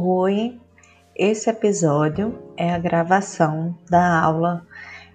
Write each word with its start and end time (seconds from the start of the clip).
Oi, 0.00 0.60
esse 1.16 1.50
episódio 1.50 2.38
é 2.56 2.72
a 2.72 2.78
gravação 2.78 3.76
da 3.90 4.22
aula 4.22 4.64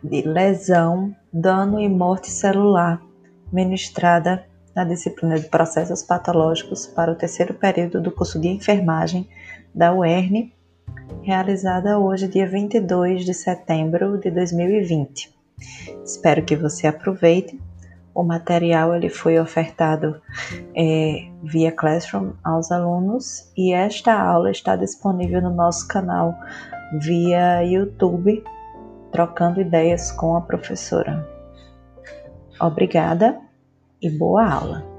de 0.04 0.24
lesão, 0.24 1.16
dano 1.32 1.80
e 1.80 1.88
morte 1.88 2.30
celular, 2.30 3.02
ministrada 3.50 4.46
na 4.76 4.84
disciplina 4.84 5.40
de 5.40 5.48
processos 5.48 6.04
patológicos 6.04 6.86
para 6.86 7.14
o 7.14 7.16
terceiro 7.16 7.54
período 7.54 8.02
do 8.02 8.12
curso 8.12 8.38
de 8.38 8.50
enfermagem 8.50 9.26
da 9.74 9.94
UERN, 9.94 10.52
realizada 11.22 11.98
hoje, 11.98 12.28
dia 12.28 12.46
22 12.46 13.24
de 13.24 13.34
setembro 13.34 14.18
de 14.18 14.30
2020. 14.32 15.34
Espero 16.04 16.44
que 16.44 16.58
você 16.58 16.88
aproveite. 16.88 17.58
O 18.14 18.24
material 18.24 18.94
ele 18.94 19.10
foi 19.10 19.40
ofertado 19.40 20.22
é, 20.76 21.28
via 21.42 21.72
Classroom 21.72 22.34
aos 22.44 22.72
alunos 22.72 23.52
e 23.58 23.74
esta 23.74 24.14
aula 24.14 24.52
está 24.52 24.76
disponível 24.76 25.42
no 25.42 25.50
nosso 25.50 25.88
canal 25.88 26.36
via 27.00 27.64
YouTube, 27.64 28.44
trocando 29.12 29.62
ideias 29.62 30.12
com 30.12 30.36
a 30.36 30.42
professora. 30.42 31.28
Obrigada 32.60 33.40
e 34.00 34.10
boa 34.10 34.46
aula! 34.46 34.93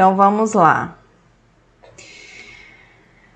Então 0.00 0.16
vamos 0.16 0.54
lá. 0.54 0.96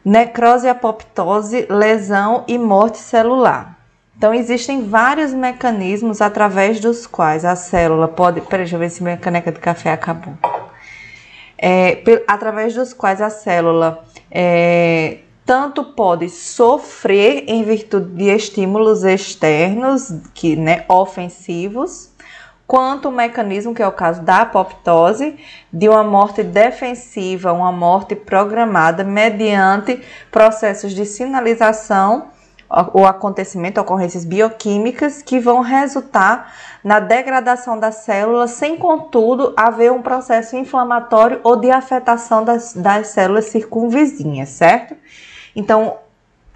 Necrose, 0.02 0.66
apoptose, 0.66 1.66
lesão 1.68 2.42
e 2.48 2.56
morte 2.56 2.96
celular. 2.96 3.78
Então 4.16 4.32
existem 4.32 4.88
vários 4.88 5.34
mecanismos 5.34 6.22
através 6.22 6.80
dos 6.80 7.06
quais 7.06 7.44
a 7.44 7.54
célula 7.54 8.08
pode. 8.08 8.40
Peraí, 8.40 8.64
deixa 8.64 8.76
eu 8.76 8.80
ver 8.80 8.88
se 8.88 9.02
minha 9.02 9.18
caneca 9.18 9.52
de 9.52 9.60
café 9.60 9.92
acabou. 9.92 10.32
É, 11.58 12.02
através 12.26 12.74
dos 12.74 12.94
quais 12.94 13.20
a 13.20 13.28
célula 13.28 14.02
é, 14.30 15.18
tanto 15.44 15.84
pode 15.84 16.30
sofrer 16.30 17.44
em 17.46 17.62
virtude 17.62 18.08
de 18.14 18.30
estímulos 18.30 19.04
externos, 19.04 20.14
que, 20.32 20.56
né, 20.56 20.86
ofensivos, 20.88 22.13
quanto 22.66 23.08
o 23.08 23.12
mecanismo, 23.12 23.74
que 23.74 23.82
é 23.82 23.86
o 23.86 23.92
caso 23.92 24.22
da 24.22 24.42
apoptose, 24.42 25.36
de 25.72 25.88
uma 25.88 26.02
morte 26.02 26.42
defensiva, 26.42 27.52
uma 27.52 27.72
morte 27.72 28.14
programada 28.14 29.04
mediante 29.04 30.02
processos 30.30 30.92
de 30.92 31.04
sinalização 31.04 32.28
ou 32.92 33.06
acontecimento, 33.06 33.80
ocorrências 33.80 34.24
bioquímicas 34.24 35.22
que 35.22 35.38
vão 35.38 35.60
resultar 35.60 36.52
na 36.82 36.98
degradação 36.98 37.78
da 37.78 37.92
célula, 37.92 38.48
sem 38.48 38.76
contudo 38.76 39.52
haver 39.56 39.92
um 39.92 40.02
processo 40.02 40.56
inflamatório 40.56 41.40
ou 41.44 41.56
de 41.56 41.70
afetação 41.70 42.44
das, 42.44 42.74
das 42.74 43.08
células 43.08 43.46
circunvizinhas, 43.46 44.48
certo? 44.48 44.96
Então, 45.54 45.98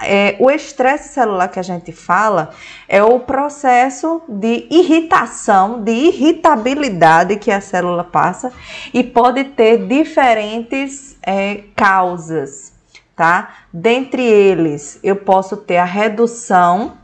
é, 0.01 0.37
o 0.39 0.51
estresse 0.51 1.13
celular 1.13 1.49
que 1.49 1.59
a 1.59 1.63
gente 1.63 1.91
fala 1.91 2.51
é 2.89 3.03
o 3.03 3.19
processo 3.21 4.23
de 4.29 4.67
irritação, 4.71 5.83
de 5.83 5.91
irritabilidade 5.91 7.37
que 7.37 7.51
a 7.51 7.61
célula 7.61 8.05
passa 8.05 8.53
e 8.95 9.03
pode 9.03 9.45
ter 9.45 9.87
diferentes 9.87 11.17
é, 11.23 11.65
causas, 11.75 12.73
tá? 13.17 13.55
Dentre 13.73 14.23
eles, 14.23 15.01
eu 15.03 15.17
posso 15.17 15.57
ter 15.57 15.79
a 15.79 15.85
redução 15.85 16.97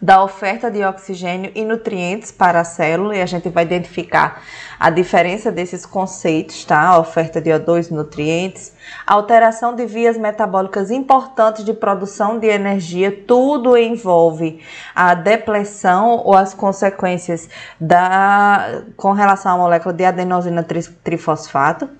da 0.00 0.24
oferta 0.24 0.70
de 0.70 0.82
oxigênio 0.82 1.52
e 1.54 1.62
nutrientes 1.62 2.32
para 2.32 2.60
a 2.60 2.64
célula 2.64 3.16
e 3.16 3.20
a 3.20 3.26
gente 3.26 3.50
vai 3.50 3.64
identificar 3.64 4.42
a 4.78 4.88
diferença 4.88 5.52
desses 5.52 5.84
conceitos, 5.84 6.64
tá? 6.64 6.80
A 6.80 6.98
oferta 6.98 7.38
de 7.38 7.50
O2 7.50 7.90
e 7.90 7.94
nutrientes, 7.94 8.72
alteração 9.06 9.74
de 9.74 9.84
vias 9.84 10.16
metabólicas 10.16 10.90
importantes 10.90 11.64
de 11.64 11.74
produção 11.74 12.38
de 12.38 12.46
energia, 12.46 13.12
tudo 13.26 13.76
envolve 13.76 14.62
a 14.94 15.14
depressão 15.14 16.22
ou 16.24 16.34
as 16.34 16.54
consequências 16.54 17.48
da 17.78 18.82
com 18.96 19.12
relação 19.12 19.52
à 19.52 19.58
molécula 19.58 19.92
de 19.92 20.04
adenosina 20.04 20.66
trifosfato, 21.04 21.90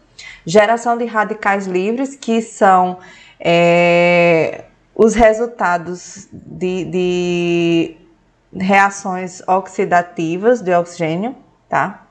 geração 0.46 0.96
de 0.96 1.04
radicais 1.04 1.66
livres 1.66 2.16
que 2.16 2.40
são 2.40 2.98
é, 3.38 4.64
os 5.02 5.14
resultados 5.14 6.28
de, 6.30 6.84
de 6.84 7.96
reações 8.54 9.40
oxidativas 9.48 10.60
de 10.60 10.74
oxigênio, 10.74 11.34
tá? 11.70 12.02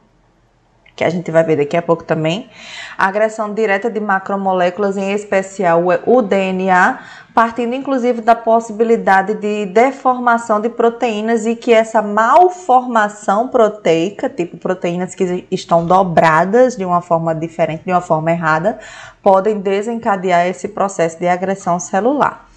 Que 0.96 1.04
a 1.04 1.10
gente 1.12 1.30
vai 1.30 1.44
ver 1.44 1.58
daqui 1.58 1.78
a 1.78 1.84
pouco 1.84 2.04
também. 2.04 2.50
agressão 2.98 3.54
direta 3.54 3.92
de 3.92 4.00
macromoléculas, 4.00 4.98
em 4.98 5.12
especial 5.12 5.84
o 6.08 6.22
DNA, 6.24 7.00
partindo 7.32 7.76
inclusive 7.76 8.22
da 8.22 8.34
possibilidade 8.34 9.36
de 9.36 9.68
deformação 9.68 10.60
de 10.60 10.70
proteínas 10.70 11.46
e 11.46 11.56
que 11.56 11.72
essa 11.72 12.02
malformação 12.02 13.50
proteica, 13.50 14.28
tipo 14.28 14.58
proteínas 14.58 15.14
que 15.14 15.46
estão 15.52 15.86
dobradas 15.86 16.76
de 16.76 16.84
uma 16.84 17.02
forma 17.02 17.36
diferente, 17.36 17.84
de 17.86 17.92
uma 17.92 18.02
forma 18.02 18.32
errada, 18.32 18.80
podem 19.22 19.60
desencadear 19.60 20.48
esse 20.48 20.68
processo 20.70 21.20
de 21.20 21.28
agressão 21.28 21.80
celular. 21.80 22.49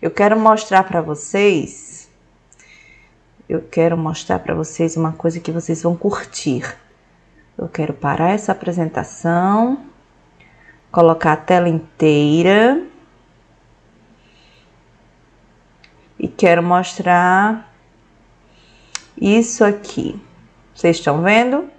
Eu 0.00 0.10
quero 0.10 0.38
mostrar 0.38 0.84
para 0.84 1.00
vocês, 1.00 2.10
eu 3.48 3.62
quero 3.62 3.96
mostrar 3.96 4.38
para 4.40 4.54
vocês 4.54 4.96
uma 4.96 5.12
coisa 5.12 5.40
que 5.40 5.50
vocês 5.50 5.82
vão 5.82 5.96
curtir. 5.96 6.76
Eu 7.56 7.68
quero 7.68 7.94
parar 7.94 8.30
essa 8.30 8.52
apresentação, 8.52 9.86
colocar 10.92 11.32
a 11.32 11.36
tela 11.36 11.68
inteira 11.68 12.86
e 16.18 16.28
quero 16.28 16.62
mostrar 16.62 17.72
isso 19.18 19.64
aqui. 19.64 20.20
Vocês 20.74 20.96
estão 20.98 21.22
vendo? 21.22 21.70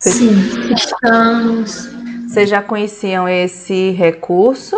Sim, 0.00 0.72
estamos. 0.74 2.03
Vocês 2.34 2.50
já 2.50 2.60
conheciam 2.60 3.28
esse 3.28 3.92
recurso? 3.92 4.76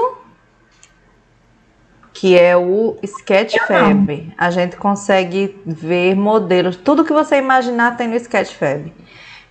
Que 2.13 2.39
é 2.39 2.55
o 2.55 2.99
Sketchfab. 3.03 4.35
A 4.37 4.51
gente 4.51 4.77
consegue 4.77 5.59
ver 5.65 6.15
modelos, 6.15 6.77
tudo 6.77 7.03
que 7.03 7.15
você 7.15 7.39
imaginar 7.39 7.97
tem 7.97 8.09
no 8.09 8.15
Sketchfab. 8.17 8.93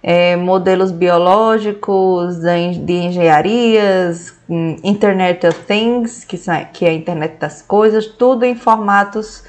É, 0.04 0.36
modelos 0.36 0.92
biológicos, 0.92 2.38
de 2.42 2.94
engenharias, 2.94 4.36
hum, 4.48 4.75
Internet 4.84 5.48
of 5.48 5.60
Things, 5.63 6.24
que, 6.24 6.38
que 6.74 6.86
é 6.86 6.90
a 6.90 6.94
internet 6.94 7.40
das 7.40 7.63
coisas, 7.63 8.06
tudo 8.06 8.46
em 8.46 8.54
formatos 8.54 9.44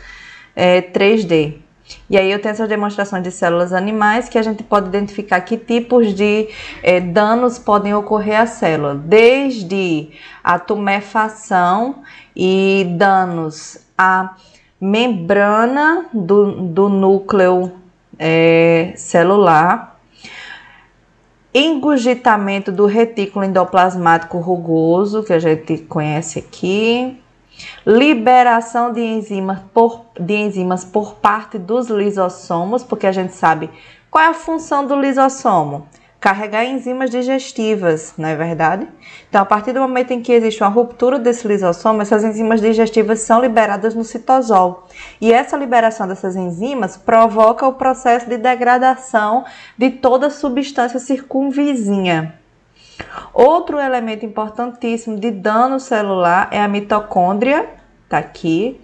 é, 0.55 0.81
3D. 0.81 1.57
E 2.09 2.17
aí 2.17 2.31
eu 2.31 2.41
tenho 2.41 2.53
essas 2.53 2.69
demonstrações 2.69 3.23
de 3.23 3.31
células 3.31 3.73
animais 3.73 4.29
que 4.29 4.39
a 4.39 4.43
gente 4.43 4.63
pode 4.63 4.89
identificar 4.89 5.41
que 5.41 5.57
tipos 5.57 6.15
de 6.15 6.49
é, 6.83 7.01
danos 7.01 7.59
podem 7.59 7.95
ocorrer 7.95 8.41
à 8.41 8.47
célula, 8.47 8.95
desde 8.95 10.11
a 10.43 10.59
tumefação 10.59 12.03
e 12.35 12.87
danos 12.97 13.79
à 13.97 14.37
membrana 14.81 16.07
do, 16.13 16.63
do 16.69 16.89
núcleo 16.89 17.73
é, 18.19 18.93
celular, 18.97 19.99
engurgitamento 21.53 22.71
do 22.71 22.87
retículo 22.87 23.45
endoplasmático 23.45 24.39
rugoso, 24.39 25.23
que 25.23 25.33
a 25.33 25.39
gente 25.39 25.79
conhece 25.79 26.39
aqui, 26.39 27.19
liberação 27.87 28.93
de 28.93 29.01
enzimas 29.01 29.61
por, 29.73 30.07
de 30.19 30.35
enzimas 30.35 30.85
por 30.85 31.15
parte 31.15 31.59
dos 31.59 31.89
lisossomos, 31.89 32.83
porque 32.83 33.07
a 33.07 33.13
gente 33.13 33.35
sabe 33.35 33.71
qual 34.11 34.25
é 34.25 34.29
a 34.29 34.35
função 34.35 34.87
do 34.87 34.99
lisossomo? 34.99 35.87
carregar 36.27 36.65
enzimas 36.65 37.11
digestivas, 37.11 38.15
não 38.19 38.29
é 38.29 38.35
verdade? 38.35 38.89
Então, 39.29 39.41
a 39.41 39.45
partir 39.45 39.73
do 39.73 39.81
momento 39.81 40.11
em 40.11 40.21
que 40.21 40.33
existe 40.33 40.61
uma 40.61 40.69
ruptura 40.69 41.21
desse 41.21 41.47
lisossomo, 41.47 42.03
essas 42.03 42.25
enzimas 42.25 42.61
digestivas 42.61 43.21
são 43.21 43.41
liberadas 43.41 43.95
no 43.95 44.03
citosol. 44.03 44.89
E 45.21 45.33
essa 45.33 45.57
liberação 45.57 46.09
dessas 46.09 46.35
enzimas 46.35 46.97
provoca 46.97 47.65
o 47.67 47.75
processo 47.75 48.29
de 48.29 48.39
degradação 48.39 49.45
de 49.79 49.91
toda 49.91 50.29
substância 50.29 50.99
circunvizinha. 50.99 52.35
Outro 53.33 53.79
elemento 53.79 54.25
importantíssimo 54.25 55.19
de 55.19 55.31
dano 55.31 55.79
celular 55.79 56.49
é 56.51 56.61
a 56.61 56.69
mitocôndria, 56.69 57.69
tá 58.09 58.19
aqui, 58.19 58.81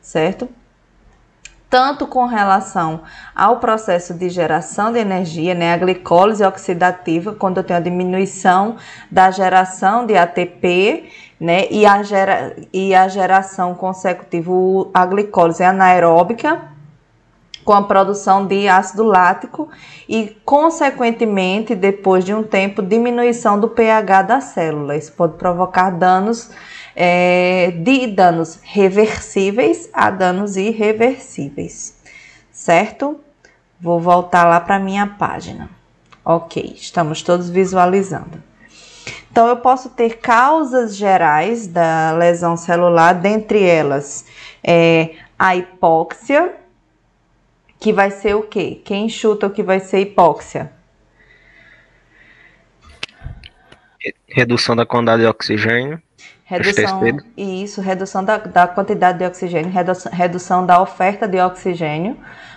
certo? 0.00 0.48
tanto 1.70 2.04
com 2.08 2.26
relação 2.26 3.02
ao 3.34 3.60
processo 3.60 4.12
de 4.12 4.28
geração 4.28 4.92
de 4.92 4.98
energia, 4.98 5.54
né, 5.54 5.72
a 5.72 5.76
glicólise 5.76 6.44
oxidativa, 6.44 7.32
quando 7.32 7.58
eu 7.58 7.64
tenho 7.64 7.78
a 7.78 7.82
diminuição 7.82 8.76
da 9.08 9.30
geração 9.30 10.04
de 10.04 10.16
ATP, 10.16 11.08
né, 11.38 11.68
e 11.70 11.86
a, 11.86 12.02
gera, 12.02 12.56
e 12.72 12.92
a 12.92 13.06
geração 13.06 13.72
consecutiva, 13.76 14.50
a 14.92 15.06
glicólise 15.06 15.62
anaeróbica, 15.62 16.60
com 17.64 17.72
a 17.72 17.82
produção 17.82 18.46
de 18.46 18.68
ácido 18.68 19.04
lático 19.04 19.68
e, 20.08 20.36
consequentemente, 20.44 21.74
depois 21.74 22.24
de 22.24 22.34
um 22.34 22.42
tempo, 22.42 22.82
diminuição 22.82 23.58
do 23.58 23.68
pH 23.68 24.22
da 24.22 24.40
célula. 24.40 24.96
Isso 24.96 25.12
pode 25.12 25.36
provocar 25.36 25.90
danos 25.90 26.50
é, 26.96 27.72
de 27.76 28.06
danos 28.06 28.58
reversíveis 28.62 29.88
a 29.92 30.10
danos 30.10 30.56
irreversíveis, 30.56 31.96
certo? 32.50 33.18
Vou 33.80 34.00
voltar 34.00 34.44
lá 34.44 34.60
para 34.60 34.78
minha 34.78 35.06
página. 35.06 35.70
Ok, 36.24 36.74
estamos 36.76 37.22
todos 37.22 37.48
visualizando. 37.48 38.42
Então, 39.30 39.46
eu 39.46 39.56
posso 39.56 39.90
ter 39.90 40.18
causas 40.18 40.96
gerais 40.96 41.66
da 41.66 42.12
lesão 42.12 42.56
celular, 42.56 43.14
dentre 43.14 43.62
elas 43.62 44.24
é, 44.62 45.14
a 45.38 45.56
hipóxia, 45.56 46.52
que 47.80 47.92
vai 47.94 48.10
ser 48.10 48.36
o 48.36 48.42
quê? 48.42 48.80
Quem 48.84 49.08
chuta 49.08 49.46
o 49.46 49.50
que 49.50 49.62
vai 49.62 49.80
ser 49.80 50.00
hipóxia? 50.00 50.70
Redução 54.28 54.76
da 54.76 54.84
quantidade 54.84 55.22
de 55.22 55.28
oxigênio. 55.28 56.00
Redução, 56.44 57.00
isso, 57.36 57.80
redução 57.80 58.24
da, 58.24 58.36
da 58.36 58.66
quantidade 58.66 59.18
de 59.18 59.24
oxigênio, 59.24 59.70
redução, 59.70 60.12
redução 60.12 60.66
da 60.66 60.82
oferta 60.82 61.28
de 61.28 61.40
oxigênio 61.40 62.16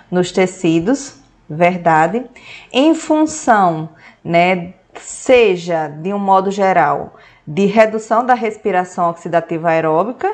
nos 0.10 0.32
tecidos, 0.32 1.18
verdade, 1.48 2.26
em 2.72 2.96
função, 2.96 3.90
né, 4.24 4.74
seja 4.96 5.88
de 5.88 6.12
um 6.12 6.18
modo 6.18 6.50
geral, 6.50 7.16
de 7.46 7.68
redução 7.68 8.26
da 8.26 8.34
respiração 8.34 9.12
oxidativa 9.12 9.70
aeróbica, 9.70 10.34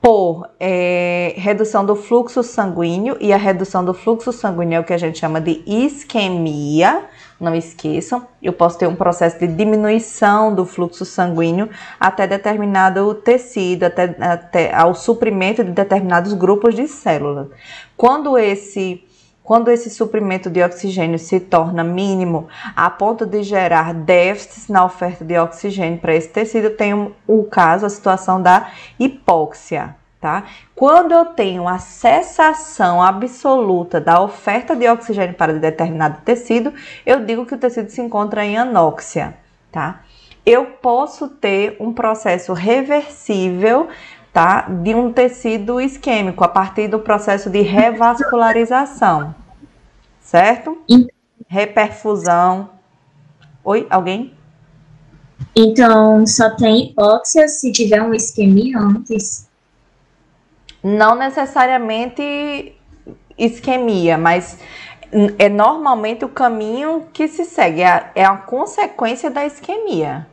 por 0.00 0.48
é, 0.58 1.34
redução 1.36 1.84
do 1.84 1.94
fluxo 1.94 2.42
sanguíneo, 2.42 3.16
e 3.20 3.32
a 3.32 3.36
redução 3.36 3.84
do 3.84 3.92
fluxo 3.92 4.32
sanguíneo 4.32 4.76
é 4.76 4.80
o 4.80 4.84
que 4.84 4.94
a 4.94 4.98
gente 4.98 5.18
chama 5.18 5.40
de 5.40 5.62
isquemia, 5.66 7.04
não 7.38 7.54
esqueçam, 7.54 8.26
eu 8.42 8.52
posso 8.52 8.78
ter 8.78 8.86
um 8.86 8.94
processo 8.94 9.38
de 9.38 9.46
diminuição 9.46 10.54
do 10.54 10.64
fluxo 10.64 11.04
sanguíneo 11.04 11.68
até 11.98 12.26
determinado 12.26 13.14
tecido, 13.14 13.84
até, 13.84 14.16
até 14.20 14.74
ao 14.74 14.94
suprimento 14.94 15.62
de 15.62 15.70
determinados 15.70 16.32
grupos 16.32 16.74
de 16.74 16.86
células. 16.88 17.48
Quando 17.96 18.38
esse 18.38 19.04
quando 19.42 19.70
esse 19.70 19.90
suprimento 19.90 20.48
de 20.48 20.62
oxigênio 20.62 21.18
se 21.18 21.40
torna 21.40 21.82
mínimo 21.82 22.48
a 22.76 22.88
ponto 22.88 23.26
de 23.26 23.42
gerar 23.42 23.92
déficits 23.92 24.68
na 24.68 24.84
oferta 24.84 25.24
de 25.24 25.38
oxigênio 25.38 25.98
para 25.98 26.14
esse 26.14 26.28
tecido, 26.28 26.70
tem 26.70 27.14
o 27.26 27.44
caso, 27.44 27.86
a 27.86 27.90
situação 27.90 28.40
da 28.40 28.70
hipóxia 28.98 29.96
tá? 30.20 30.44
Quando 30.74 31.12
eu 31.12 31.24
tenho 31.24 31.66
a 31.66 31.78
cessação 31.78 33.02
absoluta 33.02 34.00
da 34.00 34.20
oferta 34.20 34.76
de 34.76 34.86
oxigênio 34.86 35.34
para 35.34 35.54
determinado 35.54 36.20
tecido, 36.22 36.72
eu 37.06 37.24
digo 37.24 37.46
que 37.46 37.54
o 37.54 37.58
tecido 37.58 37.88
se 37.88 38.02
encontra 38.02 38.44
em 38.44 38.58
anóxia, 38.58 39.34
tá? 39.72 40.02
Eu 40.44 40.66
posso 40.66 41.28
ter 41.28 41.76
um 41.80 41.92
processo 41.92 42.52
reversível, 42.52 43.88
tá? 44.32 44.62
De 44.62 44.94
um 44.94 45.12
tecido 45.12 45.80
isquêmico 45.80 46.44
a 46.44 46.48
partir 46.48 46.88
do 46.88 47.00
processo 47.00 47.50
de 47.50 47.60
revascularização, 47.60 49.34
certo? 50.20 50.78
Reperfusão. 51.48 52.70
Oi, 53.64 53.86
alguém? 53.90 54.34
Então, 55.54 56.26
só 56.26 56.50
tem 56.56 56.90
hipóxia 56.90 57.48
se 57.48 57.72
tiver 57.72 58.00
uma 58.00 58.16
isquemia 58.16 58.78
antes? 58.78 59.48
Não 60.82 61.14
necessariamente 61.14 62.74
isquemia, 63.36 64.16
mas 64.16 64.58
é 65.38 65.48
normalmente 65.48 66.24
o 66.24 66.28
caminho 66.28 67.08
que 67.12 67.26
se 67.26 67.44
segue, 67.44 67.80
é 67.80 67.86
a, 67.86 68.10
é 68.14 68.24
a 68.24 68.36
consequência 68.36 69.30
da 69.30 69.44
isquemia, 69.44 70.26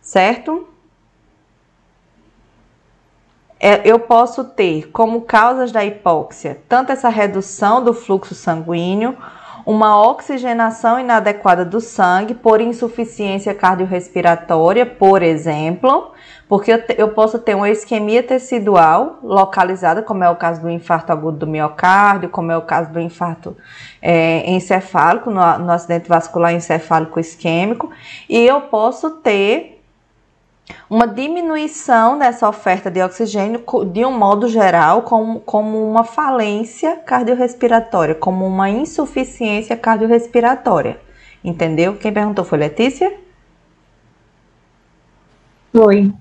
certo? 0.00 0.68
É, 3.60 3.80
eu 3.84 3.98
posso 3.98 4.44
ter 4.44 4.88
como 4.92 5.22
causas 5.22 5.72
da 5.72 5.84
hipóxia 5.84 6.60
tanto 6.68 6.92
essa 6.92 7.08
redução 7.08 7.82
do 7.82 7.92
fluxo 7.92 8.34
sanguíneo, 8.34 9.16
uma 9.66 10.00
oxigenação 10.00 10.98
inadequada 10.98 11.62
do 11.62 11.78
sangue 11.78 12.32
por 12.32 12.58
insuficiência 12.58 13.52
cardiorrespiratória, 13.52 14.86
por 14.86 15.22
exemplo, 15.22 16.12
porque 16.48 16.72
eu, 16.72 16.82
eu, 16.96 17.08
posso 17.08 17.38
ter 17.38 17.54
uma 17.54 17.68
isquemia 17.68 18.22
tecidual 18.22 19.18
localizada, 19.22 20.02
como 20.02 20.24
é 20.24 20.30
o 20.30 20.36
caso 20.36 20.62
do 20.62 20.70
infarto 20.70 21.12
agudo 21.12 21.40
do 21.40 21.46
miocárdio, 21.46 22.30
como 22.30 22.50
é 22.50 22.56
o 22.56 22.62
caso 22.62 22.90
do 22.90 22.98
infarto 22.98 23.54
é, 24.00 24.48
encefálico, 24.50 25.30
no, 25.30 25.58
no 25.58 25.70
acidente 25.70 26.08
vascular 26.08 26.54
encefálico 26.54 27.20
isquêmico, 27.20 27.90
e 28.26 28.46
eu 28.46 28.62
posso 28.62 29.10
ter 29.10 29.77
uma 30.88 31.06
diminuição 31.06 32.18
dessa 32.18 32.48
oferta 32.48 32.90
de 32.90 33.02
oxigênio 33.02 33.64
de 33.92 34.04
um 34.04 34.16
modo 34.16 34.48
geral, 34.48 35.02
como, 35.02 35.40
como 35.40 35.88
uma 35.88 36.04
falência 36.04 36.96
cardiorrespiratória, 36.96 38.14
como 38.14 38.46
uma 38.46 38.70
insuficiência 38.70 39.76
cardiorrespiratória. 39.76 41.00
Entendeu? 41.42 41.96
Quem 41.96 42.12
perguntou 42.12 42.44
foi 42.44 42.58
Letícia? 42.58 43.12
Foi 45.72 46.12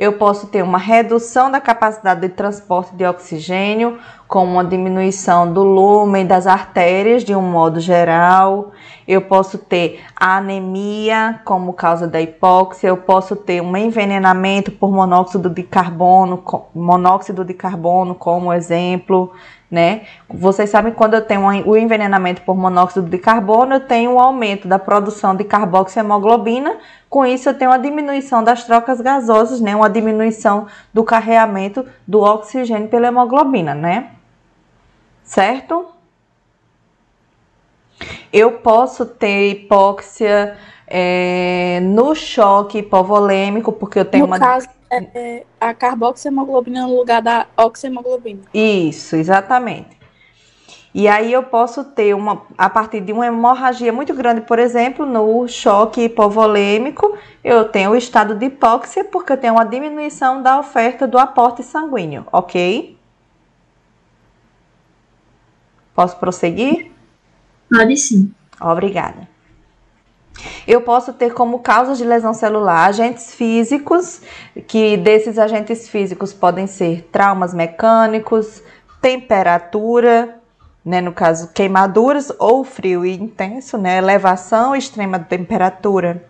eu 0.00 0.14
posso 0.14 0.46
ter 0.46 0.62
uma 0.62 0.78
redução 0.78 1.50
da 1.50 1.60
capacidade 1.60 2.22
de 2.22 2.30
transporte 2.30 2.96
de 2.96 3.04
oxigênio, 3.04 3.98
com 4.26 4.42
uma 4.42 4.64
diminuição 4.64 5.52
do 5.52 5.62
lumen 5.62 6.26
das 6.26 6.46
artérias 6.46 7.22
de 7.22 7.36
um 7.36 7.42
modo 7.42 7.78
geral. 7.80 8.72
Eu 9.06 9.22
posso 9.22 9.58
ter 9.58 10.00
anemia 10.16 11.40
como 11.44 11.72
causa 11.72 12.06
da 12.06 12.20
hipóxia, 12.20 12.88
eu 12.88 12.96
posso 12.96 13.36
ter 13.36 13.60
um 13.60 13.76
envenenamento 13.76 14.70
por 14.70 14.90
monóxido 14.90 15.48
de 15.50 15.62
carbono, 15.62 16.42
monóxido 16.74 17.44
de 17.44 17.54
carbono 17.54 18.14
como 18.14 18.52
exemplo, 18.52 19.32
né? 19.70 20.02
Vocês 20.28 20.68
sabem 20.68 20.92
quando 20.92 21.14
eu 21.14 21.24
tenho 21.24 21.42
o 21.46 21.76
envenenamento 21.76 22.42
por 22.42 22.56
monóxido 22.56 23.08
de 23.08 23.18
carbono, 23.18 23.74
eu 23.74 23.80
tenho 23.80 24.12
um 24.12 24.18
aumento 24.18 24.66
da 24.66 24.78
produção 24.78 25.36
de 25.36 25.44
carboxiemoglobina, 25.44 26.78
com 27.08 27.24
isso 27.24 27.48
eu 27.48 27.54
tenho 27.54 27.70
uma 27.70 27.78
diminuição 27.78 28.42
das 28.42 28.64
trocas 28.64 29.00
gasosas, 29.00 29.60
né? 29.60 29.76
Uma 29.76 29.88
diminuição 29.88 30.66
do 30.92 31.04
carreamento 31.04 31.86
do 32.06 32.20
oxigênio 32.20 32.88
pela 32.88 33.08
hemoglobina, 33.08 33.74
né? 33.74 34.10
Certo? 35.22 35.86
Eu 38.32 38.52
posso 38.52 39.04
ter 39.06 39.50
hipóxia 39.50 40.56
é, 40.86 41.80
no 41.82 42.14
choque 42.14 42.78
hipovolêmico, 42.78 43.72
porque 43.72 43.98
eu 43.98 44.04
tenho 44.04 44.26
no 44.26 44.30
uma. 44.30 44.38
Caso 44.38 44.68
é, 44.90 45.06
é, 45.14 45.46
a 45.60 45.72
carboxiemoglobina 45.72 46.86
no 46.86 46.96
lugar 46.96 47.22
da 47.22 47.46
oxiemoglobina. 47.56 48.42
Isso, 48.52 49.14
exatamente. 49.16 50.00
E 50.92 51.06
aí 51.06 51.32
eu 51.32 51.44
posso 51.44 51.84
ter 51.84 52.14
uma, 52.14 52.42
a 52.58 52.68
partir 52.68 53.00
de 53.00 53.12
uma 53.12 53.24
hemorragia 53.24 53.92
muito 53.92 54.12
grande, 54.12 54.40
por 54.40 54.58
exemplo, 54.58 55.06
no 55.06 55.46
choque 55.46 56.02
hipovolêmico, 56.02 57.16
eu 57.44 57.68
tenho 57.68 57.90
o 57.90 57.96
estado 57.96 58.34
de 58.34 58.46
hipóxia 58.46 59.04
porque 59.04 59.32
eu 59.32 59.36
tenho 59.36 59.54
uma 59.54 59.64
diminuição 59.64 60.42
da 60.42 60.58
oferta 60.58 61.06
do 61.06 61.16
aporte 61.16 61.62
sanguíneo, 61.62 62.26
ok? 62.32 62.98
Posso 65.94 66.16
prosseguir? 66.16 66.89
Pode 67.70 67.96
sim. 67.96 68.32
Obrigada. 68.60 69.28
Eu 70.66 70.80
posso 70.80 71.12
ter 71.12 71.32
como 71.32 71.58
causas 71.58 71.98
de 71.98 72.04
lesão 72.04 72.32
celular 72.32 72.88
agentes 72.88 73.34
físicos, 73.34 74.22
que 74.66 74.96
desses 74.96 75.38
agentes 75.38 75.88
físicos 75.88 76.32
podem 76.32 76.66
ser 76.66 77.08
traumas 77.12 77.52
mecânicos, 77.52 78.62
temperatura, 79.00 80.36
né, 80.84 81.00
no 81.00 81.12
caso, 81.12 81.52
queimaduras 81.52 82.32
ou 82.38 82.64
frio 82.64 83.04
intenso, 83.04 83.76
né, 83.76 83.98
elevação 83.98 84.74
extrema 84.74 85.18
de 85.18 85.26
temperatura 85.26 86.24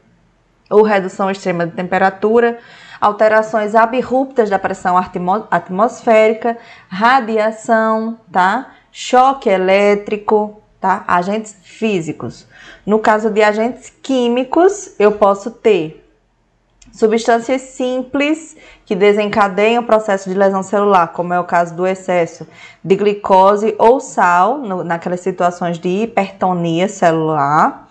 ou 0.68 0.82
redução 0.82 1.30
extrema 1.30 1.66
de 1.66 1.75
temperatura, 1.75 2.59
alterações 3.00 3.75
abruptas 3.75 4.49
da 4.49 4.59
pressão 4.59 4.97
atmosférica, 5.50 6.56
radiação, 6.88 8.18
tá? 8.30 8.73
Choque 8.92 9.49
elétrico, 9.49 10.62
tá? 10.81 11.05
Agentes 11.07 11.55
físicos. 11.63 12.47
No 12.87 12.99
caso 12.99 13.31
de 13.31 13.43
agentes 13.43 13.93
químicos, 14.03 14.95
eu 14.99 15.13
posso 15.13 15.51
ter 15.51 16.01
substâncias 16.93 17.61
simples 17.63 18.57
que 18.85 18.97
desencadeiam 18.97 19.83
o 19.83 19.87
processo 19.87 20.29
de 20.29 20.35
lesão 20.35 20.63
celular, 20.63 21.09
como 21.09 21.33
é 21.33 21.39
o 21.39 21.45
caso 21.45 21.75
do 21.75 21.87
excesso 21.87 22.47
de 22.83 22.97
glicose 22.97 23.75
ou 23.79 24.01
sal, 24.01 24.59
no, 24.59 24.83
naquelas 24.83 25.21
situações 25.21 25.79
de 25.79 25.89
hipertonia 25.89 26.89
celular. 26.89 27.89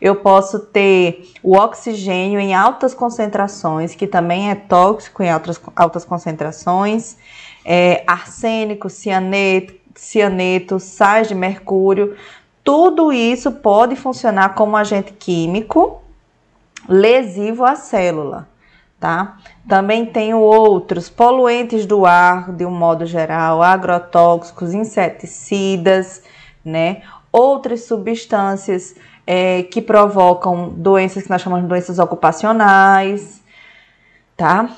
Eu 0.00 0.16
posso 0.16 0.60
ter 0.60 1.28
o 1.42 1.56
oxigênio 1.56 2.38
em 2.38 2.54
altas 2.54 2.94
concentrações, 2.94 3.96
que 3.96 4.06
também 4.06 4.50
é 4.50 4.54
tóxico 4.54 5.24
em 5.24 5.30
altas, 5.30 5.60
altas 5.74 6.04
concentrações, 6.04 7.16
é, 7.64 8.04
arsênico, 8.06 8.88
cianeto, 8.88 9.74
cianeto, 9.98 10.78
sais 10.78 11.28
de 11.28 11.34
mercúrio. 11.34 12.16
Tudo 12.62 13.12
isso 13.12 13.50
pode 13.52 13.96
funcionar 13.96 14.54
como 14.54 14.76
agente 14.76 15.12
químico 15.12 16.02
lesivo 16.88 17.64
à 17.64 17.74
célula, 17.74 18.48
tá? 19.00 19.38
Também 19.68 20.06
tenho 20.06 20.38
outros 20.38 21.10
poluentes 21.10 21.84
do 21.84 22.06
ar, 22.06 22.52
de 22.52 22.64
um 22.64 22.70
modo 22.70 23.04
geral, 23.04 23.62
agrotóxicos, 23.62 24.72
inseticidas, 24.72 26.22
né? 26.64 27.02
Outras 27.30 27.84
substâncias 27.84 28.94
é, 29.26 29.64
que 29.64 29.82
provocam 29.82 30.70
doenças 30.70 31.24
que 31.24 31.30
nós 31.30 31.42
chamamos 31.42 31.64
de 31.64 31.68
doenças 31.68 31.98
ocupacionais, 31.98 33.42
tá? 34.36 34.70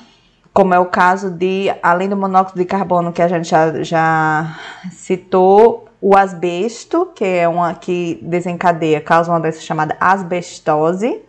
Como 0.53 0.73
é 0.73 0.79
o 0.79 0.85
caso 0.85 1.29
de, 1.29 1.73
além 1.81 2.09
do 2.09 2.17
monóxido 2.17 2.59
de 2.59 2.65
carbono 2.65 3.13
que 3.13 3.21
a 3.21 3.27
gente 3.27 3.47
já, 3.47 3.83
já 3.83 4.59
citou, 4.91 5.87
o 6.01 6.17
asbesto, 6.17 7.11
que 7.15 7.23
é 7.23 7.47
uma 7.47 7.73
que 7.73 8.19
desencadeia, 8.21 8.99
causa 8.99 9.31
uma 9.31 9.39
doença 9.39 9.61
chamada 9.61 9.95
asbestose. 9.99 11.21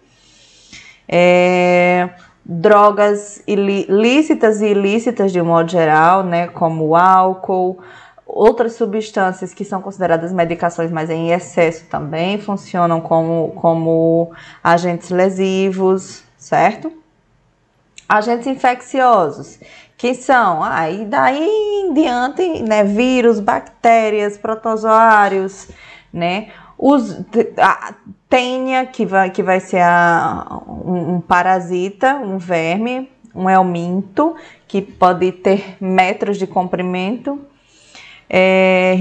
É, 1.07 2.09
drogas 2.45 3.43
lícitas 3.47 4.63
e 4.63 4.69
ilícitas 4.69 5.31
de 5.31 5.41
um 5.41 5.45
modo 5.45 5.71
geral, 5.71 6.25
né, 6.25 6.47
como 6.49 6.89
o 6.89 6.97
álcool, 6.97 7.79
Outras 8.35 8.77
substâncias 8.77 9.53
que 9.53 9.63
são 9.63 9.83
consideradas 9.83 10.33
medicações, 10.33 10.91
mas 10.91 11.11
em 11.11 11.33
excesso 11.33 11.85
também, 11.87 12.39
funcionam 12.39 12.99
como, 12.99 13.53
como 13.57 14.33
agentes 14.65 15.11
lesivos, 15.11 16.25
certo? 16.39 16.91
Agentes 18.13 18.47
infecciosos, 18.47 19.59
que 19.97 20.15
são, 20.15 20.63
aí 20.63 21.01
ah, 21.03 21.07
daí 21.09 21.49
em 21.49 21.95
diante, 21.95 22.63
né, 22.63 22.85
vírus, 22.85 23.41
bactérias, 23.41 24.37
protozoários, 24.37 25.71
né, 26.13 26.51
os, 26.77 27.19
a 27.57 27.95
tênia, 28.29 28.85
que 28.85 29.07
vai, 29.07 29.31
que 29.31 29.43
vai 29.43 29.61
ser 29.61 29.81
a, 29.81 30.61
um, 30.69 31.15
um 31.15 31.21
parasita, 31.23 32.17
um 32.17 32.37
verme, 32.37 33.11
um 33.35 33.49
helminto, 33.49 34.37
que 34.69 34.83
pode 34.83 35.33
ter 35.33 35.79
metros 35.81 36.37
de 36.37 36.47
comprimento, 36.47 37.41
é, 38.29 38.95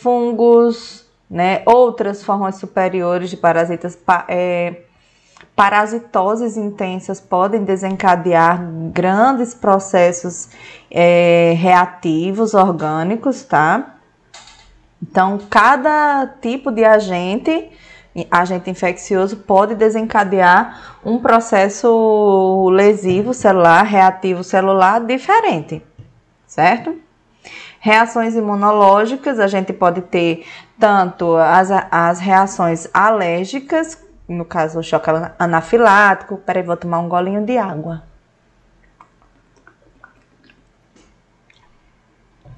fungos, 0.00 1.10
né, 1.28 1.62
outras 1.66 2.22
formas 2.22 2.54
superiores 2.54 3.30
de 3.30 3.36
parasitas, 3.36 3.98
é, 4.28 4.82
parasitoses 5.60 6.56
intensas 6.56 7.20
podem 7.20 7.64
desencadear 7.64 8.58
grandes 8.90 9.52
processos 9.52 10.48
é, 10.90 11.52
reativos 11.54 12.54
orgânicos, 12.54 13.42
tá? 13.42 13.96
Então, 15.02 15.38
cada 15.50 16.26
tipo 16.40 16.72
de 16.72 16.82
agente, 16.82 17.68
agente 18.30 18.70
infeccioso, 18.70 19.36
pode 19.36 19.74
desencadear 19.74 20.98
um 21.04 21.18
processo 21.18 22.70
lesivo 22.70 23.34
celular, 23.34 23.82
reativo 23.82 24.42
celular 24.42 25.04
diferente, 25.04 25.82
certo? 26.46 26.96
Reações 27.80 28.34
imunológicas, 28.34 29.38
a 29.38 29.46
gente 29.46 29.74
pode 29.74 30.00
ter 30.00 30.46
tanto 30.78 31.36
as, 31.36 31.68
as 31.90 32.18
reações 32.18 32.88
alérgicas, 32.94 34.08
no 34.32 34.44
caso 34.44 34.78
o 34.78 34.82
choque 34.82 35.10
anafilático. 35.38 36.36
Peraí, 36.38 36.62
vou 36.62 36.76
tomar 36.76 36.98
um 37.00 37.08
golinho 37.08 37.44
de 37.44 37.58
água. 37.58 38.02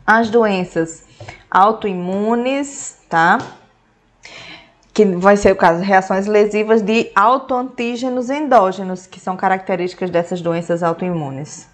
As 0.07 0.31
doenças 0.31 1.05
autoimunes, 1.51 2.99
tá? 3.09 3.39
Que 4.93 5.05
vai 5.05 5.37
ser 5.37 5.53
o 5.53 5.57
caso 5.57 5.83
reações 5.83 6.27
lesivas 6.27 6.83
de 6.83 7.11
autoantígenos 7.15 8.29
endógenos, 8.29 9.07
que 9.07 9.21
são 9.21 9.37
características 9.37 10.11
dessas 10.11 10.41
doenças 10.41 10.83
autoimunes 10.83 11.73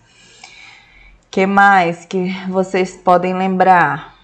que 1.31 1.47
mais 1.47 2.05
que 2.05 2.31
vocês 2.49 2.97
podem 2.97 3.33
lembrar? 3.33 4.18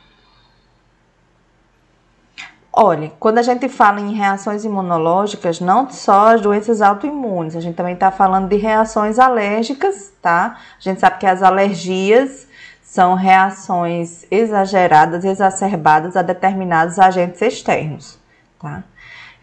Olha, 2.76 3.12
quando 3.20 3.38
a 3.38 3.42
gente 3.42 3.68
fala 3.68 4.00
em 4.00 4.14
reações 4.14 4.64
imunológicas, 4.64 5.60
não 5.60 5.88
só 5.88 6.34
as 6.34 6.40
doenças 6.40 6.82
autoimunes, 6.82 7.54
a 7.54 7.60
gente 7.60 7.76
também 7.76 7.94
está 7.94 8.10
falando 8.10 8.48
de 8.48 8.56
reações 8.56 9.16
alérgicas, 9.20 10.12
tá? 10.20 10.58
A 10.76 10.80
gente 10.80 10.98
sabe 10.98 11.18
que 11.18 11.26
as 11.26 11.40
alergias 11.40 12.48
são 12.82 13.14
reações 13.14 14.26
exageradas, 14.28 15.24
exacerbadas 15.24 16.16
a 16.16 16.22
determinados 16.22 16.98
agentes 16.98 17.40
externos, 17.42 18.18
tá? 18.58 18.82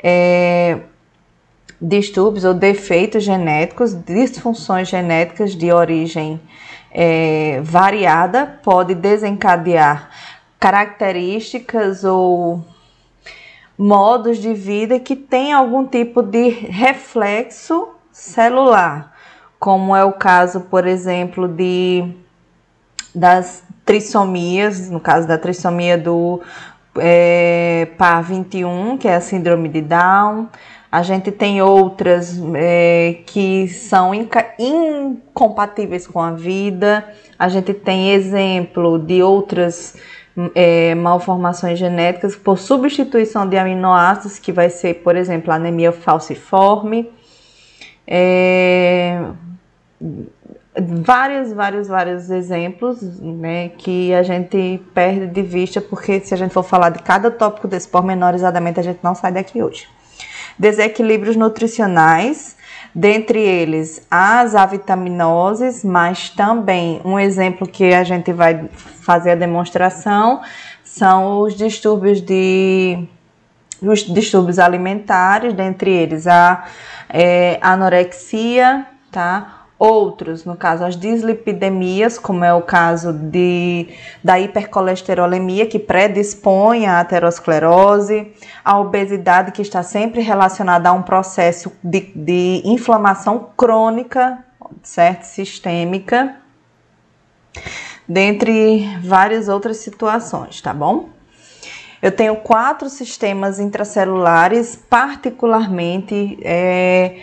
É, 0.03 0.79
distúrbios 1.81 2.43
ou 2.43 2.53
defeitos 2.53 3.23
genéticos, 3.23 3.93
disfunções 3.93 4.89
genéticas 4.89 5.55
de 5.55 5.71
origem 5.71 6.37
é, 6.91 7.61
variada 7.63 8.59
pode 8.61 8.93
desencadear 8.93 10.09
características 10.59 12.03
ou 12.03 12.65
modos 13.81 14.37
de 14.37 14.53
vida 14.53 14.99
que 14.99 15.15
têm 15.15 15.51
algum 15.51 15.87
tipo 15.87 16.21
de 16.21 16.49
reflexo 16.49 17.89
celular, 18.11 19.11
como 19.59 19.95
é 19.95 20.05
o 20.05 20.13
caso, 20.13 20.61
por 20.61 20.85
exemplo, 20.85 21.47
de 21.47 22.07
das 23.13 23.63
trissomias, 23.83 24.89
no 24.89 24.99
caso 24.99 25.27
da 25.27 25.37
trissomia 25.37 25.97
do 25.97 26.41
é, 26.95 27.87
PAR21, 27.97 28.99
que 28.99 29.07
é 29.07 29.15
a 29.15 29.21
síndrome 29.21 29.67
de 29.67 29.81
Down, 29.81 30.47
a 30.91 31.01
gente 31.01 31.31
tem 31.31 31.61
outras 31.61 32.39
é, 32.53 33.21
que 33.25 33.67
são 33.67 34.11
incompatíveis 34.59 36.05
com 36.05 36.19
a 36.21 36.31
vida. 36.31 37.07
A 37.39 37.49
gente 37.49 37.73
tem 37.73 38.11
exemplo 38.11 38.99
de 38.99 39.23
outras 39.23 39.95
é, 40.55 40.95
malformações 40.95 41.77
genéticas 41.77 42.35
por 42.35 42.57
substituição 42.57 43.47
de 43.47 43.57
aminoácidos, 43.57 44.39
que 44.39 44.51
vai 44.51 44.69
ser, 44.69 44.95
por 44.95 45.15
exemplo, 45.15 45.51
anemia 45.51 45.91
falciforme. 45.91 47.11
É, 48.07 49.21
vários, 50.77 51.53
vários, 51.53 51.87
vários 51.87 52.29
exemplos 52.29 53.01
né, 53.19 53.69
que 53.69 54.13
a 54.13 54.23
gente 54.23 54.81
perde 54.93 55.27
de 55.27 55.41
vista, 55.41 55.81
porque 55.81 56.19
se 56.19 56.33
a 56.33 56.37
gente 56.37 56.53
for 56.53 56.63
falar 56.63 56.89
de 56.89 56.99
cada 57.03 57.29
tópico 57.29 57.67
desse 57.67 57.87
pormenorizadamente, 57.87 58.79
a 58.79 58.83
gente 58.83 58.99
não 59.03 59.15
sai 59.15 59.31
daqui 59.31 59.61
hoje 59.61 59.87
desequilíbrios 60.61 61.35
nutricionais, 61.35 62.55
dentre 62.93 63.39
eles 63.39 64.05
as 64.09 64.55
avitaminoses, 64.55 65.83
mas 65.83 66.29
também 66.29 67.01
um 67.05 67.19
exemplo 67.19 67.67
que 67.67 67.93
a 67.93 68.03
gente 68.03 68.33
vai 68.33 68.67
fazer 68.73 69.31
a 69.31 69.35
demonstração 69.35 70.41
são 70.83 71.39
os 71.39 71.55
distúrbios 71.55 72.21
de 72.21 73.07
os 73.81 74.01
distúrbios 74.01 74.59
alimentares, 74.59 75.53
dentre 75.53 75.89
eles 75.89 76.27
a 76.27 76.65
é, 77.09 77.57
anorexia, 77.61 78.85
tá? 79.11 79.60
Outros, 79.83 80.45
no 80.45 80.55
caso, 80.55 80.83
as 80.85 80.95
dislipidemias, 80.95 82.19
como 82.19 82.45
é 82.45 82.53
o 82.53 82.61
caso 82.61 83.11
de, 83.11 83.87
da 84.23 84.39
hipercolesterolemia, 84.39 85.65
que 85.65 85.79
predispõe 85.79 86.85
à 86.85 86.99
aterosclerose, 86.99 88.31
a 88.63 88.79
obesidade, 88.79 89.51
que 89.51 89.63
está 89.63 89.81
sempre 89.81 90.21
relacionada 90.21 90.87
a 90.87 90.93
um 90.93 91.01
processo 91.01 91.71
de, 91.83 92.11
de 92.15 92.61
inflamação 92.63 93.49
crônica, 93.57 94.45
certo? 94.83 95.23
Sistêmica, 95.23 96.35
dentre 98.07 98.87
várias 99.03 99.47
outras 99.47 99.77
situações, 99.77 100.61
tá 100.61 100.75
bom? 100.75 101.09
Eu 101.99 102.11
tenho 102.11 102.35
quatro 102.35 102.87
sistemas 102.87 103.59
intracelulares 103.59 104.75
particularmente 104.75 106.37
é, 106.43 107.17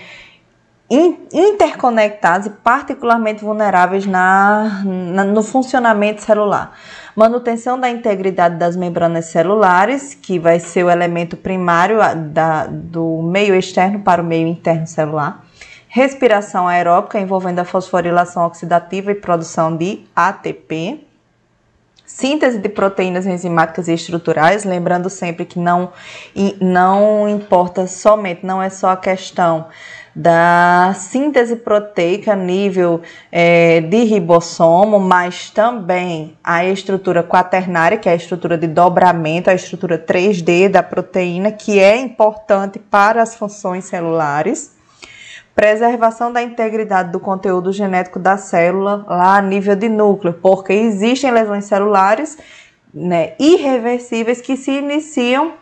interconectados 0.90 2.47
e 2.47 2.50
particularmente 2.50 3.45
vulneráveis 3.45 4.07
na, 4.07 4.83
na, 4.85 5.25
no 5.25 5.42
funcionamento 5.42 6.23
celular. 6.23 6.73
Manutenção 7.14 7.78
da 7.78 7.90
integridade 7.90 8.57
das 8.57 8.75
membranas 8.75 9.26
celulares, 9.26 10.14
que 10.14 10.38
vai 10.38 10.59
ser 10.59 10.85
o 10.85 10.90
elemento 10.90 11.37
primário 11.37 11.99
da, 12.16 12.66
do 12.66 13.21
meio 13.23 13.54
externo 13.54 14.00
para 14.00 14.23
o 14.23 14.25
meio 14.25 14.47
interno 14.47 14.87
celular. 14.87 15.45
Respiração 15.88 16.66
aeróbica, 16.66 17.18
envolvendo 17.18 17.59
a 17.59 17.64
fosforilação 17.64 18.47
oxidativa 18.47 19.11
e 19.11 19.14
produção 19.14 19.76
de 19.76 20.04
ATP 20.14 21.04
síntese 22.09 22.59
de 22.59 22.71
proteínas 22.71 23.26
enzimáticas 23.26 23.87
e 23.87 23.92
estruturais, 23.92 24.64
lembrando 24.64 25.11
sempre 25.11 25.45
que 25.45 25.59
não, 25.59 25.92
não 26.59 27.28
importa 27.28 27.87
somente, 27.87 28.47
não 28.47 28.62
é 28.62 28.71
só 28.71 28.88
a 28.88 28.97
questão 28.97 29.66
da 30.19 30.97
síntese 30.97 31.55
proteica 31.55 32.33
a 32.33 32.37
nível 32.37 33.03
é, 33.31 33.81
de 33.83 34.03
ribossomo, 34.03 34.99
mas 34.99 35.49
também 35.49 36.37
a 36.43 36.65
estrutura 36.65 37.23
quaternária, 37.23 37.97
que 37.97 38.09
é 38.09 38.13
a 38.13 38.17
estrutura 38.17 38.59
de 38.59 38.67
dobramento, 38.67 39.49
a 39.49 39.55
estrutura 39.55 39.97
3D 39.97 40.69
da 40.71 40.83
proteína, 40.83 41.53
que 41.53 41.79
é 41.79 41.97
importante 41.97 42.81
para 42.81 43.23
as 43.23 43.37
funções 43.37 43.85
celulares. 43.85 44.77
Preservação 45.55 46.33
da 46.33 46.43
integridade 46.43 47.13
do 47.13 47.21
conteúdo 47.21 47.73
genético 47.73 48.19
da 48.19 48.37
célula 48.37 49.05
lá 49.07 49.37
a 49.37 49.43
nível 49.43 49.77
de 49.77 49.89
núcleo, 49.89 50.33
porque 50.33 50.73
existem 50.73 51.31
lesões 51.31 51.67
celulares 51.67 52.37
né, 52.93 53.35
irreversíveis 53.39 54.41
que 54.41 54.57
se 54.57 54.73
iniciam 54.73 55.53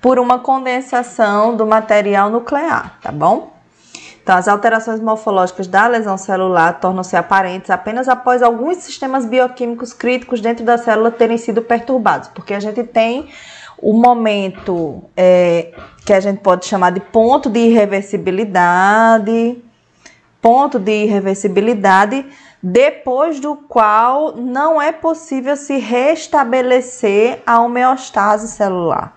por 0.00 0.18
uma 0.18 0.38
condensação 0.38 1.56
do 1.56 1.66
material 1.66 2.30
nuclear, 2.30 2.98
tá 3.00 3.10
bom? 3.10 3.54
Então, 4.22 4.36
as 4.36 4.48
alterações 4.48 4.98
morfológicas 4.98 5.68
da 5.68 5.86
lesão 5.86 6.18
celular 6.18 6.80
tornam-se 6.80 7.16
aparentes 7.16 7.70
apenas 7.70 8.08
após 8.08 8.42
alguns 8.42 8.78
sistemas 8.78 9.24
bioquímicos 9.24 9.92
críticos 9.92 10.40
dentro 10.40 10.64
da 10.64 10.76
célula 10.76 11.12
terem 11.12 11.38
sido 11.38 11.62
perturbados, 11.62 12.28
porque 12.34 12.52
a 12.52 12.58
gente 12.58 12.82
tem 12.82 13.28
o 13.78 13.92
momento 13.92 15.04
é, 15.16 15.72
que 16.04 16.12
a 16.12 16.18
gente 16.18 16.40
pode 16.40 16.66
chamar 16.66 16.90
de 16.90 16.98
ponto 16.98 17.48
de 17.48 17.60
irreversibilidade, 17.60 19.62
ponto 20.42 20.78
de 20.78 21.04
irreversibilidade, 21.04 22.26
depois 22.60 23.38
do 23.38 23.54
qual 23.54 24.36
não 24.36 24.82
é 24.82 24.90
possível 24.90 25.56
se 25.56 25.78
restabelecer 25.78 27.42
a 27.46 27.60
homeostase 27.60 28.48
celular. 28.48 29.16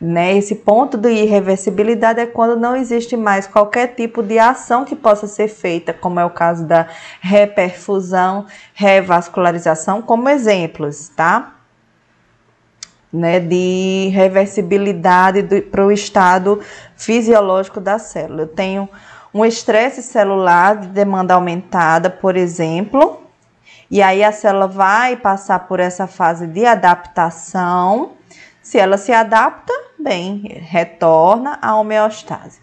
Né? 0.00 0.36
Esse 0.36 0.54
ponto 0.54 0.96
de 0.96 1.10
irreversibilidade 1.10 2.20
é 2.20 2.26
quando 2.26 2.58
não 2.58 2.74
existe 2.74 3.16
mais 3.16 3.46
qualquer 3.46 3.88
tipo 3.88 4.22
de 4.22 4.38
ação 4.38 4.84
que 4.84 4.96
possa 4.96 5.26
ser 5.26 5.48
feita, 5.48 5.92
como 5.92 6.18
é 6.18 6.24
o 6.24 6.30
caso 6.30 6.64
da 6.64 6.88
reperfusão, 7.20 8.46
revascularização, 8.72 10.00
como 10.00 10.28
exemplos, 10.28 11.10
tá? 11.10 11.54
né, 13.12 13.40
de 13.40 14.10
reversibilidade 14.12 15.42
para 15.62 15.84
o 15.84 15.90
estado 15.90 16.60
fisiológico 16.96 17.80
da 17.80 17.98
célula. 17.98 18.42
Eu 18.42 18.48
tenho 18.48 18.88
um 19.34 19.44
estresse 19.44 20.02
celular 20.02 20.76
de 20.76 20.88
demanda 20.88 21.34
aumentada, 21.34 22.08
por 22.08 22.36
exemplo, 22.36 23.20
e 23.90 24.00
aí 24.02 24.22
a 24.22 24.32
célula 24.32 24.68
vai 24.68 25.16
passar 25.16 25.60
por 25.60 25.80
essa 25.80 26.06
fase 26.06 26.46
de 26.46 26.64
adaptação. 26.64 28.12
Se 28.62 28.78
ela 28.78 28.96
se 28.96 29.12
adapta, 29.12 29.72
bem, 30.02 30.42
retorna 30.62 31.58
à 31.60 31.76
homeostase. 31.76 32.60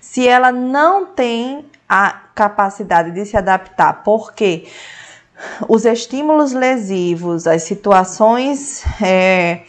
Se 0.00 0.26
ela 0.26 0.50
não 0.50 1.06
tem 1.06 1.64
a 1.88 2.10
capacidade 2.34 3.10
de 3.10 3.24
se 3.24 3.36
adaptar, 3.36 4.02
porque 4.02 4.66
os 5.68 5.84
estímulos 5.84 6.52
lesivos, 6.52 7.46
as 7.46 7.62
situações 7.62 8.84
é, 9.02 9.62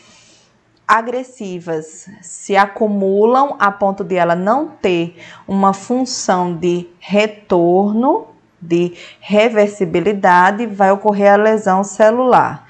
agressivas 0.87 2.09
se 2.21 2.55
acumulam 2.55 3.55
a 3.59 3.71
ponto 3.71 4.03
de 4.03 4.15
ela 4.15 4.35
não 4.35 4.67
ter 4.67 5.17
uma 5.47 5.73
função 5.73 6.53
de 6.53 6.87
retorno, 6.99 8.27
de 8.61 8.93
reversibilidade, 9.19 10.65
vai 10.65 10.91
ocorrer 10.91 11.33
a 11.33 11.37
lesão 11.37 11.83
celular. 11.83 12.67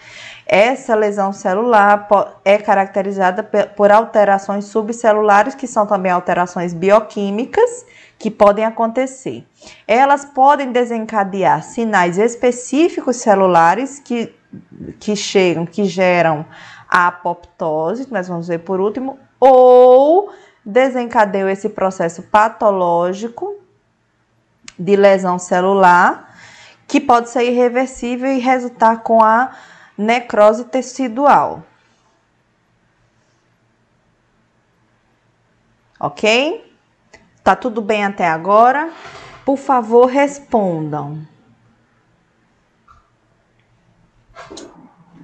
Essa 0.53 0.95
lesão 0.95 1.31
celular 1.31 2.09
é 2.43 2.57
caracterizada 2.57 3.41
por 3.41 3.89
alterações 3.89 4.65
subcelulares, 4.65 5.55
que 5.55 5.65
são 5.65 5.87
também 5.87 6.11
alterações 6.11 6.73
bioquímicas 6.73 7.85
que 8.19 8.29
podem 8.29 8.65
acontecer. 8.65 9.47
Elas 9.87 10.25
podem 10.25 10.73
desencadear 10.73 11.63
sinais 11.63 12.17
específicos 12.17 13.15
celulares 13.15 13.97
que, 13.97 14.35
que 14.99 15.15
chegam, 15.15 15.65
que 15.65 15.85
geram 15.85 16.45
a 16.85 17.07
apoptose, 17.07 18.03
que 18.03 18.11
nós 18.11 18.27
vamos 18.27 18.49
ver 18.49 18.59
por 18.59 18.81
último, 18.81 19.17
ou 19.39 20.33
desencadeou 20.65 21.47
esse 21.47 21.69
processo 21.69 22.23
patológico 22.23 23.55
de 24.77 24.97
lesão 24.97 25.39
celular, 25.39 26.35
que 26.85 26.99
pode 26.99 27.29
ser 27.29 27.45
irreversível 27.45 28.29
e 28.29 28.37
resultar 28.37 28.97
com 28.97 29.23
a 29.23 29.51
necrose 29.97 30.65
tecidual. 30.65 31.63
Ok? 35.99 36.73
Tá 37.43 37.55
tudo 37.55 37.81
bem 37.81 38.03
até 38.03 38.27
agora? 38.27 38.91
Por 39.45 39.57
favor, 39.57 40.05
respondam. 40.05 41.27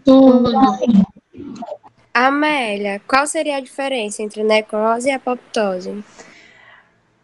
Tudo. 0.03 0.51
Amélia, 2.13 2.99
qual 3.07 3.27
seria 3.27 3.57
a 3.57 3.61
diferença 3.61 4.23
entre 4.23 4.43
necrose 4.43 5.07
e 5.07 5.11
apoptose? 5.11 6.03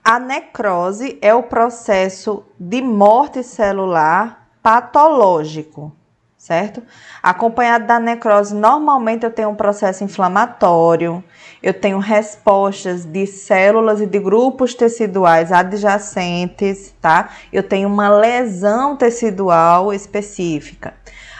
A 0.04 0.20
necrose 0.20 1.18
é 1.22 1.34
o 1.34 1.44
processo 1.44 2.44
de 2.60 2.82
morte 2.82 3.42
celular 3.42 4.50
patológico, 4.62 5.92
certo? 6.44 6.84
Acompanhado 7.22 7.88
da 7.88 8.02
necrose, 8.02 8.54
normalmente 8.54 9.24
eu 9.24 9.32
tenho 9.32 9.50
um 9.50 9.56
processo 9.56 10.04
inflamatório, 10.04 11.24
eu 11.62 11.74
tenho 11.74 12.00
respostas 12.00 13.06
de 13.06 13.26
células 13.26 14.02
e 14.02 14.06
de 14.06 14.20
grupos 14.20 14.76
teciduais 14.76 15.54
adjacentes, 15.54 16.94
tá? 17.00 17.30
Eu 17.52 17.64
tenho 17.64 17.88
uma 17.88 18.10
lesão 18.10 18.98
tecidual 18.98 19.94
específica. 19.94 20.94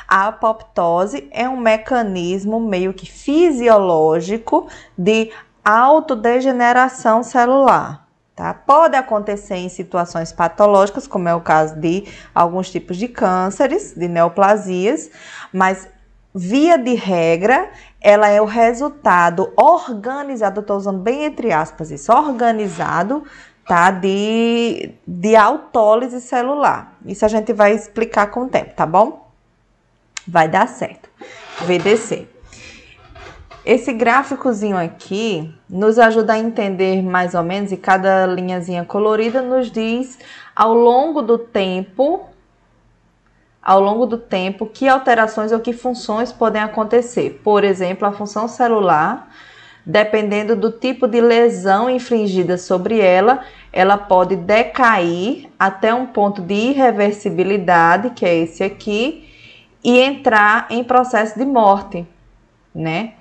A 0.08 0.28
apoptose 0.28 1.28
é 1.32 1.50
um 1.50 1.58
mecanismo 1.58 2.62
meio 2.62 2.94
que 2.94 3.06
fisiológico 3.06 4.70
de 4.98 5.32
autodegeneração 5.66 7.24
celular. 7.24 8.03
Tá? 8.36 8.54
Pode 8.54 8.96
acontecer 8.96 9.56
em 9.56 9.70
situações 9.70 10.32
patológicas, 10.32 11.08
como 11.08 11.30
é 11.30 11.36
o 11.36 11.42
caso 11.42 11.76
de 11.76 12.06
alguns 12.34 12.72
tipos 12.72 12.98
de 12.98 13.08
cânceres, 13.08 13.94
de 13.96 14.08
neoplasias, 14.08 15.12
mas 15.54 15.88
via 16.34 16.78
de 16.78 16.96
regra, 16.96 17.70
ela 18.02 18.28
é 18.28 18.42
o 18.42 18.46
resultado 18.46 19.54
organizado, 19.56 20.62
estou 20.62 20.78
usando 20.78 21.00
bem 21.00 21.26
entre 21.26 21.52
aspas 21.52 21.92
isso, 21.92 22.12
organizado, 22.12 23.24
tá? 23.68 23.92
De, 23.92 24.96
de 25.06 25.36
autólise 25.36 26.20
celular. 26.20 26.98
Isso 27.06 27.24
a 27.24 27.28
gente 27.28 27.54
vai 27.54 27.74
explicar 27.74 28.28
com 28.28 28.46
o 28.46 28.50
tempo, 28.50 28.74
tá 28.74 28.86
bom? 28.86 29.24
vai 30.28 30.48
dar 30.48 30.68
certo. 30.68 31.10
VDC. 31.62 32.28
Esse 33.66 33.94
gráficozinho 33.94 34.76
aqui 34.76 35.50
nos 35.70 35.98
ajuda 35.98 36.34
a 36.34 36.40
entender 36.40 37.02
mais 37.02 37.34
ou 37.34 37.44
menos, 37.44 37.72
e 37.72 37.78
cada 37.78 38.26
linhazinha 38.26 38.84
colorida 38.84 39.42
nos 39.42 39.72
diz 39.72 40.20
ao 40.54 40.74
longo 40.74 41.22
do 41.22 41.38
tempo, 41.38 42.26
ao 43.62 43.80
longo 43.80 44.06
do 44.06 44.18
tempo, 44.18 44.66
que 44.66 44.86
alterações 44.86 45.54
ou 45.54 45.62
que 45.62 45.72
funções 45.72 46.30
podem 46.30 46.62
acontecer. 46.62 47.40
Por 47.42 47.64
exemplo, 47.64 48.06
a 48.06 48.12
função 48.12 48.50
celular, 48.50 49.32
dependendo 49.86 50.58
do 50.58 50.70
tipo 50.70 51.08
de 51.08 51.22
lesão 51.22 51.90
infligida 51.90 52.58
sobre 52.58 53.00
ela, 53.00 53.46
ela 53.72 53.98
pode 53.98 54.36
decair 54.36 55.50
até 55.58 55.94
um 55.94 56.06
ponto 56.06 56.42
de 56.42 56.54
irreversibilidade, 56.54 58.10
que 58.10 58.26
é 58.26 58.36
esse 58.36 58.62
aqui, 58.62 59.30
e 59.82 60.00
entrar 60.00 60.68
em 60.70 60.84
processo 60.84 61.40
de 61.40 61.46
morte, 61.46 62.06
né? 62.76 63.14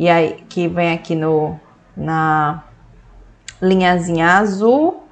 E 0.00 0.08
aí 0.08 0.42
que 0.48 0.66
vem 0.66 0.94
aqui 0.94 1.14
no 1.14 1.60
na 1.94 2.64
linhazinha 3.60 4.38
azul, 4.38 5.04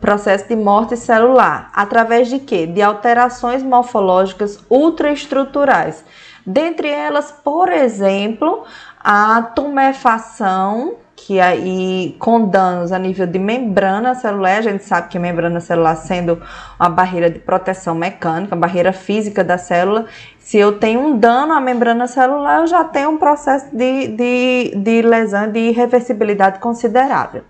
processo 0.00 0.46
de 0.46 0.54
morte 0.54 0.96
celular, 0.96 1.68
através 1.74 2.28
de 2.28 2.38
quê? 2.38 2.64
De 2.64 2.80
alterações 2.80 3.60
morfológicas 3.60 4.64
ultraestruturais. 4.70 6.04
Dentre 6.46 6.88
elas, 6.88 7.32
por 7.42 7.72
exemplo, 7.72 8.62
a 9.00 9.42
tumefação, 9.42 10.94
que 11.26 11.40
aí 11.40 12.14
com 12.18 12.46
danos 12.46 12.92
a 12.92 12.98
nível 12.98 13.26
de 13.26 13.38
membrana 13.38 14.14
celular, 14.14 14.58
a 14.58 14.62
gente 14.62 14.84
sabe 14.84 15.08
que 15.08 15.18
a 15.18 15.20
membrana 15.20 15.58
celular 15.58 15.96
sendo 15.96 16.40
uma 16.78 16.88
barreira 16.88 17.28
de 17.28 17.40
proteção 17.40 17.94
mecânica, 17.94 18.54
barreira 18.54 18.92
física 18.92 19.42
da 19.42 19.58
célula, 19.58 20.06
se 20.38 20.58
eu 20.58 20.78
tenho 20.78 21.00
um 21.00 21.18
dano 21.18 21.52
à 21.52 21.60
membrana 21.60 22.06
celular, 22.06 22.60
eu 22.60 22.66
já 22.68 22.84
tenho 22.84 23.10
um 23.10 23.18
processo 23.18 23.66
de, 23.74 24.08
de, 24.08 24.72
de 24.76 25.02
lesão 25.02 25.50
de 25.50 25.58
irreversibilidade 25.58 26.60
considerável. 26.60 27.42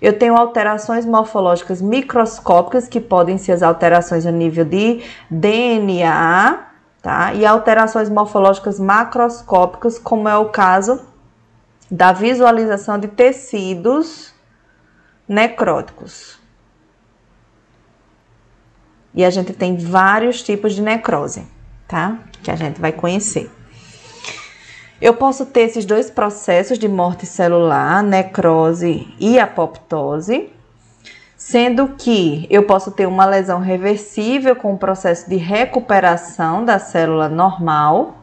Eu 0.00 0.18
tenho 0.18 0.36
alterações 0.36 1.06
morfológicas 1.06 1.80
microscópicas, 1.80 2.88
que 2.88 3.00
podem 3.00 3.38
ser 3.38 3.52
as 3.52 3.62
alterações 3.62 4.26
a 4.26 4.32
nível 4.32 4.64
de 4.64 5.00
DNA, 5.30 6.58
tá? 7.00 7.32
E 7.34 7.46
alterações 7.46 8.10
morfológicas 8.10 8.80
macroscópicas, 8.80 9.98
como 10.00 10.28
é 10.28 10.36
o 10.36 10.46
caso 10.46 11.11
da 11.92 12.10
visualização 12.10 12.98
de 12.98 13.06
tecidos 13.06 14.32
necróticos. 15.28 16.40
E 19.14 19.22
a 19.22 19.28
gente 19.28 19.52
tem 19.52 19.76
vários 19.76 20.42
tipos 20.42 20.74
de 20.74 20.80
necrose, 20.80 21.46
tá? 21.86 22.18
Que 22.42 22.50
a 22.50 22.56
gente 22.56 22.80
vai 22.80 22.92
conhecer. 22.92 23.50
Eu 25.02 25.12
posso 25.12 25.44
ter 25.44 25.62
esses 25.62 25.84
dois 25.84 26.08
processos 26.08 26.78
de 26.78 26.88
morte 26.88 27.26
celular, 27.26 28.02
necrose 28.02 29.14
e 29.20 29.38
apoptose, 29.38 30.50
sendo 31.36 31.88
que 31.88 32.46
eu 32.48 32.62
posso 32.62 32.90
ter 32.90 33.04
uma 33.04 33.26
lesão 33.26 33.60
reversível 33.60 34.56
com 34.56 34.72
o 34.72 34.78
processo 34.78 35.28
de 35.28 35.36
recuperação 35.36 36.64
da 36.64 36.78
célula 36.78 37.28
normal, 37.28 38.21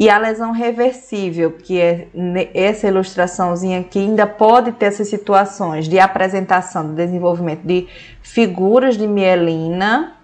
e 0.00 0.08
a 0.08 0.16
lesão 0.16 0.50
reversível, 0.50 1.52
que 1.52 1.78
é 1.78 2.08
essa 2.54 2.88
ilustraçãozinha 2.88 3.80
aqui, 3.80 3.98
ainda 3.98 4.26
pode 4.26 4.72
ter 4.72 4.86
essas 4.86 5.08
situações 5.08 5.86
de 5.86 5.98
apresentação, 5.98 6.88
de 6.88 6.94
desenvolvimento 6.94 7.66
de 7.66 7.86
figuras 8.22 8.96
de 8.96 9.06
mielina, 9.06 10.14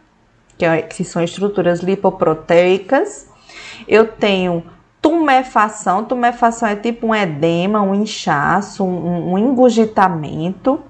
que, 0.56 0.64
é, 0.64 0.80
que 0.80 1.04
são 1.04 1.22
estruturas 1.22 1.80
lipoproteicas. 1.80 3.28
Eu 3.86 4.08
tenho 4.08 4.64
tumefação. 5.02 6.06
Tumefação 6.06 6.70
é 6.70 6.76
tipo 6.76 7.08
um 7.08 7.14
edema, 7.14 7.82
um 7.82 7.94
inchaço, 7.94 8.82
um, 8.82 9.32
um 9.34 9.38
engurgitamento 9.38 10.80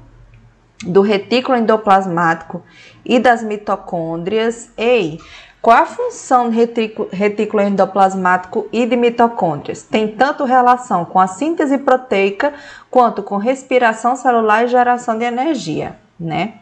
do 0.84 1.00
retículo 1.00 1.58
endoplasmático 1.58 2.62
e 3.04 3.18
das 3.18 3.42
mitocôndrias. 3.42 4.70
Ei, 4.76 5.18
qual 5.66 5.78
a 5.78 5.84
função 5.84 6.48
do 6.48 6.54
retículo, 6.54 7.08
retículo 7.10 7.60
endoplasmático 7.60 8.68
e 8.72 8.86
de 8.86 8.94
mitocôndrias? 8.94 9.82
Tem 9.82 10.06
tanto 10.06 10.44
relação 10.44 11.04
com 11.04 11.18
a 11.18 11.26
síntese 11.26 11.76
proteica 11.78 12.54
quanto 12.88 13.20
com 13.20 13.36
respiração 13.36 14.14
celular 14.14 14.64
e 14.64 14.68
geração 14.68 15.18
de 15.18 15.24
energia, 15.24 15.98
né? 16.20 16.58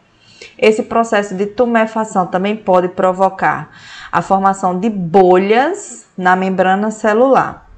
Esse 0.57 0.81
processo 0.81 1.35
de 1.35 1.45
tumefação 1.45 2.25
também 2.25 2.55
pode 2.55 2.87
provocar 2.87 3.69
a 4.11 4.23
formação 4.23 4.79
de 4.79 4.89
bolhas 4.89 6.07
na 6.17 6.35
membrana 6.35 6.89
celular. 6.89 7.69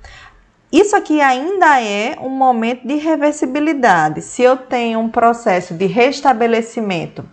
Isso 0.71 0.95
aqui 0.95 1.19
ainda 1.19 1.81
é 1.81 2.15
um 2.21 2.29
momento 2.29 2.87
de 2.87 2.95
reversibilidade. 2.95 4.21
Se 4.21 4.43
eu 4.43 4.55
tenho 4.55 4.99
um 4.99 5.09
processo 5.09 5.73
de 5.73 5.87
restabelecimento, 5.87 7.25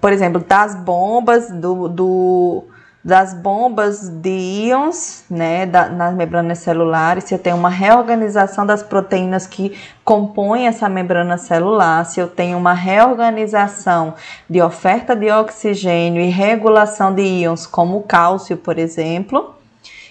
por 0.00 0.12
exemplo, 0.12 0.42
das 0.46 0.74
bombas 0.74 1.50
do, 1.50 1.88
do 1.88 2.64
das 3.02 3.32
bombas 3.32 4.10
de 4.10 4.28
íons, 4.28 5.24
né, 5.30 5.64
da, 5.64 5.88
nas 5.88 6.14
membranas 6.14 6.58
celulares, 6.58 7.24
se 7.24 7.34
eu 7.34 7.38
tenho 7.38 7.56
uma 7.56 7.70
reorganização 7.70 8.66
das 8.66 8.82
proteínas 8.82 9.46
que 9.46 9.74
compõem 10.04 10.66
essa 10.66 10.86
membrana 10.86 11.38
celular, 11.38 12.04
se 12.04 12.20
eu 12.20 12.28
tenho 12.28 12.58
uma 12.58 12.74
reorganização 12.74 14.14
de 14.48 14.60
oferta 14.60 15.16
de 15.16 15.30
oxigênio 15.30 16.20
e 16.20 16.28
regulação 16.28 17.14
de 17.14 17.22
íons, 17.22 17.66
como 17.66 17.96
o 17.96 18.02
cálcio, 18.02 18.58
por 18.58 18.78
exemplo, 18.78 19.54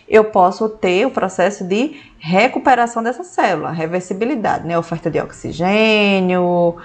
eu 0.07 0.23
posso 0.23 0.67
ter 0.67 1.05
o 1.05 1.11
processo 1.11 1.63
de 1.63 2.01
recuperação 2.17 3.03
dessa 3.03 3.23
célula, 3.23 3.69
reversibilidade, 3.69 4.67
né, 4.67 4.77
oferta 4.79 5.11
de 5.11 5.19
oxigênio, 5.19 6.75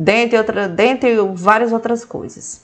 dentre, 0.00 0.38
outra, 0.38 0.66
dentre 0.66 1.14
várias 1.34 1.72
outras 1.72 2.06
coisas. 2.06 2.62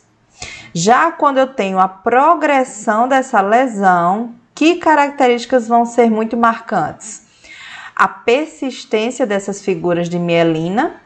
Já 0.72 1.12
quando 1.12 1.36
eu 1.36 1.46
tenho 1.46 1.78
a 1.78 1.86
progressão 1.86 3.06
dessa 3.06 3.42
lesão, 3.42 4.34
que 4.54 4.76
características 4.76 5.68
vão 5.68 5.84
ser 5.84 6.10
muito 6.10 6.34
marcantes? 6.34 7.26
A 7.94 8.08
persistência 8.08 9.26
dessas 9.26 9.62
figuras 9.62 10.08
de 10.08 10.18
mielina, 10.18 10.96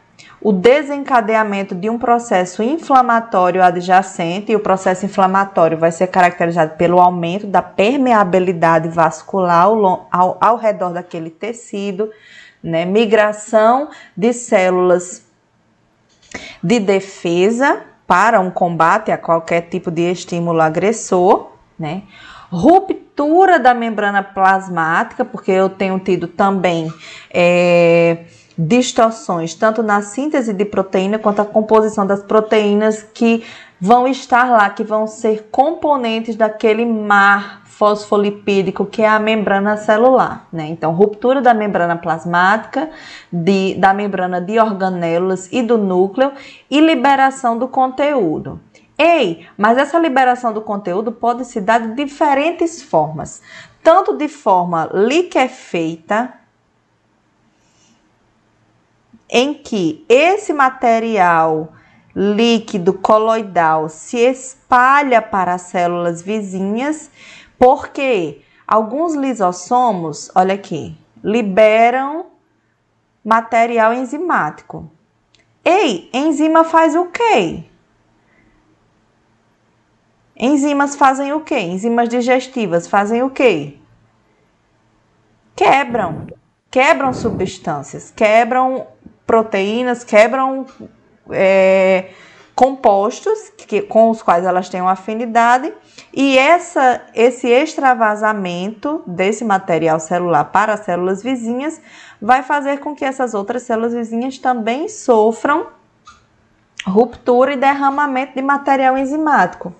o 0.41 0.53
desencadeamento 0.53 1.75
de 1.75 1.89
um 1.89 1.99
processo 1.99 2.63
inflamatório 2.63 3.61
adjacente, 3.61 4.53
e 4.53 4.55
o 4.55 4.59
processo 4.61 5.05
inflamatório 5.05 5.77
vai 5.77 5.91
ser 5.91 6.07
caracterizado 6.07 6.75
pelo 6.77 6.99
aumento 6.99 7.45
da 7.45 7.61
permeabilidade 7.61 8.87
vascular 8.87 9.65
ao, 9.65 10.07
ao, 10.09 10.37
ao 10.39 10.55
redor 10.55 10.91
daquele 10.91 11.29
tecido, 11.29 12.09
né? 12.63 12.85
migração 12.85 13.89
de 14.15 14.31
células 14.31 15.29
de 16.63 16.79
defesa 16.79 17.81
para 18.07 18.39
um 18.39 18.51
combate 18.51 19.11
a 19.11 19.17
qualquer 19.17 19.61
tipo 19.61 19.89
de 19.89 20.11
estímulo 20.11 20.61
agressor, 20.61 21.51
né? 21.79 22.03
Ruptura 22.49 23.57
da 23.57 23.73
membrana 23.73 24.21
plasmática, 24.21 25.23
porque 25.23 25.51
eu 25.51 25.69
tenho 25.69 25.97
tido 25.99 26.27
também 26.27 26.91
é, 27.33 28.25
distorções, 28.57 29.55
tanto 29.55 29.81
na 29.81 30.01
síntese 30.01 30.53
de 30.53 30.65
proteína 30.65 31.17
quanto 31.17 31.41
a 31.41 31.45
composição 31.45 32.05
das 32.05 32.21
proteínas 32.21 33.01
que 33.13 33.43
vão 33.79 34.07
estar 34.07 34.49
lá, 34.51 34.69
que 34.69 34.83
vão 34.83 35.07
ser 35.07 35.47
componentes 35.49 36.35
daquele 36.35 36.85
mar 36.85 37.60
fosfolipídico, 37.81 38.85
que 38.85 39.01
é 39.01 39.07
a 39.07 39.17
membrana 39.17 39.75
celular, 39.75 40.47
né? 40.53 40.67
Então, 40.67 40.91
ruptura 40.91 41.41
da 41.41 41.51
membrana 41.51 41.97
plasmática, 41.97 42.91
de, 43.33 43.73
da 43.73 43.91
membrana 43.91 44.39
de 44.39 44.59
organelas 44.59 45.49
e 45.51 45.63
do 45.63 45.79
núcleo 45.79 46.31
e 46.69 46.79
liberação 46.79 47.57
do 47.57 47.67
conteúdo. 47.67 48.61
Ei, 48.95 49.47
mas 49.57 49.79
essa 49.79 49.97
liberação 49.97 50.53
do 50.53 50.61
conteúdo 50.61 51.11
pode 51.11 51.43
se 51.43 51.59
dar 51.59 51.79
de 51.79 51.95
diferentes 51.95 52.83
formas, 52.83 53.41
tanto 53.81 54.15
de 54.15 54.27
forma 54.27 54.87
liquefeita, 54.93 56.33
em 59.27 59.55
que 59.55 60.05
esse 60.07 60.53
material 60.53 61.73
líquido 62.15 62.93
coloidal 62.93 63.89
se 63.89 64.17
espalha 64.17 65.21
para 65.21 65.53
as 65.53 65.61
células 65.61 66.21
vizinhas 66.21 67.09
porque 67.61 68.41
alguns 68.67 69.13
lisossomos, 69.13 70.31
olha 70.33 70.55
aqui, 70.55 70.97
liberam 71.23 72.25
material 73.23 73.93
enzimático. 73.93 74.89
Ei, 75.63 76.09
enzima 76.11 76.63
faz 76.63 76.95
o 76.95 77.05
quê? 77.05 77.65
Enzimas 80.35 80.95
fazem 80.95 81.33
o 81.33 81.41
quê? 81.41 81.59
Enzimas 81.59 82.09
digestivas 82.09 82.87
fazem 82.87 83.21
o 83.21 83.29
quê? 83.29 83.77
Quebram. 85.55 86.25
Quebram 86.71 87.13
substâncias, 87.13 88.09
quebram 88.09 88.87
proteínas, 89.23 90.03
quebram 90.03 90.65
é, 91.29 92.09
compostos 92.61 93.51
que, 93.57 93.81
com 93.81 94.11
os 94.11 94.21
quais 94.21 94.45
elas 94.45 94.69
têm 94.69 94.81
uma 94.81 94.91
afinidade 94.91 95.73
e 96.13 96.37
essa, 96.37 97.01
esse 97.15 97.47
extravasamento 97.47 99.01
desse 99.07 99.43
material 99.43 99.99
celular 99.99 100.43
para 100.43 100.73
as 100.75 100.81
células 100.81 101.23
vizinhas 101.23 101.81
vai 102.21 102.43
fazer 102.43 102.77
com 102.77 102.93
que 102.93 103.03
essas 103.03 103.33
outras 103.33 103.63
células 103.63 103.95
vizinhas 103.95 104.37
também 104.37 104.87
sofram 104.87 105.69
ruptura 106.85 107.53
e 107.53 107.57
derramamento 107.57 108.35
de 108.35 108.43
material 108.43 108.95
enzimático. 108.95 109.73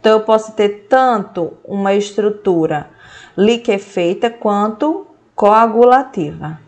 Então, 0.00 0.18
eu 0.18 0.24
posso 0.24 0.54
ter 0.54 0.88
tanto 0.88 1.56
uma 1.64 1.94
estrutura 1.94 2.90
liquefeita 3.38 4.28
quanto 4.28 5.06
coagulativa. 5.36 6.58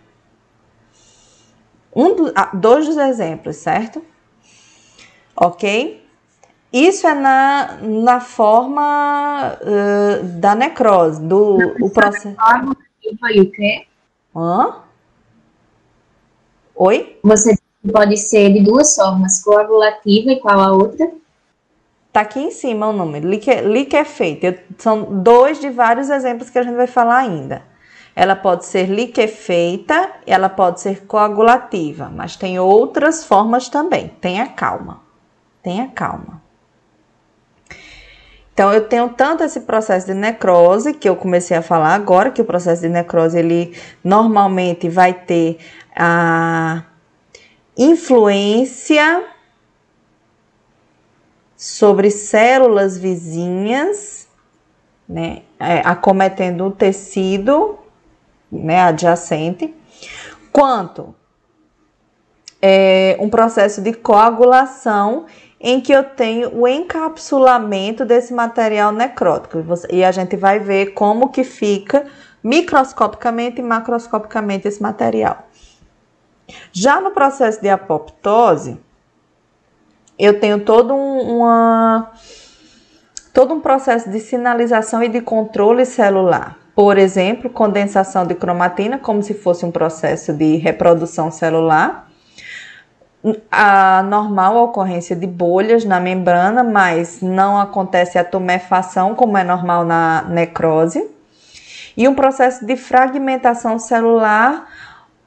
Um 1.93 2.15
do, 2.15 2.33
ah, 2.37 2.51
dois 2.55 2.87
dos 2.87 2.97
exemplos, 2.97 3.57
certo? 3.57 4.01
Ok? 5.37 6.03
Isso 6.73 7.07
é 7.07 7.15
na, 7.15 7.79
na 7.83 8.21
forma 8.21 9.57
uh, 9.63 10.25
da 10.39 10.55
necrose, 10.55 11.23
do 11.23 11.59
o 11.81 11.91
processo. 11.91 12.37
E 13.03 13.41
o 13.41 13.51
quê? 13.51 13.87
Hã? 14.35 14.81
Oi? 16.75 17.19
Você 17.23 17.57
pode 17.93 18.17
ser 18.17 18.53
de 18.53 18.61
duas 18.61 18.95
formas, 18.95 19.43
coagulativa 19.43 20.33
e 20.33 20.41
qual 20.41 20.61
a 20.61 20.73
outra? 20.73 21.11
Tá 22.13 22.23
aqui 22.23 22.41
em 22.41 22.51
cima 22.51 22.89
o 22.89 22.93
número, 22.93 23.29
liquefeita. 23.29 24.59
São 24.79 25.23
dois 25.23 25.61
de 25.61 25.71
vários 25.71 26.11
exemplos 26.11 26.51
que 26.51 26.59
a 26.59 26.63
gente 26.63 26.77
vai 26.77 26.87
falar 26.87 27.19
ainda. 27.19 27.63
ela 28.15 28.35
pode 28.35 28.65
ser 28.65 28.89
liquefeita, 28.89 30.11
ela 30.27 30.49
pode 30.49 30.81
ser 30.81 31.07
coagulativa, 31.07 32.11
mas 32.11 32.35
tem 32.35 32.59
outras 32.59 33.27
formas 33.27 33.69
também. 33.69 34.09
Tenha 34.21 34.47
calma. 34.47 35.06
Tenha 35.67 35.89
calma. 35.89 36.41
Então, 38.55 38.73
eu 38.73 38.87
tenho 38.87 39.09
tanto 39.09 39.43
esse 39.43 39.63
processo 39.63 40.07
de 40.07 40.15
necrose, 40.15 40.95
que 40.95 41.09
eu 41.09 41.17
comecei 41.17 41.57
a 41.57 41.61
falar 41.61 41.93
agora, 41.93 42.31
que 42.31 42.41
o 42.41 42.45
processo 42.45 42.83
de 42.83 42.89
necrose, 42.89 43.37
ele 43.37 43.77
normalmente 44.05 44.89
vai 44.89 45.13
ter 45.13 45.59
a 45.93 46.85
influência 47.77 49.25
sobre 51.57 52.13
células 52.13 52.97
vizinhas, 52.97 54.29
né, 55.09 55.43
é, 55.59 55.81
acometendo 55.81 56.67
o 56.67 56.71
tecido 56.71 57.77
né, 58.53 58.83
adjacente, 58.83 59.75
quanto 60.53 61.13
é, 62.63 63.17
um 63.21 63.29
processo 63.29 63.83
de 63.83 63.93
coagulação 63.93 65.27
em 65.61 65.81
que 65.81 65.93
eu 65.93 66.05
tenho 66.05 66.55
o 66.55 66.69
encapsulamento 66.69 68.05
desse 68.05 68.33
material 68.33 68.93
necrótico. 68.93 69.59
E 69.91 70.05
a 70.05 70.13
gente 70.13 70.37
vai 70.37 70.59
ver 70.59 70.93
como 70.93 71.31
que 71.31 71.45
fica 71.45 72.07
microscopicamente 72.43 73.61
e 73.61 73.65
macroscopicamente 73.65 74.69
esse 74.69 74.83
material. 74.83 75.47
Já 76.73 77.01
no 77.01 77.11
processo 77.11 77.61
de 77.61 77.69
apoptose, 77.69 78.79
eu 80.19 80.39
tenho 80.39 80.61
todo 80.61 80.95
um, 80.95 81.39
uma, 81.39 82.13
todo 83.33 83.53
um 83.53 83.61
processo 83.61 84.11
de 84.11 84.21
sinalização 84.21 85.03
e 85.03 85.09
de 85.09 85.21
controle 85.21 85.85
celular. 85.85 86.57
Por 86.75 86.99
exemplo, 86.99 87.51
condensação 87.51 88.27
de 88.27 88.35
cromatina, 88.35 88.99
como 88.99 89.23
se 89.23 89.35
fosse 89.35 89.65
um 89.65 89.71
processo 89.71 90.33
de 90.33 90.57
reprodução 90.57 91.31
celular. 91.31 92.06
A 93.51 94.03
normal 94.05 94.57
ocorrência 94.57 95.17
de 95.17 95.27
bolhas 95.27 95.85
na 95.85 95.99
membrana, 95.99 96.63
mas 96.63 97.21
não 97.21 97.59
acontece 97.59 98.19
a 98.19 98.25
tumefação, 98.25 99.15
como 99.15 99.37
é 99.37 99.43
normal 99.43 99.85
na 99.85 100.23
necrose. 100.29 101.11
E 101.97 102.07
um 102.07 102.15
processo 102.15 102.65
de 102.65 102.77
fragmentação 102.77 103.79
celular, 103.79 104.69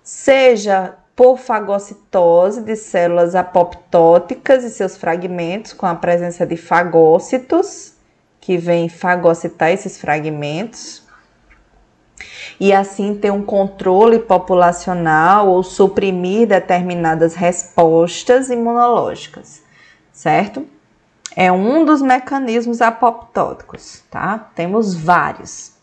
seja 0.03 0.95
por 1.15 1.37
fagocitose 1.37 2.61
de 2.61 2.77
células 2.77 3.35
apoptóticas 3.35 4.63
e 4.63 4.69
seus 4.69 4.95
fragmentos, 4.95 5.73
com 5.73 5.85
a 5.85 5.95
presença 5.95 6.45
de 6.45 6.55
fagócitos, 6.55 7.93
que 8.39 8.57
vêm 8.57 8.87
fagocitar 8.87 9.71
esses 9.71 9.99
fragmentos, 9.99 11.03
e 12.59 12.73
assim 12.73 13.15
ter 13.15 13.31
um 13.31 13.41
controle 13.41 14.19
populacional 14.19 15.47
ou 15.47 15.63
suprimir 15.63 16.47
determinadas 16.47 17.33
respostas 17.33 18.49
imunológicas, 18.49 19.63
certo? 20.11 20.67
É 21.35 21.51
um 21.51 21.85
dos 21.85 22.01
mecanismos 22.01 22.81
apoptóticos, 22.81 24.03
tá? 24.11 24.49
Temos 24.55 24.93
vários. 24.93 25.73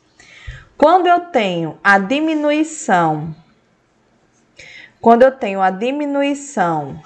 Quando 0.77 1.07
eu 1.07 1.21
tenho 1.21 1.79
a 1.83 1.99
diminuição, 1.99 3.35
quando 5.01 5.23
eu 5.23 5.33
tenho 5.33 5.63
a 5.63 5.71
diminuição 5.71 7.01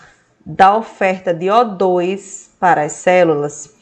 da 0.44 0.76
oferta 0.76 1.32
de 1.32 1.46
O2 1.46 2.48
para 2.58 2.82
as 2.82 2.92
células, 2.92 3.72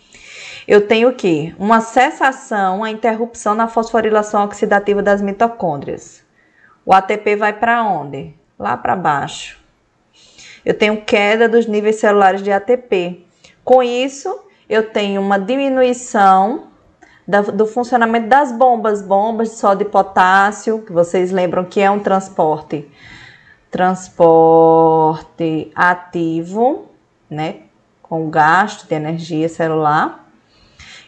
eu 0.68 0.86
tenho 0.86 1.08
o 1.08 1.14
quê? 1.14 1.54
Uma 1.58 1.80
cessação, 1.80 2.84
a 2.84 2.90
interrupção 2.90 3.54
na 3.54 3.68
fosforilação 3.68 4.44
oxidativa 4.44 5.02
das 5.02 5.22
mitocôndrias. 5.22 6.22
O 6.84 6.92
ATP 6.92 7.36
vai 7.36 7.54
para 7.54 7.82
onde? 7.82 8.34
Lá 8.58 8.76
para 8.76 8.94
baixo. 8.94 9.58
Eu 10.62 10.74
tenho 10.74 11.00
queda 11.00 11.48
dos 11.48 11.66
níveis 11.66 11.96
celulares 11.96 12.42
de 12.42 12.52
ATP. 12.52 13.24
Com 13.64 13.82
isso, 13.82 14.42
eu 14.68 14.90
tenho 14.90 15.22
uma 15.22 15.38
diminuição 15.38 16.68
do 17.54 17.66
funcionamento 17.66 18.28
das 18.28 18.52
bombas, 18.52 19.00
bombas 19.00 19.48
de 19.52 19.56
sódio 19.56 19.86
e 19.86 19.90
potássio, 19.90 20.82
que 20.82 20.92
vocês 20.92 21.32
lembram 21.32 21.64
que 21.64 21.80
é 21.80 21.90
um 21.90 21.98
transporte, 21.98 22.86
transporte 23.70 24.12
ativo, 25.74 26.90
né, 27.30 27.60
com 28.02 28.28
gasto 28.28 28.86
de 28.86 28.94
energia 28.94 29.48
celular 29.48 30.27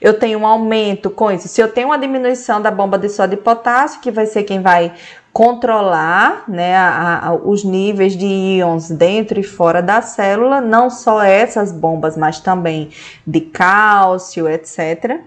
eu 0.00 0.18
tenho 0.18 0.38
um 0.38 0.46
aumento 0.46 1.10
com 1.10 1.30
isso. 1.30 1.46
Se 1.48 1.60
eu 1.60 1.70
tenho 1.70 1.88
uma 1.88 1.98
diminuição 1.98 2.60
da 2.60 2.70
bomba 2.70 2.98
de 2.98 3.08
sódio 3.08 3.34
e 3.34 3.42
potássio, 3.42 4.00
que 4.00 4.10
vai 4.10 4.26
ser 4.26 4.44
quem 4.44 4.62
vai 4.62 4.92
controlar 5.32 6.44
né, 6.48 6.74
a, 6.76 7.28
a, 7.28 7.34
os 7.34 7.62
níveis 7.62 8.16
de 8.16 8.26
íons 8.26 8.90
dentro 8.90 9.38
e 9.38 9.42
fora 9.42 9.80
da 9.82 10.02
célula, 10.02 10.60
não 10.60 10.90
só 10.90 11.22
essas 11.22 11.70
bombas, 11.70 12.16
mas 12.16 12.40
também 12.40 12.90
de 13.26 13.40
cálcio, 13.40 14.48
etc. 14.48 15.20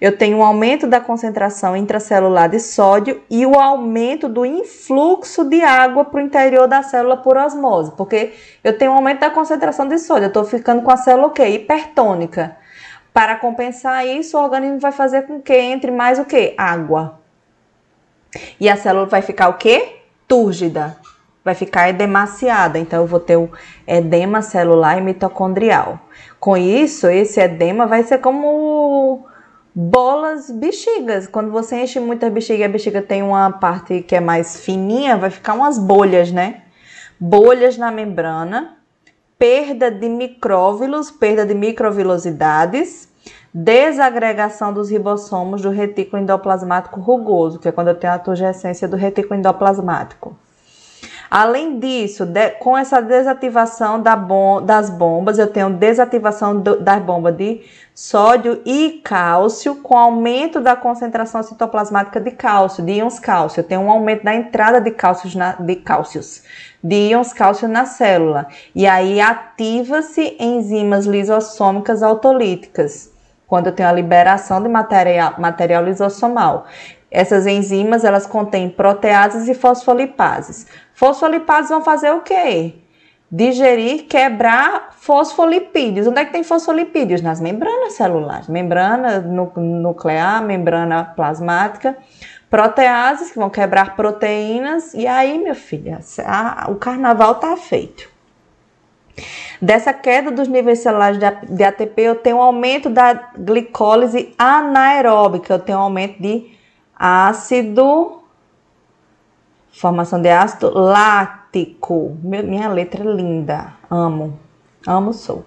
Eu 0.00 0.16
tenho 0.16 0.38
um 0.38 0.42
aumento 0.42 0.86
da 0.86 1.00
concentração 1.00 1.76
intracelular 1.76 2.50
de 2.50 2.58
sódio 2.58 3.22
e 3.30 3.46
o 3.46 3.58
aumento 3.58 4.28
do 4.28 4.44
influxo 4.44 5.44
de 5.44 5.62
água 5.62 6.04
para 6.04 6.18
o 6.18 6.22
interior 6.22 6.66
da 6.66 6.82
célula 6.82 7.16
por 7.16 7.36
osmose, 7.36 7.92
porque 7.96 8.32
eu 8.62 8.76
tenho 8.76 8.92
um 8.92 8.96
aumento 8.96 9.20
da 9.20 9.30
concentração 9.30 9.86
de 9.88 9.98
sódio, 9.98 10.24
eu 10.24 10.28
estou 10.28 10.44
ficando 10.44 10.82
com 10.82 10.90
a 10.90 10.96
célula 10.96 11.28
o 11.28 11.30
quê? 11.30 11.46
Hipertônica. 11.48 12.56
Para 13.16 13.36
compensar 13.36 14.06
isso, 14.06 14.36
o 14.36 14.42
organismo 14.42 14.78
vai 14.78 14.92
fazer 14.92 15.22
com 15.22 15.40
que 15.40 15.56
entre 15.56 15.90
mais 15.90 16.18
o 16.18 16.26
que? 16.26 16.52
Água. 16.58 17.18
E 18.60 18.68
a 18.68 18.76
célula 18.76 19.06
vai 19.06 19.22
ficar 19.22 19.48
o 19.48 19.54
quê? 19.54 20.00
Túrgida. 20.28 20.98
Vai 21.42 21.54
ficar 21.54 21.88
edemaciada. 21.88 22.78
Então, 22.78 23.00
eu 23.00 23.06
vou 23.06 23.18
ter 23.18 23.36
o 23.36 23.48
edema 23.86 24.42
celular 24.42 24.98
e 24.98 25.00
mitocondrial. 25.00 25.98
Com 26.38 26.58
isso, 26.58 27.06
esse 27.06 27.40
edema 27.40 27.86
vai 27.86 28.02
ser 28.02 28.18
como 28.18 29.26
bolas 29.74 30.50
bexigas. 30.50 31.26
Quando 31.26 31.50
você 31.50 31.76
enche 31.76 31.98
muita 31.98 32.28
bexiga 32.28 32.66
a 32.66 32.68
bexiga 32.68 33.00
tem 33.00 33.22
uma 33.22 33.50
parte 33.50 34.02
que 34.02 34.14
é 34.14 34.20
mais 34.20 34.60
fininha, 34.60 35.16
vai 35.16 35.30
ficar 35.30 35.54
umas 35.54 35.78
bolhas, 35.78 36.30
né? 36.30 36.64
Bolhas 37.18 37.78
na 37.78 37.90
membrana 37.90 38.75
perda 39.38 39.90
de 39.90 40.08
micróvilos, 40.08 41.10
perda 41.10 41.44
de 41.44 41.54
microvilosidades, 41.54 43.08
desagregação 43.52 44.72
dos 44.72 44.90
ribossomos 44.90 45.62
do 45.62 45.70
retículo 45.70 46.22
endoplasmático 46.22 47.00
rugoso, 47.00 47.58
que 47.58 47.68
é 47.68 47.72
quando 47.72 47.88
eu 47.88 47.94
tenho 47.94 48.12
a 48.12 48.18
turgescência 48.18 48.86
do 48.88 48.96
retículo 48.96 49.38
endoplasmático. 49.38 50.36
Além 51.30 51.78
disso, 51.78 52.24
de, 52.24 52.50
com 52.50 52.76
essa 52.76 53.00
desativação 53.00 54.00
da 54.00 54.14
bom, 54.14 54.62
das 54.62 54.90
bombas, 54.90 55.38
eu 55.38 55.46
tenho 55.46 55.70
desativação 55.70 56.60
das 56.60 57.02
bombas 57.02 57.36
de 57.36 57.62
sódio 57.94 58.60
e 58.64 59.00
cálcio, 59.02 59.76
com 59.76 59.96
aumento 59.96 60.60
da 60.60 60.76
concentração 60.76 61.42
citoplasmática 61.42 62.20
de 62.20 62.30
cálcio, 62.30 62.84
de 62.84 62.92
íons 62.92 63.18
cálcio. 63.18 63.60
Eu 63.60 63.64
tenho 63.64 63.80
um 63.80 63.90
aumento 63.90 64.22
da 64.22 64.34
entrada 64.34 64.80
de 64.80 64.90
cálcios, 64.90 65.34
na, 65.34 65.52
de 65.52 65.76
cálcios 65.76 66.42
de 66.82 66.94
íons 66.94 67.32
cálcio 67.32 67.66
na 67.66 67.84
célula. 67.84 68.46
E 68.74 68.86
aí 68.86 69.20
ativa-se 69.20 70.36
enzimas 70.38 71.06
lisossômicas 71.06 72.02
autolíticas, 72.02 73.10
quando 73.46 73.68
eu 73.68 73.72
tenho 73.72 73.88
a 73.88 73.92
liberação 73.92 74.62
de 74.62 74.68
material, 74.68 75.34
material 75.38 75.84
lisossomal. 75.84 76.66
Essas 77.16 77.46
enzimas, 77.46 78.04
elas 78.04 78.26
contêm 78.26 78.68
proteases 78.68 79.48
e 79.48 79.54
fosfolipases. 79.54 80.66
Fosfolipases 80.92 81.70
vão 81.70 81.82
fazer 81.82 82.10
o 82.10 82.20
quê? 82.20 82.74
Digerir, 83.32 84.04
quebrar 84.04 84.90
fosfolipídios. 84.98 86.06
Onde 86.06 86.20
é 86.20 86.26
que 86.26 86.32
tem 86.32 86.44
fosfolipídios? 86.44 87.22
Nas 87.22 87.40
membranas 87.40 87.94
celulares. 87.94 88.48
Membrana 88.48 89.20
nuclear, 89.20 90.42
membrana 90.42 91.04
plasmática 91.16 91.96
proteases 92.50 93.30
que 93.30 93.38
vão 93.38 93.48
quebrar 93.48 93.96
proteínas 93.96 94.92
e 94.92 95.06
aí, 95.06 95.38
minha 95.38 95.54
filha, 95.54 96.00
a, 96.24 96.66
o 96.70 96.76
carnaval 96.76 97.36
tá 97.36 97.56
feito. 97.56 98.08
Dessa 99.60 99.94
queda 99.94 100.30
dos 100.30 100.46
níveis 100.48 100.80
celulares 100.80 101.18
de 101.18 101.64
ATP, 101.64 102.02
eu 102.02 102.14
tenho 102.16 102.36
um 102.36 102.42
aumento 102.42 102.90
da 102.90 103.30
glicólise 103.38 104.34
anaeróbica, 104.38 105.54
eu 105.54 105.58
tenho 105.58 105.78
um 105.78 105.82
aumento 105.82 106.20
de 106.20 106.55
ácido, 106.96 108.22
formação 109.72 110.20
de 110.20 110.28
ácido 110.28 110.70
lático. 110.70 112.16
Minha 112.22 112.68
letra 112.68 113.04
é 113.04 113.06
linda, 113.06 113.74
amo. 113.90 114.38
Amo 114.86 115.12
sou. 115.12 115.44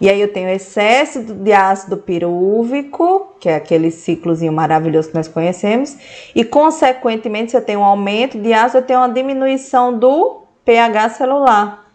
E 0.00 0.10
aí 0.10 0.20
eu 0.20 0.32
tenho 0.32 0.48
excesso 0.48 1.22
de 1.22 1.52
ácido 1.52 1.96
pirúvico, 1.96 3.32
que 3.38 3.48
é 3.48 3.54
aquele 3.54 3.92
ciclozinho 3.92 4.52
maravilhoso 4.52 5.10
que 5.10 5.14
nós 5.14 5.28
conhecemos, 5.28 5.96
e 6.34 6.44
consequentemente, 6.44 7.52
se 7.52 7.56
eu 7.56 7.64
tenho 7.64 7.78
um 7.78 7.84
aumento 7.84 8.36
de 8.40 8.52
ácido, 8.52 8.78
eu 8.78 8.82
tenho 8.86 8.98
uma 8.98 9.08
diminuição 9.08 9.96
do 9.96 10.42
pH 10.64 11.10
celular, 11.10 11.86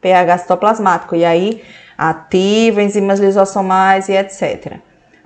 pH 0.00 0.38
citoplasmático, 0.38 1.16
e 1.16 1.24
aí 1.24 1.60
ativa 1.96 2.82
enzimas 2.82 3.18
lisossomais 3.18 4.08
e 4.08 4.12
etc. 4.12 4.78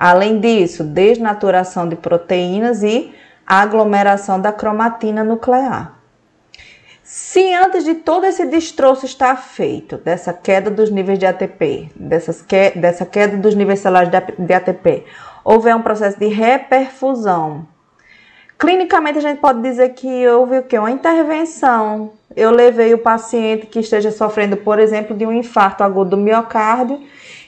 Além 0.02 0.40
disso, 0.40 0.82
desnaturação 0.82 1.88
de 1.88 1.94
proteínas 1.94 2.82
e 2.82 3.14
aglomeração 3.46 4.40
da 4.40 4.50
cromatina 4.50 5.22
nuclear. 5.22 5.96
Se 7.04 7.54
antes 7.54 7.84
de 7.84 7.94
todo 7.94 8.26
esse 8.26 8.44
destroço 8.46 9.06
estar 9.06 9.36
feito, 9.36 9.98
dessa 9.98 10.32
queda 10.32 10.72
dos 10.72 10.90
níveis 10.90 11.20
de 11.20 11.26
ATP, 11.26 11.92
dessas 11.94 12.42
que, 12.42 12.70
dessa 12.70 13.06
queda 13.06 13.36
dos 13.36 13.54
níveis 13.54 13.78
celulares 13.78 14.10
de, 14.10 14.52
ATP, 14.52 15.04
houver 15.44 15.76
um 15.76 15.82
processo 15.82 16.18
de 16.18 16.26
reperfusão, 16.26 17.64
clinicamente 18.58 19.18
a 19.18 19.22
gente 19.22 19.38
pode 19.38 19.62
dizer 19.62 19.90
que 19.90 20.26
houve 20.26 20.58
o 20.58 20.62
quê? 20.64 20.80
Uma 20.80 20.90
intervenção. 20.90 22.10
Eu 22.34 22.50
levei 22.50 22.92
o 22.92 22.98
paciente 22.98 23.66
que 23.66 23.78
esteja 23.78 24.10
sofrendo, 24.10 24.56
por 24.56 24.80
exemplo, 24.80 25.16
de 25.16 25.24
um 25.24 25.32
infarto 25.32 25.84
agudo 25.84 26.10
do 26.10 26.16
miocárdio 26.16 27.00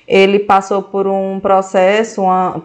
ele 0.07 0.39
passou 0.39 0.83
por 0.83 1.07
um 1.07 1.41
processo, 1.41 2.23
um 2.23 2.61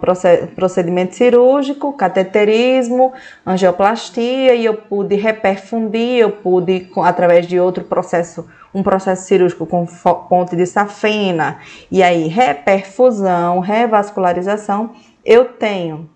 procedimento 0.56 1.16
cirúrgico, 1.16 1.94
cateterismo, 1.94 3.14
angioplastia, 3.46 4.56
e 4.56 4.66
eu 4.66 4.76
pude 4.76 5.16
reperfundir, 5.16 6.20
eu 6.20 6.32
pude, 6.32 6.90
através 6.98 7.48
de 7.48 7.60
outro 7.60 7.84
processo, 7.84 8.48
um 8.74 8.84
processo 8.84 9.26
cirúrgico 9.26 9.66
com 9.66 9.86
ponte 10.30 10.56
de 10.56 10.66
safena, 10.66 11.60
e 11.90 12.04
aí 12.04 12.28
reperfusão, 12.28 13.60
revascularização, 13.60 14.92
eu 15.26 15.46
tenho 15.46 16.10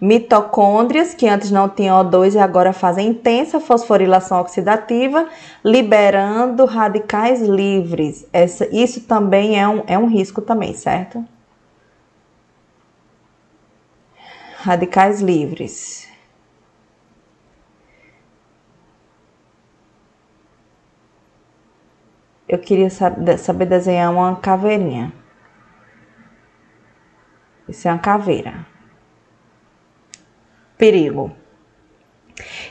mitocôndrias, 0.00 1.14
que 1.14 1.28
antes 1.28 1.50
não 1.50 1.68
tinham 1.68 1.98
O2 2.04 2.34
e 2.34 2.38
agora 2.38 2.72
fazem 2.72 3.08
intensa 3.08 3.60
fosforilação 3.60 4.40
oxidativa, 4.40 5.28
liberando 5.64 6.64
radicais 6.64 7.42
livres. 7.42 8.26
Essa, 8.32 8.66
isso 8.74 9.00
também 9.06 9.60
é 9.60 9.66
um, 9.66 9.82
é 9.86 9.98
um 9.98 10.06
risco 10.06 10.40
também, 10.40 10.74
certo? 10.74 11.24
Radicais 14.58 15.20
livres. 15.20 16.06
Eu 22.48 22.58
queria 22.58 22.88
saber 22.88 23.66
desenhar 23.66 24.10
uma 24.10 24.36
caveirinha. 24.36 25.12
Isso 27.68 27.86
é 27.86 27.92
uma 27.92 27.98
caveira 27.98 28.67
perigo. 30.78 31.32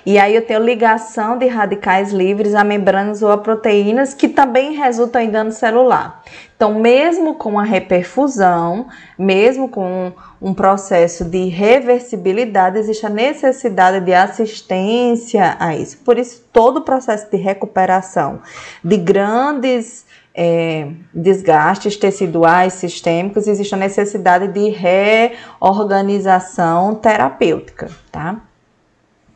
E 0.05 0.17
aí 0.17 0.33
eu 0.33 0.45
tenho 0.45 0.63
ligação 0.63 1.37
de 1.37 1.47
radicais 1.47 2.13
livres 2.13 2.55
a 2.55 2.63
membranas 2.63 3.21
ou 3.21 3.29
a 3.29 3.37
proteínas 3.37 4.13
que 4.13 4.29
também 4.29 4.73
resultam 4.73 5.21
em 5.21 5.29
dano 5.29 5.51
celular. 5.51 6.23
Então, 6.55 6.79
mesmo 6.79 7.35
com 7.35 7.59
a 7.59 7.63
reperfusão, 7.63 8.87
mesmo 9.19 9.69
com 9.69 10.13
um 10.41 10.53
processo 10.53 11.25
de 11.25 11.49
reversibilidade, 11.49 12.79
existe 12.79 13.05
a 13.05 13.09
necessidade 13.09 14.03
de 14.03 14.13
assistência 14.13 15.57
a 15.59 15.75
isso. 15.75 15.97
Por 15.99 16.17
isso, 16.17 16.43
todo 16.51 16.77
o 16.77 16.81
processo 16.81 17.29
de 17.29 17.37
recuperação 17.37 18.41
de 18.83 18.97
grandes 18.97 20.06
é, 20.39 20.87
desgastes 21.11 21.97
teciduais 21.97 22.73
sistêmicos, 22.73 23.47
existe 23.47 23.73
a 23.73 23.77
necessidade 23.77 24.49
de 24.49 24.69
reorganização 24.69 26.93
terapêutica, 26.93 27.89
tá? 28.11 28.39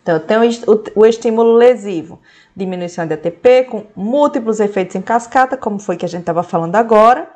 Então, 0.04 0.20
tem 0.20 0.38
o, 0.96 1.06
estímulo 1.06 1.54
lesivo, 1.54 2.20
diminuição 2.56 3.08
de 3.08 3.16
ATP 3.16 3.64
com 3.64 3.86
múltiplos 3.96 4.60
efeitos 4.60 4.96
em 4.96 5.02
cascata, 5.02 5.58
como 5.58 5.80
foi 5.80 5.98
que 5.98 6.06
a 6.06 6.08
gente 6.08 6.22
estava 6.22 6.44
falando 6.44 6.76
agora, 6.76 7.28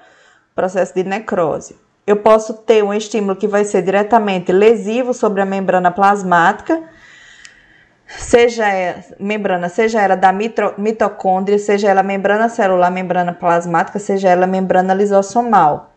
processo 0.54 0.94
de 0.94 1.04
necrose. 1.04 1.76
Eu 2.06 2.18
posso 2.18 2.54
ter 2.54 2.84
um 2.84 2.94
estímulo 2.94 3.36
que 3.36 3.48
vai 3.48 3.66
ser 3.66 3.82
diretamente 3.82 4.52
lesivo 4.52 5.12
sobre 5.12 5.42
a 5.42 5.46
membrana 5.46 5.90
plasmática, 5.90 6.84
seja 8.08 8.66
membrana, 9.20 9.70
seja 9.70 10.02
ela 10.02 10.16
da 10.16 10.32
mitro, 10.32 10.74
mitocôndria, 10.78 11.58
seja 11.58 11.90
ela 11.90 12.04
membrana 12.04 12.50
celular, 12.50 12.92
membrana 12.92 13.34
plasmática, 13.34 14.00
seja 14.00 14.30
ela 14.30 14.48
membrana 14.48 14.94
lisossomal. 14.94 15.92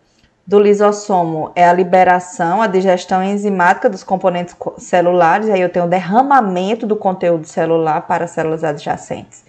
Do 0.47 0.59
lisossomo 0.59 1.53
é 1.55 1.69
a 1.69 1.73
liberação, 1.75 2.63
a 2.63 2.67
digestão 2.67 3.23
enzimática 3.23 3.89
dos 3.91 4.03
componentes 4.03 4.57
celulares, 4.79 5.51
aí 5.51 5.61
eu 5.61 5.69
tenho 5.69 5.85
o 5.85 5.89
derramamento 5.89 6.87
do 6.87 6.97
conteúdo 6.97 7.47
celular 7.47 8.07
para 8.07 8.27
células 8.27 8.65
adjacentes. 8.65 9.45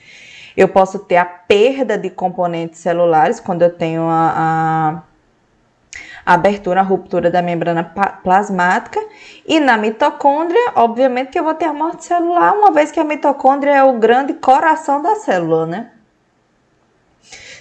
Eu 0.58 0.68
posso 0.68 1.00
ter 1.00 1.16
a 1.16 1.24
perda 1.24 1.98
de 1.98 2.10
componentes 2.10 2.80
celulares 2.82 3.40
quando 3.40 3.62
eu 3.62 3.70
tenho 3.70 4.04
a, 4.10 4.34
a 4.36 5.04
abertura, 6.34 6.82
a 6.82 6.84
ruptura 6.84 7.32
da 7.32 7.42
membrana 7.42 7.84
plasmática. 8.24 9.00
E 9.48 9.60
na 9.60 9.78
mitocôndria, 9.78 10.74
obviamente 10.76 11.32
que 11.32 11.40
eu 11.40 11.44
vou 11.44 11.56
ter 11.56 11.72
morte 11.72 12.06
celular, 12.06 12.54
uma 12.54 12.72
vez 12.72 12.92
que 12.92 13.00
a 13.00 13.04
mitocôndria 13.04 13.76
é 13.76 13.84
o 13.84 13.98
grande 13.98 14.34
coração 14.34 15.02
da 15.02 15.16
célula, 15.16 15.66
né? 15.66 15.90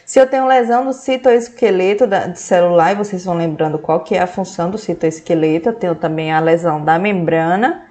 Se 0.05 0.19
eu 0.19 0.27
tenho 0.27 0.47
lesão 0.47 0.85
no 0.85 0.93
citoesqueleto 0.93 2.07
da, 2.07 2.35
celular, 2.35 2.93
e 2.93 2.95
vocês 2.95 3.25
vão 3.25 3.37
lembrando 3.37 3.79
qual 3.79 4.01
que 4.01 4.15
é 4.15 4.21
a 4.21 4.27
função 4.27 4.71
do 4.71 4.79
citoesqueleto, 4.79 5.69
eu 5.69 5.75
tenho 5.75 5.95
também 5.95 6.33
a 6.33 6.41
lesão 6.41 6.83
da 6.83 6.99
membrana, 6.99 7.87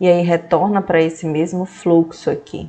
e 0.00 0.08
aí 0.08 0.22
retorna 0.22 0.82
para 0.82 1.00
esse 1.00 1.26
mesmo 1.26 1.64
fluxo 1.64 2.30
aqui. 2.30 2.68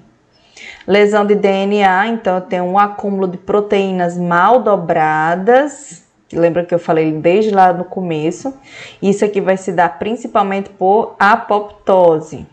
Lesão 0.88 1.26
de 1.26 1.34
DNA, 1.34 2.08
então 2.08 2.36
eu 2.36 2.41
tenho 2.41 2.63
um 2.63 2.78
acúmulo 2.78 3.28
de 3.28 3.38
proteínas 3.38 4.17
mal 4.17 4.62
dobradas, 4.62 6.01
Lembra 6.36 6.65
que 6.65 6.74
eu 6.74 6.80
falei 6.80 7.12
desde 7.12 7.52
lá 7.52 7.74
no 7.74 7.86
começo? 7.86 8.54
Isso 9.02 9.24
aqui 9.26 9.41
vai 9.41 9.58
se 9.58 9.72
dar 9.72 10.00
principalmente 10.00 10.70
por 10.70 11.15
apoptose. 11.20 12.46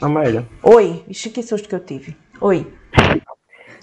Amélia. 0.00 0.46
Oi. 0.62 1.04
Ixi, 1.08 1.30
que 1.30 1.42
susto 1.42 1.68
que 1.68 1.74
eu 1.74 1.80
tive. 1.80 2.16
Oi. 2.40 2.66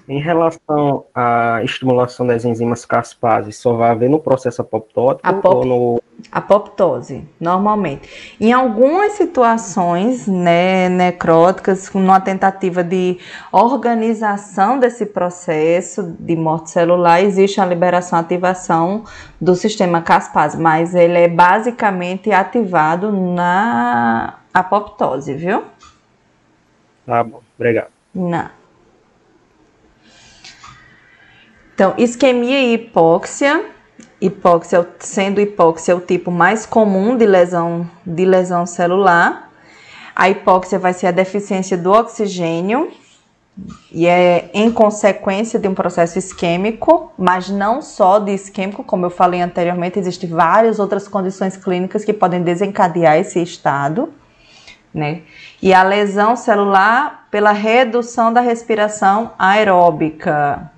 Em 0.10 0.20
relação 0.20 1.06
à 1.14 1.62
estimulação 1.64 2.26
das 2.26 2.44
enzimas 2.44 2.84
caspases, 2.84 3.58
só 3.58 3.74
vai 3.74 3.92
haver 3.92 4.10
no 4.10 4.20
processo 4.20 4.60
apoptótico 4.60 5.30
Apop... 5.30 5.56
ou 5.56 5.66
no... 5.66 6.02
Apoptose, 6.32 7.30
normalmente. 7.40 8.36
Em 8.42 8.52
algumas 8.52 9.12
situações 9.14 10.26
né, 10.26 10.90
necróticas, 10.90 11.94
numa 11.94 12.20
tentativa 12.20 12.84
de 12.84 13.20
organização 13.52 14.80
desse 14.80 15.06
processo 15.06 16.16
de 16.20 16.36
morte 16.36 16.72
celular, 16.72 17.22
existe 17.22 17.62
a 17.62 17.66
liberação 17.68 18.18
e 18.18 18.22
ativação 18.22 19.04
do 19.40 19.56
sistema 19.56 20.02
caspase, 20.02 20.60
mas 20.60 20.96
ele 20.96 21.20
é 21.20 21.28
basicamente 21.28 22.32
ativado 22.32 23.12
na 23.12 24.40
apoptose, 24.52 25.36
viu? 25.36 25.66
Tá 27.06 27.24
bom, 27.24 27.42
obrigado. 27.56 27.92
Não. 28.12 28.59
Então, 31.80 31.94
isquemia 31.98 32.60
e 32.60 32.74
hipóxia. 32.74 33.64
Hipóxia, 34.20 34.86
sendo 35.00 35.40
hipóxia 35.40 35.96
o 35.96 36.02
tipo 36.02 36.30
mais 36.30 36.66
comum 36.66 37.16
de 37.16 37.26
lesão, 37.26 37.90
de 38.06 38.26
lesão 38.26 38.66
celular. 38.66 39.50
A 40.14 40.30
hipóxia 40.30 40.78
vai 40.78 40.92
ser 40.92 41.08
a 41.08 41.12
deficiência 41.12 41.78
do 41.78 41.90
oxigênio 41.90 42.92
e 43.94 44.06
é 44.08 44.50
em 44.54 44.70
consequência 44.70 45.58
de 45.58 45.70
um 45.70 45.74
processo 45.74 46.20
isquêmico, 46.20 47.14
mas 47.18 47.50
não 47.50 47.82
só 47.82 48.20
de 48.20 48.34
isquêmico, 48.34 48.84
como 48.84 49.06
eu 49.06 49.10
falei 49.10 49.40
anteriormente, 49.40 49.98
existem 49.98 50.30
várias 50.30 50.80
outras 50.80 51.08
condições 51.08 51.56
clínicas 51.56 52.04
que 52.04 52.12
podem 52.12 52.44
desencadear 52.44 53.16
esse 53.16 53.42
estado, 53.42 54.12
né? 54.94 55.22
E 55.62 55.74
a 55.74 55.82
lesão 55.82 56.36
celular 56.36 57.30
pela 57.32 57.54
redução 57.54 58.34
da 58.34 58.42
respiração 58.42 59.32
aeróbica. 59.40 60.78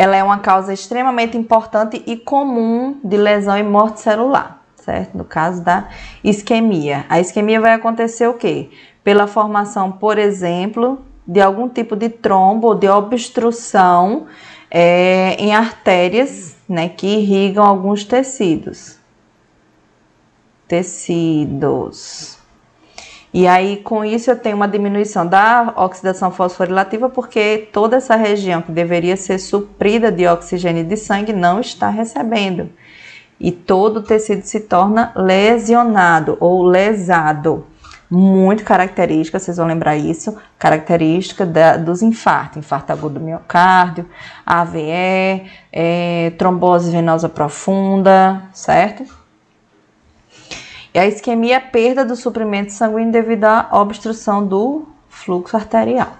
Ela 0.00 0.16
é 0.16 0.24
uma 0.24 0.38
causa 0.38 0.72
extremamente 0.72 1.36
importante 1.36 2.02
e 2.06 2.16
comum 2.16 2.98
de 3.04 3.18
lesão 3.18 3.58
e 3.58 3.62
morte 3.62 4.00
celular, 4.00 4.64
certo? 4.74 5.14
No 5.14 5.26
caso 5.26 5.62
da 5.62 5.90
isquemia. 6.24 7.04
A 7.06 7.20
isquemia 7.20 7.60
vai 7.60 7.74
acontecer 7.74 8.26
o 8.26 8.32
quê? 8.32 8.70
Pela 9.04 9.26
formação, 9.26 9.92
por 9.92 10.16
exemplo, 10.16 11.04
de 11.26 11.38
algum 11.38 11.68
tipo 11.68 11.94
de 11.94 12.08
trombo 12.08 12.68
ou 12.68 12.74
de 12.74 12.88
obstrução 12.88 14.26
é, 14.70 15.36
em 15.38 15.54
artérias 15.54 16.56
né, 16.66 16.88
que 16.88 17.06
irrigam 17.06 17.62
alguns 17.62 18.02
tecidos. 18.02 18.96
Tecidos. 20.66 22.39
E 23.32 23.46
aí, 23.46 23.76
com 23.76 24.04
isso, 24.04 24.28
eu 24.28 24.36
tenho 24.36 24.56
uma 24.56 24.66
diminuição 24.66 25.24
da 25.24 25.72
oxidação 25.76 26.32
fosforilativa, 26.32 27.08
porque 27.08 27.68
toda 27.72 27.96
essa 27.96 28.16
região 28.16 28.60
que 28.60 28.72
deveria 28.72 29.16
ser 29.16 29.38
suprida 29.38 30.10
de 30.10 30.26
oxigênio 30.26 30.84
de 30.84 30.96
sangue 30.96 31.32
não 31.32 31.60
está 31.60 31.88
recebendo. 31.88 32.68
E 33.38 33.52
todo 33.52 33.98
o 33.98 34.02
tecido 34.02 34.42
se 34.42 34.60
torna 34.60 35.12
lesionado 35.14 36.36
ou 36.40 36.64
lesado. 36.64 37.64
Muito 38.10 38.64
característica, 38.64 39.38
vocês 39.38 39.56
vão 39.56 39.66
lembrar 39.68 39.96
isso, 39.96 40.36
característica 40.58 41.46
da, 41.46 41.76
dos 41.76 42.02
infartos, 42.02 42.56
infarto 42.56 42.92
agudo 42.92 43.20
do 43.20 43.24
miocárdio, 43.24 44.04
AVE, 44.44 45.48
é, 45.72 46.32
trombose 46.36 46.90
venosa 46.90 47.28
profunda, 47.28 48.42
certo? 48.52 49.19
E 50.92 50.98
a 50.98 51.06
isquemia 51.06 51.56
é 51.56 51.60
perda 51.60 52.04
do 52.04 52.16
suprimento 52.16 52.72
sanguíneo 52.72 53.12
devido 53.12 53.44
à 53.44 53.68
obstrução 53.72 54.44
do 54.44 54.88
fluxo 55.08 55.56
arterial. 55.56 56.14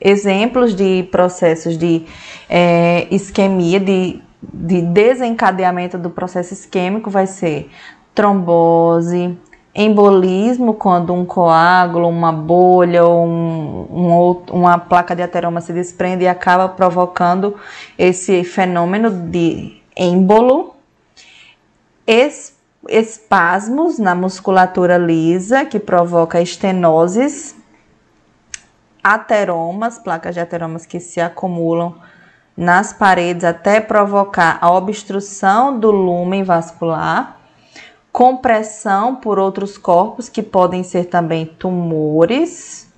Exemplos 0.00 0.74
de 0.74 1.02
processos 1.10 1.76
de 1.76 2.06
é, 2.48 3.08
isquemia, 3.10 3.80
de, 3.80 4.22
de 4.40 4.82
desencadeamento 4.82 5.98
do 5.98 6.10
processo 6.10 6.52
isquêmico 6.54 7.10
vai 7.10 7.26
ser 7.26 7.68
trombose, 8.14 9.36
embolismo, 9.74 10.74
quando 10.74 11.14
um 11.14 11.24
coágulo, 11.24 12.08
uma 12.08 12.32
bolha 12.32 13.04
ou 13.04 13.24
um, 13.24 13.86
um, 13.90 14.42
uma 14.52 14.78
placa 14.78 15.14
de 15.14 15.22
ateroma 15.22 15.60
se 15.60 15.72
desprende 15.72 16.24
e 16.24 16.28
acaba 16.28 16.68
provocando 16.68 17.56
esse 17.96 18.42
fenômeno 18.42 19.10
de 19.10 19.80
êmbolo. 19.96 20.74
Es, 22.06 22.57
espasmos 22.88 23.98
na 23.98 24.14
musculatura 24.14 24.96
lisa, 24.96 25.64
que 25.64 25.78
provoca 25.78 26.40
estenoses, 26.40 27.54
ateromas, 29.04 29.98
placas 29.98 30.34
de 30.34 30.40
ateromas 30.40 30.86
que 30.86 30.98
se 30.98 31.20
acumulam 31.20 31.94
nas 32.56 32.92
paredes 32.92 33.44
até 33.44 33.80
provocar 33.80 34.58
a 34.60 34.70
obstrução 34.72 35.78
do 35.78 35.90
lumen 35.90 36.42
vascular 36.42 37.38
compressão 38.18 39.14
por 39.14 39.38
outros 39.38 39.78
corpos, 39.78 40.28
que 40.28 40.42
podem 40.42 40.82
ser 40.82 41.04
também 41.04 41.46
tumores, 41.46 42.92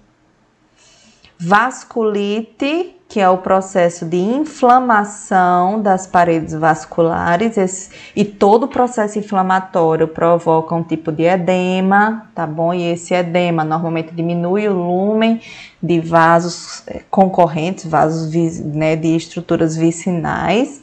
vasculite, 1.39 2.97
que 3.11 3.19
é 3.19 3.29
o 3.29 3.39
processo 3.39 4.07
de 4.07 4.17
inflamação 4.17 5.83
das 5.83 6.07
paredes 6.07 6.55
vasculares, 6.55 7.59
esse, 7.59 7.91
e 8.15 8.25
todo 8.25 8.65
o 8.65 8.69
processo 8.69 9.19
inflamatório 9.19 10.07
provoca 10.07 10.77
um 10.77 10.85
tipo 10.85 11.11
de 11.11 11.25
edema, 11.25 12.31
tá 12.37 12.47
bom? 12.47 12.73
E 12.73 12.85
esse 12.85 13.13
edema 13.13 13.65
normalmente 13.65 14.15
diminui 14.15 14.69
o 14.69 14.73
lumen 14.73 15.41
de 15.83 15.99
vasos 15.99 16.85
eh, 16.87 17.03
concorrentes, 17.11 17.85
vasos 17.85 18.31
né, 18.61 18.95
de 18.95 19.17
estruturas 19.17 19.77
vicinais. 19.77 20.81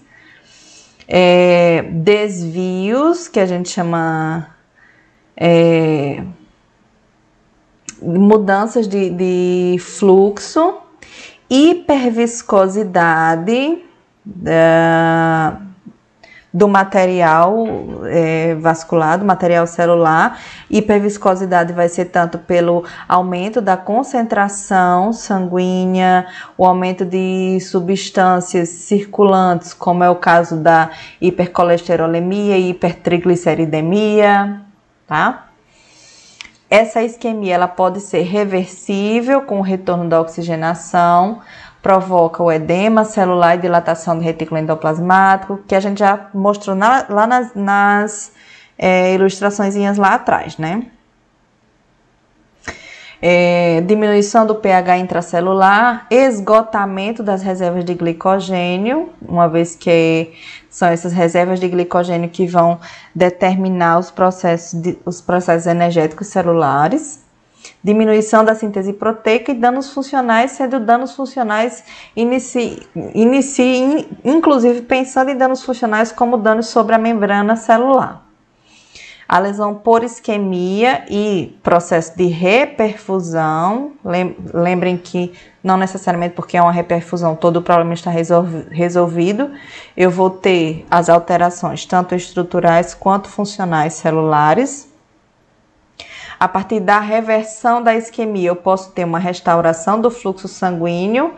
É, 1.08 1.84
desvios, 1.84 3.30
que 3.30 3.40
a 3.40 3.46
gente 3.46 3.70
chama 3.70 4.50
é, 5.38 6.22
mudanças 8.02 8.86
de, 8.86 9.12
de 9.12 9.78
fluxo, 9.80 10.86
hiperviscosidade 11.50 13.84
da, 14.26 15.62
do 16.54 16.68
material 16.68 17.66
é, 18.06 18.56
vascular, 18.56 19.18
do 19.18 19.26
material 19.26 19.66
celular. 19.68 20.40
Hiperviscosidade 20.70 21.72
vai 21.72 21.88
ser 21.88 22.06
tanto 22.06 22.38
pelo 22.40 22.84
aumento 23.08 23.62
da 23.62 23.78
concentração 23.78 25.14
sanguínea, 25.14 26.28
o 26.58 26.66
aumento 26.66 27.06
de 27.06 27.60
substâncias 27.62 28.68
circulantes, 28.70 29.74
como 29.74 30.04
é 30.04 30.10
o 30.10 30.16
caso 30.16 30.58
da 30.58 30.90
hipercolesterolemia 31.22 32.58
e 32.58 32.72
hipertrigliceridemia, 32.72 34.62
tá? 35.08 35.47
Essa 36.70 37.02
isquemia 37.02 37.56
ela 37.56 37.68
pode 37.68 38.02
ser 38.02 38.24
reversível 38.24 39.42
com 39.42 39.60
o 39.60 39.62
retorno 39.62 40.10
da 40.10 40.20
oxigenação, 40.20 41.42
provoca 41.82 42.44
o 42.44 42.52
edema 42.52 43.06
celular 43.06 43.56
e 43.56 43.62
dilatação 43.62 44.18
do 44.18 44.24
retículo 44.24 44.60
endoplasmático, 44.60 45.62
que 45.66 45.74
a 45.74 45.80
gente 45.80 46.00
já 46.00 46.30
mostrou 46.34 46.76
na, 46.76 47.06
lá 47.10 47.26
nas, 47.26 47.54
nas 47.56 48.32
é, 48.78 49.14
ilustrações 49.14 49.76
lá 49.98 50.16
atrás, 50.16 50.58
né? 50.58 50.88
É, 53.20 53.82
diminuição 53.82 54.46
do 54.46 54.56
pH 54.56 54.98
intracelular, 55.00 56.06
esgotamento 56.12 57.24
das 57.24 57.42
reservas 57.42 57.84
de 57.84 57.96
glicogênio, 57.96 59.10
uma 59.20 59.48
vez 59.48 59.76
que 59.76 60.34
são 60.78 60.88
essas 60.88 61.12
reservas 61.12 61.60
de 61.60 61.68
glicogênio 61.68 62.30
que 62.30 62.46
vão 62.46 62.80
determinar 63.16 63.98
os 63.98 64.12
processos, 64.12 64.80
de, 64.80 64.96
os 65.04 65.20
processos 65.20 65.66
energéticos 65.66 66.28
celulares 66.28 67.26
diminuição 67.84 68.46
da 68.46 68.54
síntese 68.54 68.94
proteica 68.94 69.52
e 69.52 69.56
danos 69.56 69.92
funcionais, 69.92 70.52
sendo 70.52 70.80
danos 70.80 71.16
funcionais 71.16 71.84
inici, 72.16 72.88
inici, 73.14 74.08
inclusive 74.24 74.84
pensando 74.84 75.32
em 75.32 75.36
danos 75.36 75.64
funcionais 75.64 76.12
como 76.12 76.38
danos 76.38 76.68
sobre 76.68 76.94
a 76.94 77.00
membrana 77.00 77.56
celular. 77.56 78.27
A 79.28 79.40
lesão 79.40 79.76
por 79.76 80.06
isquemia 80.06 81.04
e 81.10 81.60
processo 81.62 82.16
de 82.16 82.28
reperfusão, 82.28 83.92
lembrem 84.54 84.98
que 84.98 85.34
não 85.62 85.76
necessariamente 85.76 86.34
porque 86.34 86.56
é 86.56 86.62
uma 86.62 86.72
reperfusão 86.72 87.36
todo 87.36 87.58
o 87.58 87.62
problema 87.62 87.94
está 87.94 88.10
resolvido, 88.10 89.52
eu 89.98 90.10
vou 90.10 90.30
ter 90.30 90.86
as 90.90 91.10
alterações 91.10 91.86
tanto 91.86 92.16
estruturais 92.16 92.94
quanto 92.94 93.28
funcionais 93.28 93.96
celulares. 93.96 94.90
A 96.40 96.48
partir 96.48 96.80
da 96.80 97.02
reversão 97.02 97.84
da 97.84 97.94
isquemia, 97.96 98.48
eu 98.48 98.56
posso 98.56 98.92
ter 98.92 99.04
uma 99.04 99.20
restauração 99.20 100.00
do 100.00 100.10
fluxo 100.10 100.48
sanguíneo, 100.48 101.34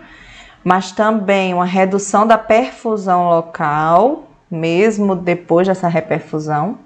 mas 0.63 0.91
também 0.91 1.55
uma 1.55 1.65
redução 1.65 2.27
da 2.27 2.37
perfusão 2.37 3.29
local, 3.29 4.25
mesmo 4.51 5.15
depois 5.15 5.67
dessa 5.67 5.87
reperfusão. 5.87 6.77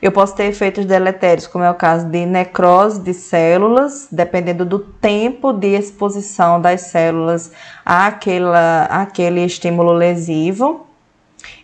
Eu 0.00 0.10
posso 0.10 0.34
ter 0.34 0.44
efeitos 0.44 0.84
deletérios, 0.84 1.46
como 1.46 1.64
é 1.64 1.70
o 1.70 1.74
caso 1.74 2.06
de 2.06 2.24
necrose 2.24 3.00
de 3.00 3.12
células, 3.12 4.08
dependendo 4.10 4.64
do 4.64 4.78
tempo 4.78 5.52
de 5.52 5.68
exposição 5.68 6.60
das 6.60 6.82
células 6.82 7.52
àquela, 7.84 8.84
àquele 8.84 9.44
estímulo 9.44 9.92
lesivo. 9.92 10.86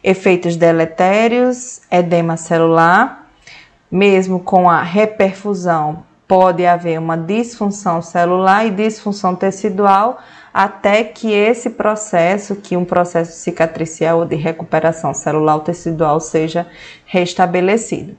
Efeitos 0.02 0.56
deletérios, 0.56 1.80
edema 1.90 2.36
celular, 2.36 3.28
mesmo 3.90 4.40
com 4.40 4.68
a 4.68 4.82
reperfusão, 4.82 6.04
pode 6.26 6.66
haver 6.66 6.98
uma 6.98 7.16
disfunção 7.16 8.02
celular 8.02 8.66
e 8.66 8.70
disfunção 8.70 9.34
tecidual 9.34 10.18
até 10.56 11.04
que 11.04 11.30
esse 11.30 11.68
processo, 11.68 12.56
que 12.56 12.78
um 12.78 12.84
processo 12.86 13.32
cicatricial 13.32 14.20
ou 14.20 14.24
de 14.24 14.36
recuperação 14.36 15.12
celular 15.12 15.56
ou 15.56 15.60
tecidual 15.60 16.18
seja 16.18 16.66
restabelecido. 17.04 18.16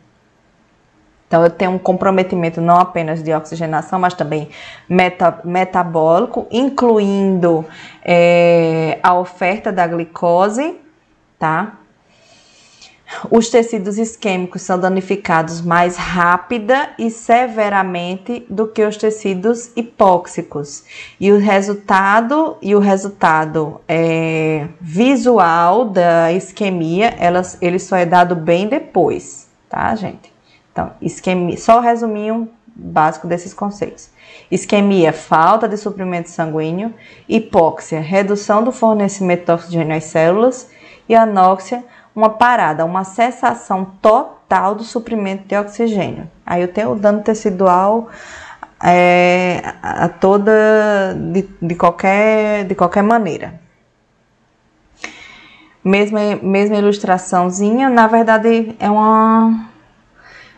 Então, 1.28 1.44
eu 1.44 1.50
tenho 1.50 1.72
um 1.72 1.80
comprometimento 1.80 2.62
não 2.62 2.76
apenas 2.80 3.24
de 3.24 3.34
oxigenação, 3.34 3.98
mas 3.98 4.14
também 4.14 4.50
meta, 4.88 5.42
metabólico, 5.44 6.46
incluindo 6.52 7.66
é, 8.06 9.00
a 9.02 9.16
oferta 9.16 9.72
da 9.72 9.88
glicose, 9.88 10.80
tá? 11.40 11.80
Os 13.32 13.50
tecidos 13.50 13.98
isquêmicos 13.98 14.62
são 14.62 14.78
danificados 14.78 15.62
mais 15.62 15.96
rápida 15.96 16.90
e 17.00 17.10
severamente 17.10 18.46
do 18.50 18.68
que 18.68 18.84
os 18.84 18.98
tecidos 18.98 19.72
hipóxicos. 19.78 20.84
E 21.20 21.32
o 21.32 21.40
resultado 21.40 22.58
e 22.62 22.76
o 22.76 22.80
resultado 22.80 23.80
é, 23.88 24.68
visual 24.82 25.86
da 25.86 26.34
isquemia, 26.34 27.16
elas, 27.18 27.58
ele 27.62 27.80
só 27.80 27.96
é 27.96 28.06
dado 28.06 28.36
bem 28.36 28.68
depois, 28.68 29.48
tá, 29.70 29.96
gente? 29.96 30.34
Então, 30.72 30.92
isquemia, 31.02 31.58
só 31.58 31.80
resuminho 31.80 32.50
básico 32.76 33.26
desses 33.26 33.54
conceitos. 33.54 34.10
Isquemia, 34.52 35.12
falta 35.12 35.68
de 35.68 35.78
suprimento 35.78 36.30
sanguíneo, 36.30 36.94
hipóxia, 37.28 38.00
redução 38.00 38.64
do 38.64 38.72
fornecimento 38.72 39.46
de 39.46 39.52
oxigênio 39.52 39.96
às 39.96 40.04
células 40.04 40.70
e 41.10 41.16
anóxia, 41.16 41.84
uma 42.18 42.32
parada, 42.32 42.84
uma 42.84 43.04
cessação 43.04 43.86
total 44.02 44.74
do 44.74 44.84
suprimento 44.84 45.48
de 45.48 45.56
oxigênio. 45.56 46.28
Aí 46.44 46.64
eu 46.64 46.68
tenho 46.68 46.94
o 46.94 46.96
dano 46.96 47.22
tecidual 47.22 48.10
é, 48.84 49.62
a 49.84 50.10
toda 50.10 50.52
de, 51.32 51.48
de, 51.62 51.76
qualquer, 51.76 52.66
de 52.66 52.74
qualquer 52.74 53.04
maneira. 53.04 53.62
Mesma, 55.84 56.20
mesma 56.42 56.78
ilustraçãozinha, 56.78 57.88
na 57.88 58.08
verdade 58.08 58.76
é 58.80 58.90
uma 58.90 59.68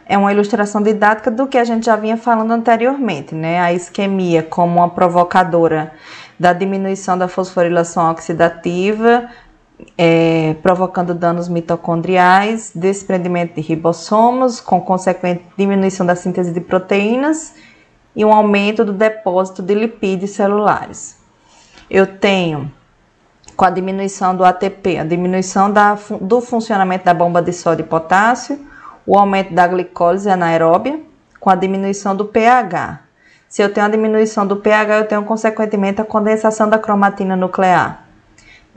é 0.06 0.18
uma 0.18 0.32
ilustração 0.32 0.82
didática 0.82 1.30
do 1.30 1.46
que 1.46 1.58
a 1.58 1.64
gente 1.64 1.86
já 1.86 1.96
vinha 1.96 2.18
falando 2.18 2.52
anteriormente, 2.52 3.36
né? 3.36 3.60
A 3.60 3.72
isquemia 3.72 4.42
como 4.42 4.80
uma 4.80 4.90
provocadora 4.90 5.92
da 6.40 6.52
diminuição 6.52 7.16
da 7.16 7.28
fosforilação 7.28 8.10
oxidativa 8.10 9.30
é, 9.98 10.56
provocando 10.62 11.14
danos 11.14 11.48
mitocondriais, 11.48 12.72
desprendimento 12.74 13.56
de 13.56 13.62
ribossomos, 13.62 14.60
com 14.60 14.82
consequente 14.82 15.44
diminuição 15.58 16.06
da 16.06 16.16
síntese 16.16 16.52
de 16.52 16.62
proteínas 16.62 17.54
e 18.16 18.26
um 18.26 18.34
aumento 18.34 18.84
do 18.84 18.94
depósito 18.94 19.62
de 19.62 19.74
lipídios 19.74 20.32
celulares. 20.32 21.18
Eu 21.90 22.06
tenho, 22.06 22.72
com 23.56 23.66
a 23.66 23.70
diminuição 23.70 24.36
do 24.36 24.44
ATP, 24.44 25.00
a 25.00 25.04
diminuição 25.04 25.72
da, 25.72 25.98
do 26.22 26.42
funcionamento 26.42 27.06
da 27.06 27.14
bomba 27.14 27.42
de 27.42 27.54
sódio 27.54 27.84
e 27.84 27.88
potássio, 27.88 28.60
o 29.06 29.18
aumento 29.18 29.54
da 29.54 29.66
glicólise 29.68 30.30
anaeróbia 30.30 31.00
com 31.40 31.50
a 31.50 31.56
diminuição 31.56 32.16
do 32.16 32.26
pH. 32.26 33.00
Se 33.48 33.64
eu 33.64 33.74
tenho 33.74 33.88
a 33.88 33.90
diminuição 33.90 34.46
do 34.46 34.58
pH, 34.58 34.98
eu 35.00 35.08
tenho 35.08 35.24
consequentemente 35.24 36.00
a 36.00 36.06
condensação 36.06 36.70
da 36.70 36.78
cromatina 36.78 37.36
nuclear. 37.36 38.09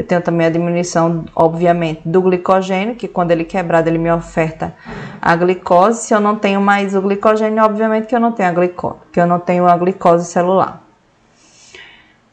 Eu 0.03 0.07
tenho 0.07 0.21
também 0.21 0.49
a 0.49 0.51
diminuição, 0.51 1.25
obviamente, 1.33 2.03
do 2.05 2.21
glicogênio, 2.21 2.97
que 2.97 3.07
quando 3.07 3.31
ele 3.31 3.45
quebrado, 3.45 3.89
ele 3.89 3.99
me 3.99 4.11
oferta 4.11 4.75
a 5.21 5.37
glicose. 5.37 6.03
Se 6.03 6.13
eu 6.13 6.21
não 6.21 6.35
tenho 6.35 6.61
mais 6.61 6.93
o 6.97 7.01
glicogênio, 7.01 7.63
obviamente 7.63 8.09
que 8.09 8.15
eu 8.17 8.19
não 8.19 8.33
tenho 8.33 8.49
a 8.49 8.53
glicose, 8.53 8.97
que 9.13 9.21
eu 9.21 9.27
não 9.29 9.39
tenho 9.39 9.65
a 9.65 9.77
glicose 9.77 10.27
celular. 10.27 10.83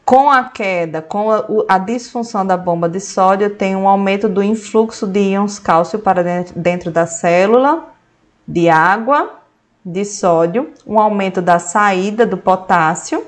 Com 0.04 0.28
a 0.28 0.42
queda, 0.42 1.00
com 1.00 1.30
a, 1.30 1.44
a, 1.68 1.78
disfunção 1.78 2.44
da 2.44 2.56
bomba 2.56 2.88
de 2.88 2.98
sódio, 2.98 3.44
eu 3.44 3.56
tenho 3.56 3.78
um 3.78 3.88
aumento 3.88 4.28
do 4.28 4.42
influxo 4.42 5.06
de 5.06 5.20
íons 5.20 5.60
cálcio 5.60 6.00
para 6.00 6.24
dentro, 6.24 6.58
dentro 6.58 6.90
da 6.90 7.06
célula, 7.06 7.84
de 8.48 8.68
água, 8.68 9.30
de 9.86 10.04
sódio, 10.04 10.70
um 10.84 10.98
aumento 10.98 11.40
da 11.40 11.60
saída 11.60 12.26
do 12.26 12.36
potássio 12.36 13.24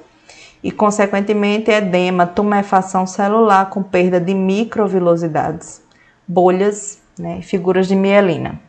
e, 0.62 0.70
consequentemente, 0.70 1.70
edema, 1.70 2.26
tumefação 2.26 3.06
celular 3.06 3.68
com 3.68 3.82
perda 3.82 4.20
de 4.20 4.32
microvilosidades, 4.32 5.82
bolhas, 6.26 7.00
né, 7.18 7.42
figuras 7.42 7.88
de 7.88 7.96
mielina. 7.96 8.60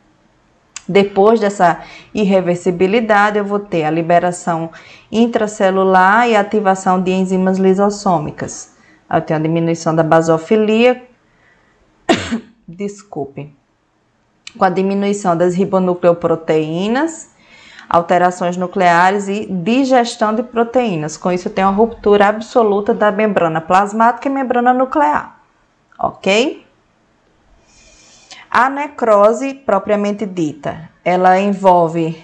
Depois 0.88 1.40
dessa 1.40 1.82
irreversibilidade, 2.14 3.38
eu 3.38 3.46
vou 3.46 3.60
ter 3.60 3.86
a 3.86 3.92
liberação 3.92 4.70
intracelular 5.12 6.28
e 6.28 6.36
ativação 6.36 7.02
de 7.02 7.12
enzimas 7.12 7.58
lisossômicas. 7.58 8.74
Eu 9.10 9.22
tenho 9.22 9.40
a 9.40 9.44
diminuição 9.44 9.96
da 9.96 10.04
basofilia, 10.04 11.08
desculpe, 12.68 13.56
com 14.58 14.66
a 14.66 14.70
diminuição 14.70 15.38
das 15.38 15.56
ribonucleoproteínas 15.56 17.30
alterações 17.94 18.58
nucleares 18.58 19.28
e 19.28 19.46
digestão 19.46 20.34
de 20.34 20.42
proteínas. 20.42 21.16
Com 21.16 21.32
isso, 21.32 21.48
tem 21.48 21.64
uma 21.64 21.72
ruptura 21.72 22.28
absoluta 22.28 22.92
da 22.92 23.12
membrana 23.12 23.62
plasmática 23.62 24.28
e 24.28 24.32
membrana 24.32 24.74
nuclear. 24.74 25.38
Ok? 26.00 26.66
A 28.50 28.68
necrose 28.68 29.54
propriamente 29.54 30.26
dita, 30.26 30.90
ela 31.06 31.40
envolve 31.40 32.20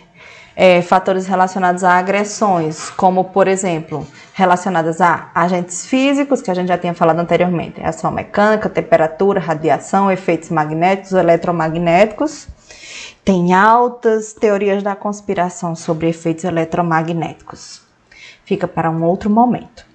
é, 0.56 0.82
fatores 0.82 1.28
relacionados 1.28 1.84
a 1.84 1.94
agressões, 2.00 2.90
como 2.90 3.26
por 3.26 3.48
exemplo, 3.48 4.08
relacionadas 4.34 5.00
a 5.00 5.30
agentes 5.36 5.86
físicos, 5.86 6.42
que 6.42 6.50
a 6.50 6.56
gente 6.56 6.70
já 6.70 6.80
tinha 6.80 6.96
falado 6.96 7.20
anteriormente, 7.20 7.80
ação 7.84 8.12
mecânica, 8.12 8.68
temperatura, 8.70 9.40
radiação, 9.40 10.12
efeitos 10.12 10.50
magnéticos, 10.50 11.12
eletromagnéticos 11.12 12.48
tem 13.30 13.54
altas 13.54 14.34
teorias 14.34 14.82
da 14.82 14.96
conspiração 14.96 15.76
sobre 15.76 16.10
efeitos 16.10 16.46
eletromagnéticos. 16.46 17.80
Fica 18.44 18.68
para 18.68 18.90
um 18.90 19.04
outro 19.04 19.30
momento. 19.30 19.86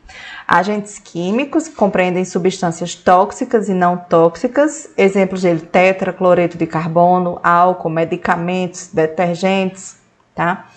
Agentes 0.47 1.01
químicos 1.01 1.67
compreendem 1.67 2.25
substâncias 2.25 2.95
tóxicas 2.95 3.69
e 3.69 3.75
não 3.75 3.97
tóxicas, 3.97 4.89
exemplos 4.97 5.41
de 5.41 5.53
tetracloreto 5.57 6.57
de 6.57 6.65
carbono, 6.65 7.41
álcool, 7.43 7.91
medicamentos, 7.91 8.91
detergentes, 8.93 9.97
tá? 10.33 10.69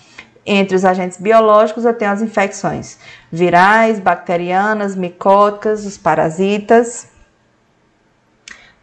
Entre 0.43 0.75
os 0.75 0.83
agentes 0.83 1.19
biológicos 1.19 1.85
eu 1.85 1.93
tenho 1.93 2.09
as 2.09 2.23
infecções 2.23 2.97
virais, 3.31 3.99
bacterianas, 3.99 4.95
micóticas, 4.95 5.85
os 5.85 5.95
parasitas, 5.95 7.07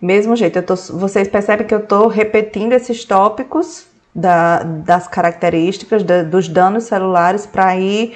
mesmo 0.04 0.36
jeito, 0.36 0.60
tô, 0.60 0.76
vocês 0.76 1.26
percebem 1.28 1.66
que 1.66 1.74
eu 1.74 1.78
estou 1.78 2.08
repetindo 2.08 2.74
esses 2.74 3.06
tópicos 3.06 3.86
da, 4.14 4.62
das 4.62 5.08
características 5.08 6.02
da, 6.02 6.22
dos 6.22 6.46
danos 6.46 6.84
celulares 6.84 7.46
para 7.46 7.74
ir 7.76 8.14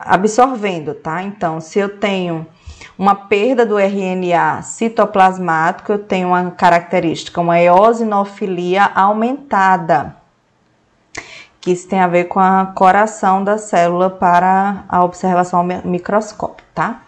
absorvendo, 0.00 0.94
tá? 0.94 1.22
Então, 1.22 1.60
se 1.60 1.78
eu 1.78 1.96
tenho 2.00 2.44
uma 2.98 3.14
perda 3.14 3.64
do 3.64 3.78
RNA 3.78 4.62
citoplasmático, 4.62 5.92
eu 5.92 5.98
tenho 6.00 6.28
uma 6.28 6.50
característica, 6.50 7.40
uma 7.40 7.60
eosinofilia 7.60 8.90
aumentada, 8.92 10.16
que 11.60 11.70
isso 11.70 11.88
tem 11.88 12.00
a 12.00 12.08
ver 12.08 12.24
com 12.24 12.40
a 12.40 12.66
coração 12.74 13.44
da 13.44 13.58
célula 13.58 14.10
para 14.10 14.82
a 14.88 15.04
observação 15.04 15.60
ao 15.60 15.64
microscópio, 15.84 16.66
tá? 16.74 17.02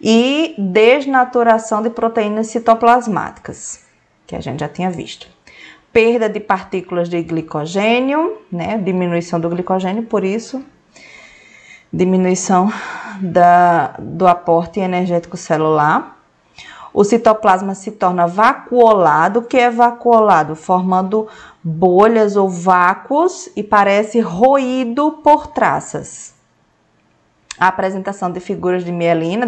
E 0.00 0.54
desnaturação 0.58 1.82
de 1.82 1.90
proteínas 1.90 2.48
citoplasmáticas, 2.48 3.80
que 4.26 4.36
a 4.36 4.40
gente 4.40 4.60
já 4.60 4.68
tinha 4.68 4.90
visto. 4.90 5.26
Perda 5.92 6.28
de 6.28 6.38
partículas 6.38 7.08
de 7.08 7.20
glicogênio, 7.22 8.38
né? 8.52 8.78
Diminuição 8.78 9.40
do 9.40 9.48
glicogênio, 9.48 10.04
por 10.04 10.22
isso, 10.22 10.62
diminuição 11.92 12.70
da, 13.20 13.94
do 13.98 14.26
aporte 14.26 14.78
energético 14.80 15.36
celular. 15.36 16.16
O 16.92 17.04
citoplasma 17.04 17.74
se 17.74 17.92
torna 17.92 18.26
vacuolado. 18.26 19.40
O 19.40 19.42
que 19.42 19.56
é 19.56 19.70
vacuolado? 19.70 20.54
Formando 20.54 21.26
bolhas 21.62 22.36
ou 22.36 22.48
vácuos 22.48 23.48
e 23.56 23.62
parece 23.62 24.20
roído 24.20 25.20
por 25.22 25.48
traças 25.48 26.37
a 27.58 27.68
apresentação 27.68 28.30
de 28.30 28.40
figuras 28.40 28.84
de 28.84 28.92
mielina, 28.92 29.46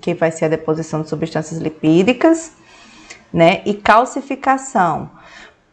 que 0.00 0.14
vai 0.14 0.30
ser 0.30 0.46
a 0.46 0.48
deposição 0.48 1.02
de 1.02 1.08
substâncias 1.08 1.60
lipídicas, 1.60 2.52
né? 3.32 3.62
E 3.64 3.74
calcificação, 3.74 5.10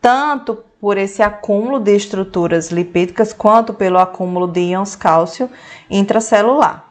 tanto 0.02 0.64
por 0.80 0.98
esse 0.98 1.24
acúmulo 1.24 1.80
de 1.80 1.96
estruturas 1.96 2.70
lipídicas 2.70 3.34
quanto 3.34 3.74
pelo 3.74 3.98
acúmulo 3.98 4.48
de 4.48 4.60
íons 4.60 4.96
cálcio 4.96 5.50
intracelular, 5.90 6.86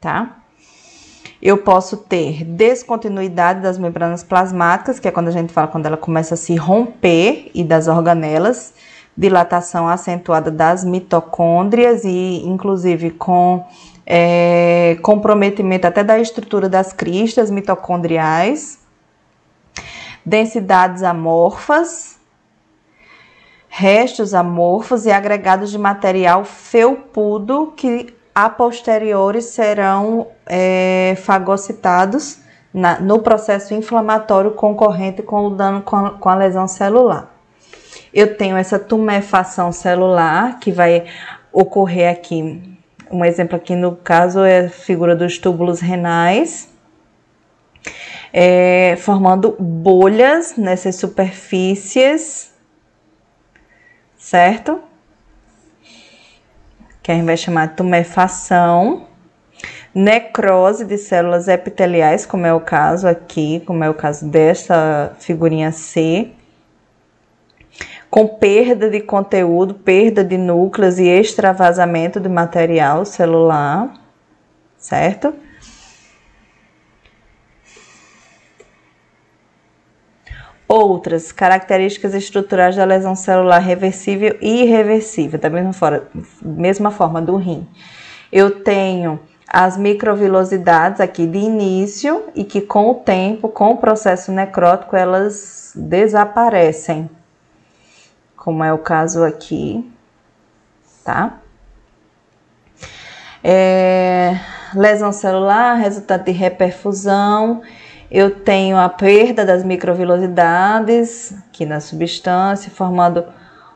tá? 0.00 0.36
Eu 1.42 1.58
posso 1.58 1.96
ter 1.96 2.44
descontinuidade 2.44 3.60
das 3.60 3.76
membranas 3.76 4.22
plasmáticas, 4.22 4.98
que 4.98 5.08
é 5.08 5.10
quando 5.10 5.28
a 5.28 5.32
gente 5.32 5.52
fala 5.52 5.68
quando 5.68 5.86
ela 5.86 5.96
começa 5.96 6.34
a 6.34 6.36
se 6.38 6.54
romper, 6.56 7.50
e 7.54 7.62
das 7.64 7.88
organelas, 7.88 8.72
dilatação 9.16 9.88
acentuada 9.88 10.50
das 10.50 10.84
mitocôndrias 10.84 12.04
e 12.04 12.42
inclusive 12.46 13.10
com 13.10 13.64
é, 14.06 14.98
comprometimento 15.02 15.86
até 15.86 16.04
da 16.04 16.18
estrutura 16.18 16.68
das 16.68 16.92
cristas 16.92 17.50
mitocondriais, 17.50 18.78
densidades 20.24 21.02
amorfas, 21.02 22.18
restos 23.68 24.34
amorfos 24.34 25.06
e 25.06 25.10
agregados 25.10 25.70
de 25.70 25.78
material 25.78 26.44
felpudo 26.44 27.72
que 27.76 28.14
a 28.34 28.48
posteriori 28.48 29.40
serão 29.40 30.28
é, 30.46 31.14
fagocitados 31.18 32.38
na, 32.72 33.00
no 33.00 33.20
processo 33.20 33.74
inflamatório 33.74 34.52
concorrente 34.52 35.22
com 35.22 35.46
o 35.46 35.50
dano 35.50 35.82
com 35.82 35.96
a, 35.96 36.10
com 36.10 36.28
a 36.28 36.34
lesão 36.34 36.66
celular. 36.66 37.32
Eu 38.12 38.36
tenho 38.36 38.56
essa 38.56 38.78
tumefação 38.78 39.72
celular 39.72 40.58
que 40.58 40.70
vai 40.70 41.04
ocorrer 41.52 42.10
aqui 42.10 42.73
um 43.10 43.24
exemplo 43.24 43.56
aqui 43.56 43.74
no 43.74 43.96
caso 43.96 44.40
é 44.40 44.66
a 44.66 44.68
figura 44.68 45.14
dos 45.14 45.38
túbulos 45.38 45.80
renais, 45.80 46.68
é, 48.32 48.96
formando 48.98 49.56
bolhas 49.58 50.56
nessas 50.56 50.96
superfícies, 50.96 52.52
certo? 54.16 54.80
Que 57.02 57.12
a 57.12 57.14
gente 57.14 57.26
vai 57.26 57.36
chamar 57.36 57.68
de 57.68 57.74
tumefação. 57.76 59.08
Necrose 59.94 60.84
de 60.84 60.98
células 60.98 61.46
epiteliais, 61.46 62.26
como 62.26 62.44
é 62.44 62.52
o 62.52 62.60
caso 62.60 63.06
aqui, 63.06 63.62
como 63.64 63.84
é 63.84 63.88
o 63.88 63.94
caso 63.94 64.28
desta 64.28 65.14
figurinha 65.20 65.70
C 65.70 66.32
com 68.14 68.28
perda 68.28 68.88
de 68.88 69.00
conteúdo, 69.00 69.74
perda 69.74 70.22
de 70.22 70.38
núcleos 70.38 71.00
e 71.00 71.08
extravasamento 71.08 72.20
de 72.20 72.28
material 72.28 73.04
celular, 73.04 73.92
certo? 74.78 75.34
Outras 80.68 81.32
características 81.32 82.14
estruturais 82.14 82.76
da 82.76 82.84
lesão 82.84 83.16
celular 83.16 83.58
reversível 83.58 84.38
e 84.40 84.62
irreversível, 84.62 85.40
da 85.40 85.50
mesma 85.50 85.72
forma, 85.72 86.02
mesma 86.40 86.90
forma 86.92 87.20
do 87.20 87.34
rim. 87.34 87.66
Eu 88.30 88.62
tenho 88.62 89.18
as 89.48 89.76
microvilosidades 89.76 91.00
aqui 91.00 91.26
de 91.26 91.38
início 91.38 92.26
e 92.32 92.44
que 92.44 92.60
com 92.60 92.92
o 92.92 92.94
tempo, 92.94 93.48
com 93.48 93.70
o 93.70 93.76
processo 93.76 94.30
necrótico, 94.30 94.94
elas 94.94 95.72
desaparecem 95.74 97.10
como 98.44 98.62
é 98.62 98.70
o 98.70 98.78
caso 98.78 99.24
aqui, 99.24 99.90
tá? 101.02 101.38
É, 103.42 104.38
lesão 104.74 105.12
celular, 105.12 105.76
resultado 105.76 106.24
de 106.24 106.30
reperfusão. 106.30 107.62
Eu 108.10 108.30
tenho 108.30 108.76
a 108.76 108.90
perda 108.90 109.46
das 109.46 109.64
microvilosidades 109.64 111.34
aqui 111.48 111.64
na 111.64 111.80
substância, 111.80 112.70
formando 112.70 113.24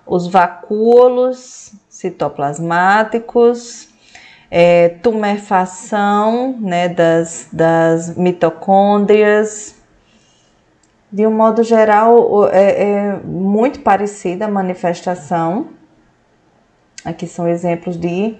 os 0.06 0.28
vacúolos 0.28 1.72
citoplasmáticos, 1.88 3.88
é, 4.50 4.90
tumefação 5.02 6.58
né, 6.60 6.90
das, 6.90 7.48
das 7.50 8.14
mitocôndrias. 8.18 9.76
De 11.10 11.26
um 11.26 11.30
modo 11.30 11.62
geral, 11.62 12.48
é, 12.48 12.82
é 12.82 13.16
muito 13.24 13.80
parecida 13.80 14.44
a 14.44 14.48
manifestação. 14.48 15.68
Aqui 17.04 17.26
são 17.26 17.48
exemplos 17.48 17.96
de 17.98 18.36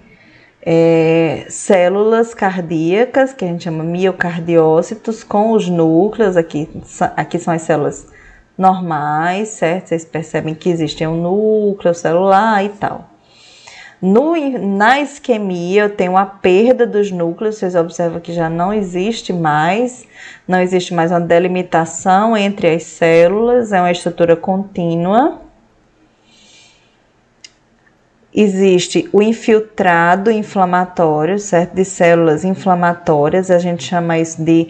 é, 0.61 1.45
células 1.49 2.33
cardíacas, 2.33 3.33
que 3.33 3.43
a 3.43 3.47
gente 3.47 3.63
chama 3.63 3.83
miocardiócitos, 3.83 5.23
com 5.23 5.51
os 5.51 5.67
núcleos. 5.67 6.37
Aqui, 6.37 6.69
aqui 7.15 7.39
são 7.39 7.53
as 7.53 7.63
células 7.63 8.07
normais, 8.57 9.49
certo? 9.49 9.87
Vocês 9.87 10.05
percebem 10.05 10.53
que 10.53 10.69
existe 10.69 11.05
um 11.07 11.21
núcleo 11.21 11.95
celular 11.95 12.63
e 12.63 12.69
tal. 12.69 13.09
No, 14.01 14.33
na 14.77 15.01
isquemia, 15.01 15.83
eu 15.83 15.89
tenho 15.89 16.15
a 16.15 16.25
perda 16.25 16.87
dos 16.87 17.11
núcleos, 17.11 17.57
vocês 17.57 17.75
observam 17.75 18.21
que 18.21 18.31
já 18.31 18.49
não 18.49 18.73
existe 18.73 19.33
mais, 19.33 20.05
não 20.47 20.61
existe 20.61 20.93
mais 20.93 21.11
uma 21.11 21.19
delimitação 21.19 22.37
entre 22.37 22.73
as 22.73 22.83
células, 22.83 23.73
é 23.73 23.81
uma 23.81 23.91
estrutura 23.91 24.37
contínua. 24.37 25.41
Existe 28.33 29.09
o 29.11 29.21
infiltrado 29.21 30.31
inflamatório, 30.31 31.37
certo? 31.37 31.73
De 31.73 31.83
células 31.83 32.45
inflamatórias, 32.45 33.51
a 33.51 33.59
gente 33.59 33.83
chama 33.83 34.17
isso 34.17 34.41
de 34.41 34.69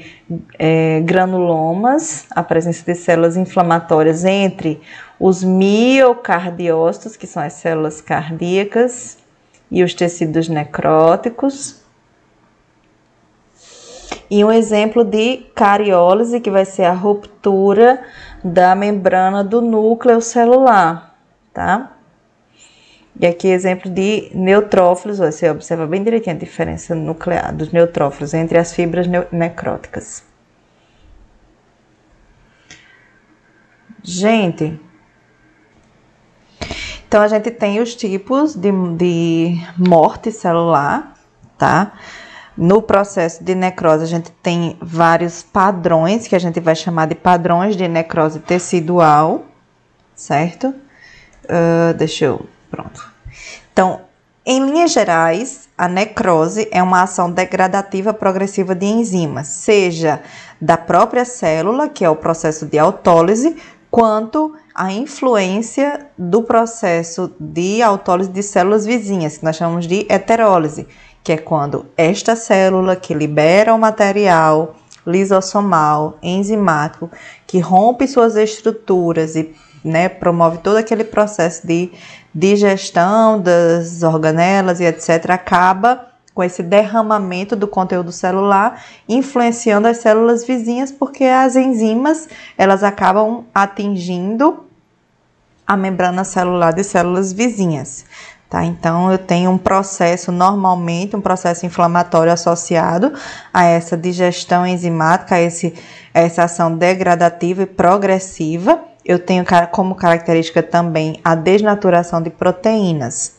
é, 0.58 1.02
granulomas, 1.02 2.26
a 2.32 2.42
presença 2.42 2.84
de 2.84 2.98
células 2.98 3.38
inflamatórias 3.38 4.26
entre 4.26 4.82
os 5.20 5.44
miocardiócitos, 5.44 7.16
que 7.16 7.28
são 7.28 7.44
as 7.44 7.54
células 7.54 8.02
cardíacas, 8.02 9.19
e 9.72 9.84
os 9.84 9.94
tecidos 9.94 10.48
necróticos. 10.48 11.82
E 14.30 14.44
um 14.44 14.52
exemplo 14.52 15.04
de 15.04 15.38
cariólise, 15.56 16.40
que 16.40 16.52
vai 16.52 16.66
ser 16.66 16.84
a 16.84 16.94
ruptura 16.94 18.04
da 18.44 18.76
membrana 18.76 19.44
do 19.44 19.60
núcleo 19.62 20.22
celular, 20.22 21.16
tá? 21.54 21.96
E 23.20 23.26
aqui 23.26 23.48
exemplo 23.50 23.92
de 23.92 24.32
neutrófilos, 24.34 25.18
você 25.18 25.50
observa 25.50 25.86
bem 25.86 26.04
direitinho 26.04 26.36
a 26.36 26.40
diferença 26.40 26.96
nuclear 26.96 27.54
dos 27.54 27.72
neutrófilos 27.72 28.34
entre 28.34 28.58
as 28.58 28.72
fibras 28.72 29.08
necróticas. 29.32 30.24
Gente, 34.02 34.80
então, 37.10 37.24
a 37.24 37.28
gente 37.28 37.50
tem 37.50 37.80
os 37.80 37.96
tipos 37.96 38.54
de, 38.54 38.72
de 38.96 39.60
morte 39.76 40.32
celular, 40.32 41.16
tá? 41.58 41.94
No 42.56 42.84
processo 42.84 43.44
de 43.44 43.56
necrose, 43.56 44.04
a 44.04 44.08
gente 44.08 44.30
tem 44.44 44.78
vários 44.80 45.42
padrões 45.42 46.28
que 46.28 46.36
a 46.36 46.40
gente 46.40 46.60
vai 46.60 46.76
chamar 46.76 47.08
de 47.08 47.16
padrões 47.16 47.76
de 47.76 47.88
necrose 47.88 48.38
tecidual, 48.42 49.44
certo? 50.14 50.68
Uh, 50.68 51.96
deixa 51.98 52.26
eu. 52.26 52.46
Pronto. 52.70 53.04
Então, 53.74 54.02
em 54.46 54.64
linhas 54.64 54.92
gerais, 54.92 55.68
a 55.76 55.88
necrose 55.88 56.68
é 56.72 56.84
uma 56.84 57.02
ação 57.02 57.32
degradativa 57.32 58.14
progressiva 58.14 58.76
de 58.76 58.86
enzimas, 58.86 59.48
seja 59.48 60.22
da 60.62 60.78
própria 60.78 61.26
célula, 61.26 61.90
que 61.90 62.06
é 62.06 62.10
o 62.10 62.16
processo 62.16 62.68
de 62.68 62.78
autólise, 62.78 63.58
quanto 63.90 64.56
a 64.80 64.94
influência 64.94 66.08
do 66.18 66.42
processo 66.42 67.30
de 67.38 67.82
autólise 67.82 68.30
de 68.30 68.42
células 68.42 68.86
vizinhas, 68.86 69.38
que 69.38 69.44
nós 69.44 69.58
chamamos 69.58 69.86
de 69.86 70.06
heterólise, 70.08 70.88
que 71.22 71.34
é 71.34 71.38
quando 71.38 71.88
esta 71.98 72.34
célula 72.34 72.96
que 72.96 73.14
libera 73.14 73.74
o 73.74 73.78
material 73.78 74.78
lisossomal, 75.06 76.18
enzimático, 76.24 77.12
que 77.46 77.60
rompe 77.60 78.08
suas 78.08 78.38
estruturas 78.38 79.36
e 79.36 79.54
né, 79.84 80.08
promove 80.08 80.60
todo 80.60 80.78
aquele 80.78 81.04
processo 81.04 81.68
de 81.68 81.92
digestão 82.34 83.38
das 83.38 84.02
organelas 84.02 84.80
e 84.80 84.86
etc., 84.86 85.32
acaba 85.32 86.08
com 86.34 86.42
esse 86.42 86.64
derramamento 86.64 87.54
do 87.54 87.68
conteúdo 87.68 88.14
celular, 88.14 88.82
influenciando 89.10 89.90
as 89.90 89.98
células 89.98 90.46
vizinhas, 90.46 90.90
porque 90.90 91.26
as 91.26 91.58
enzimas 91.58 92.30
elas 92.58 92.82
acabam 92.82 93.44
atingindo 93.54 94.69
a 95.70 95.78
membrana 95.78 96.24
celular 96.24 96.74
de 96.74 96.84
células 96.84 97.32
vizinhas. 97.32 98.04
Tá? 98.50 98.66
Então, 98.66 99.12
eu 99.12 99.20
tenho 99.20 99.52
um 99.52 99.58
processo, 99.60 100.32
normalmente, 100.32 101.16
um 101.16 101.22
processo 101.22 101.64
inflamatório 101.64 102.34
associado 102.34 103.14
a 103.54 103.66
essa 103.66 103.96
digestão 103.96 104.66
enzimática, 104.66 105.36
a, 105.36 105.42
esse, 105.42 105.76
a 106.12 106.22
essa 106.22 106.46
ação 106.46 106.76
degradativa 106.76 107.62
e 107.62 107.68
progressiva. 107.68 108.80
Eu 109.06 109.20
tenho 109.20 109.46
como 109.70 109.94
característica 109.94 110.64
também 110.64 111.20
a 111.24 111.36
desnaturação 111.36 112.20
de 112.20 112.32
proteínas 112.32 113.38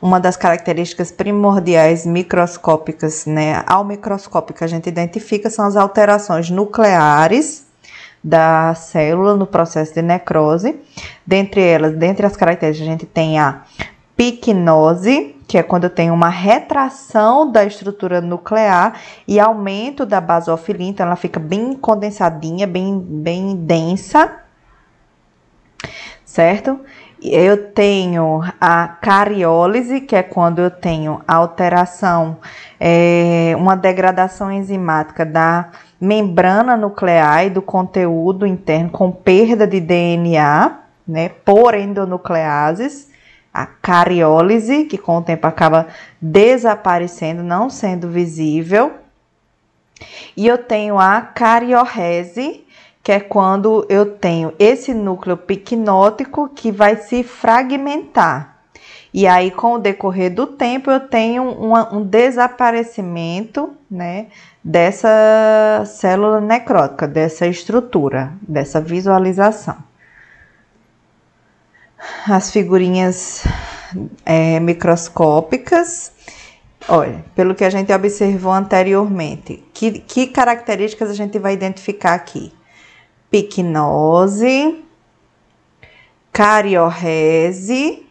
uma 0.00 0.18
das 0.18 0.36
características 0.36 1.12
primordiais 1.12 2.04
microscópicas, 2.04 3.24
né, 3.24 3.62
ao 3.68 3.84
microscópio 3.84 4.52
que 4.52 4.64
a 4.64 4.66
gente 4.66 4.88
identifica 4.88 5.48
são 5.48 5.64
as 5.64 5.76
alterações 5.76 6.50
nucleares 6.50 7.64
da 8.22 8.74
célula 8.74 9.36
no 9.36 9.46
processo 9.46 9.94
de 9.94 10.02
necrose. 10.02 10.78
Dentre 11.26 11.60
elas, 11.60 11.94
dentre 11.94 12.26
as 12.26 12.36
características, 12.36 12.88
a 12.88 12.90
gente 12.90 13.06
tem 13.06 13.38
a 13.38 13.62
picnose, 14.16 15.36
que 15.48 15.58
é 15.58 15.62
quando 15.62 15.90
tenho 15.90 16.14
uma 16.14 16.28
retração 16.28 17.50
da 17.50 17.64
estrutura 17.64 18.20
nuclear 18.20 19.00
e 19.26 19.40
aumento 19.40 20.06
da 20.06 20.20
basofilia, 20.20 20.88
então 20.88 21.06
ela 21.06 21.16
fica 21.16 21.40
bem 21.40 21.74
condensadinha, 21.74 22.66
bem, 22.66 22.98
bem 22.98 23.56
densa, 23.56 24.32
certo? 26.24 26.78
eu 27.22 27.70
tenho 27.70 28.40
a 28.60 28.88
cariólise, 28.88 30.00
que 30.00 30.16
é 30.16 30.22
quando 30.22 30.58
eu 30.58 30.70
tenho 30.70 31.22
alteração, 31.26 32.38
é, 32.80 33.54
uma 33.56 33.76
degradação 33.76 34.50
enzimática 34.50 35.24
da 35.24 35.70
membrana 36.02 36.76
nuclear 36.76 37.46
e 37.46 37.50
do 37.50 37.62
conteúdo 37.62 38.44
interno 38.44 38.90
com 38.90 39.12
perda 39.12 39.68
de 39.68 39.78
DNA, 39.78 40.80
né, 41.06 41.28
por 41.28 41.76
endonucleases. 41.76 43.12
A 43.54 43.66
cariólise, 43.66 44.86
que 44.86 44.98
com 44.98 45.18
o 45.18 45.22
tempo 45.22 45.46
acaba 45.46 45.86
desaparecendo, 46.20 47.42
não 47.42 47.70
sendo 47.70 48.08
visível. 48.08 48.94
E 50.36 50.46
eu 50.46 50.58
tenho 50.58 50.98
a 50.98 51.20
cariorrese, 51.20 52.66
que 53.02 53.12
é 53.12 53.20
quando 53.20 53.86
eu 53.88 54.06
tenho 54.06 54.54
esse 54.58 54.92
núcleo 54.94 55.36
piquinótico 55.36 56.48
que 56.48 56.72
vai 56.72 56.96
se 56.96 57.22
fragmentar. 57.22 58.51
E 59.12 59.26
aí, 59.26 59.50
com 59.50 59.74
o 59.74 59.78
decorrer 59.78 60.34
do 60.34 60.46
tempo, 60.46 60.90
eu 60.90 61.00
tenho 61.00 61.42
uma, 61.42 61.94
um 61.94 62.02
desaparecimento 62.02 63.74
né, 63.90 64.28
dessa 64.64 65.84
célula 65.86 66.40
necrótica, 66.40 67.06
dessa 67.06 67.46
estrutura, 67.46 68.32
dessa 68.40 68.80
visualização. 68.80 69.76
As 72.26 72.50
figurinhas 72.50 73.44
é, 74.24 74.58
microscópicas. 74.60 76.10
Olha, 76.88 77.24
pelo 77.34 77.54
que 77.54 77.64
a 77.64 77.70
gente 77.70 77.92
observou 77.92 78.52
anteriormente, 78.52 79.62
que, 79.74 80.00
que 80.00 80.26
características 80.26 81.10
a 81.10 81.14
gente 81.14 81.38
vai 81.38 81.52
identificar 81.52 82.14
aqui? 82.14 82.52
picnose, 83.32 84.84
cariorrese 86.30 88.06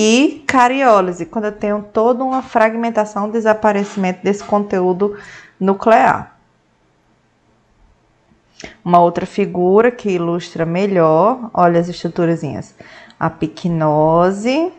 e 0.00 0.44
cariólise, 0.46 1.26
quando 1.26 1.46
eu 1.46 1.52
tenho 1.52 1.84
toda 1.92 2.22
uma 2.22 2.40
fragmentação, 2.40 3.28
desaparecimento 3.28 4.22
desse 4.22 4.44
conteúdo 4.44 5.18
nuclear. 5.58 6.38
Uma 8.84 9.00
outra 9.00 9.26
figura 9.26 9.90
que 9.90 10.10
ilustra 10.10 10.64
melhor, 10.64 11.50
olha 11.52 11.80
as 11.80 11.88
estruturazinhas. 11.88 12.76
A 13.18 13.28
picnose, 13.28 14.72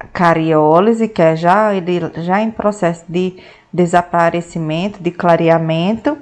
a 0.00 0.06
cariólise, 0.06 1.08
que 1.08 1.20
é 1.20 1.36
já, 1.36 1.74
ele, 1.74 2.00
já 2.22 2.40
em 2.40 2.50
processo 2.50 3.04
de 3.06 3.36
desaparecimento, 3.70 5.02
de 5.02 5.10
clareamento, 5.10 6.16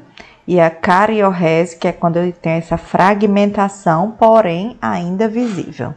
e 0.49 0.59
a 0.59 0.69
cariorrese, 0.69 1.77
que 1.77 1.87
é 1.87 1.93
quando 1.93 2.17
ele 2.17 2.33
tem 2.33 2.55
essa 2.55 2.77
fragmentação, 2.77 4.11
porém 4.19 4.77
ainda 4.83 5.29
visível. 5.29 5.95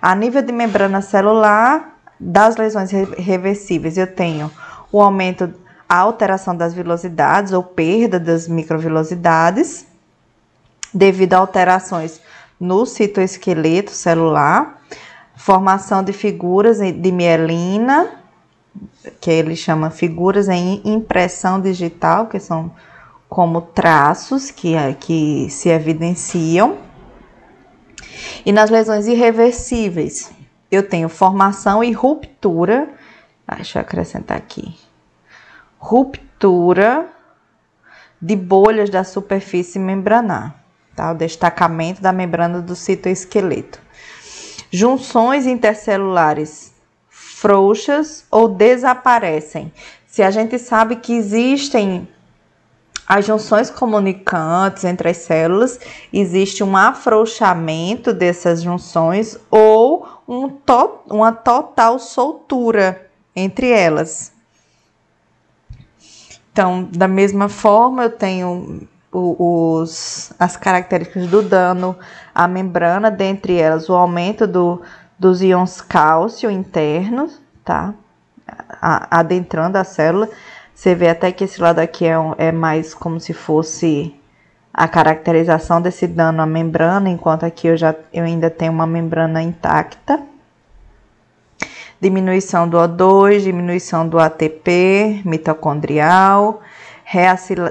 A 0.00 0.14
nível 0.14 0.42
de 0.42 0.52
membrana 0.52 1.00
celular, 1.00 1.98
das 2.18 2.56
lesões 2.56 2.90
reversíveis, 2.90 3.98
eu 3.98 4.06
tenho 4.06 4.50
o 4.90 5.00
aumento, 5.00 5.52
a 5.88 5.96
alteração 5.98 6.56
das 6.56 6.72
velocidades 6.72 7.52
ou 7.52 7.62
perda 7.62 8.20
das 8.20 8.46
microvelocidades, 8.46 9.86
devido 10.94 11.34
a 11.34 11.38
alterações 11.38 12.20
no 12.60 12.86
citoesqueleto 12.86 13.90
celular, 13.90 14.80
formação 15.34 16.02
de 16.02 16.12
figuras 16.12 16.78
de 16.78 17.12
mielina, 17.12 18.10
que 19.20 19.30
ele 19.30 19.56
chama 19.56 19.90
figuras 19.90 20.48
em 20.48 20.80
impressão 20.84 21.60
digital, 21.60 22.26
que 22.26 22.38
são 22.38 22.70
como 23.28 23.62
traços 23.62 24.50
que, 24.50 24.74
que 25.00 25.48
se 25.50 25.68
evidenciam. 25.70 26.76
E 28.44 28.52
nas 28.52 28.70
lesões 28.70 29.06
irreversíveis, 29.06 30.32
eu 30.70 30.82
tenho 30.82 31.08
formação 31.08 31.82
e 31.82 31.92
ruptura. 31.92 32.88
Ah, 33.46 33.56
deixa 33.56 33.78
eu 33.78 33.82
acrescentar 33.82 34.36
aqui. 34.36 34.74
Ruptura 35.78 37.08
de 38.20 38.36
bolhas 38.36 38.88
da 38.88 39.04
superfície 39.04 39.78
membranar, 39.78 40.54
tá? 40.94 41.10
O 41.10 41.14
destacamento 41.14 42.00
da 42.00 42.12
membrana 42.12 42.60
do 42.60 42.76
citoesqueleto. 42.76 43.80
Junções 44.70 45.46
intercelulares 45.46 46.72
frouxas 47.42 48.24
ou 48.30 48.48
desaparecem. 48.48 49.72
Se 50.06 50.22
a 50.22 50.30
gente 50.30 50.58
sabe 50.58 50.96
que 50.96 51.12
existem 51.12 52.08
as 53.06 53.26
junções 53.26 53.70
comunicantes 53.70 54.84
entre 54.84 55.10
as 55.10 55.18
células, 55.18 55.78
existe 56.12 56.62
um 56.62 56.76
afrouxamento 56.76 58.12
dessas 58.12 58.62
junções 58.62 59.38
ou 59.50 60.06
um 60.26 60.48
to 60.48 61.00
uma 61.10 61.32
total 61.32 61.98
soltura 61.98 63.10
entre 63.34 63.70
elas. 63.70 64.32
Então, 66.52 66.88
da 66.92 67.08
mesma 67.08 67.48
forma, 67.48 68.04
eu 68.04 68.10
tenho 68.10 68.86
os, 69.10 70.32
as 70.38 70.56
características 70.56 71.26
do 71.26 71.42
dano 71.42 71.96
à 72.34 72.46
membrana, 72.46 73.10
dentre 73.10 73.58
elas 73.58 73.88
o 73.88 73.94
aumento 73.94 74.46
do, 74.46 74.82
dos 75.18 75.42
íons 75.42 75.80
cálcio 75.80 76.50
internos, 76.50 77.40
tá? 77.64 77.94
adentrando 78.80 79.78
a 79.78 79.84
célula. 79.84 80.28
Você 80.74 80.94
vê 80.94 81.08
até 81.08 81.30
que 81.32 81.44
esse 81.44 81.60
lado 81.60 81.78
aqui 81.78 82.06
é, 82.06 82.14
é 82.38 82.52
mais 82.52 82.94
como 82.94 83.20
se 83.20 83.32
fosse 83.32 84.14
a 84.72 84.88
caracterização 84.88 85.80
desse 85.80 86.06
dano 86.06 86.42
à 86.42 86.46
membrana, 86.46 87.08
enquanto 87.08 87.44
aqui 87.44 87.66
eu 87.68 87.76
já 87.76 87.94
eu 88.12 88.24
ainda 88.24 88.48
tenho 88.48 88.72
uma 88.72 88.86
membrana 88.86 89.42
intacta 89.42 90.22
diminuição 92.02 92.68
do 92.68 92.76
O2, 92.78 93.44
diminuição 93.44 94.08
do 94.08 94.18
ATP 94.18 95.22
mitocondrial, 95.24 96.60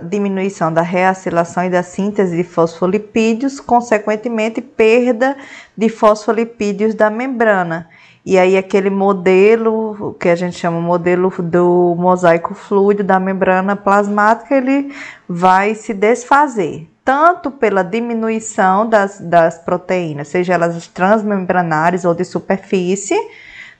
diminuição 0.04 0.74
da 0.74 0.82
reacilação 0.82 1.66
e 1.66 1.70
da 1.70 1.84
síntese 1.84 2.38
de 2.38 2.44
fosfolipídios, 2.46 3.60
consequentemente, 3.60 4.62
perda 4.62 5.36
de 5.76 5.90
fosfolipídios 5.90 6.96
da 6.96 7.10
membrana. 7.10 7.90
E 8.24 8.38
aí, 8.38 8.56
aquele 8.56 8.92
modelo, 8.92 10.16
que 10.20 10.30
a 10.30 10.36
gente 10.36 10.56
chama 10.58 10.80
modelo 10.80 11.34
do 11.42 11.96
mosaico 11.98 12.54
fluido 12.54 13.04
da 13.04 13.20
membrana 13.20 13.76
plasmática, 13.76 14.56
ele 14.56 14.94
vai 15.28 15.74
se 15.74 15.92
desfazer, 15.92 16.88
tanto 17.04 17.50
pela 17.50 17.84
diminuição 17.84 18.88
das, 18.88 19.20
das 19.20 19.58
proteínas, 19.58 20.28
seja 20.28 20.54
elas 20.54 20.88
transmembranares 20.88 22.06
ou 22.06 22.14
de 22.14 22.24
superfície, 22.24 23.18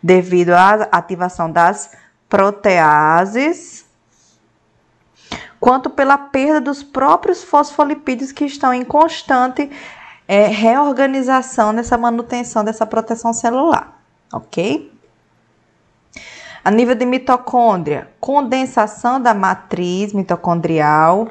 devido 0.02 0.52
à 0.52 0.88
ativação 0.92 1.52
das 1.52 1.92
proteases, 2.28 3.86
quanto 5.60 5.92
pela 5.92 6.18
perda 6.18 6.60
dos 6.60 6.82
próprios 6.82 7.44
fosfolipídios 7.44 8.32
que 8.32 8.46
estão 8.46 8.74
em 8.74 8.84
constante 8.84 9.70
é, 10.28 10.48
reorganização 10.48 11.72
nessa 11.72 11.96
manutenção 11.96 12.64
dessa 12.64 12.88
proteção 12.88 13.32
celular, 13.34 14.01
ok? 14.32 14.92
A 16.64 16.70
nível 16.70 16.96
de 16.96 17.06
mitocôndria, 17.06 18.10
condensação 18.20 19.20
da 19.20 19.34
matriz 19.34 20.14
mitocondrial, 20.14 21.28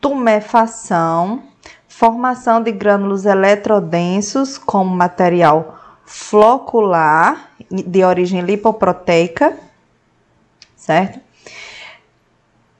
tumefação, 0.00 1.42
formação 1.88 2.62
de 2.62 2.70
grânulos 2.70 3.26
eletrodensos 3.26 4.56
como 4.56 4.94
material 4.94 5.76
flocular 6.04 7.50
de 7.70 8.04
origem 8.04 8.40
lipoproteica, 8.40 9.58
certo? 10.76 11.20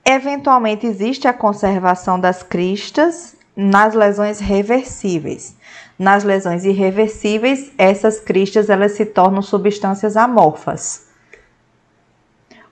Eventualmente 0.05 0.87
existe 0.87 1.29
a 1.29 1.35
conservação 1.35 2.19
das 2.19 2.43
cristas 2.43 3.37
nas 3.55 3.93
lesões 3.93 4.39
reversíveis. 4.39 5.58
Nas 5.99 6.23
lesões 6.23 6.65
irreversíveis, 6.65 7.73
essas 7.77 8.21
cristas 8.21 8.71
elas 8.71 8.93
se 8.93 9.05
tornam 9.05 9.43
substâncias 9.43 10.17
amorfas. 10.17 11.09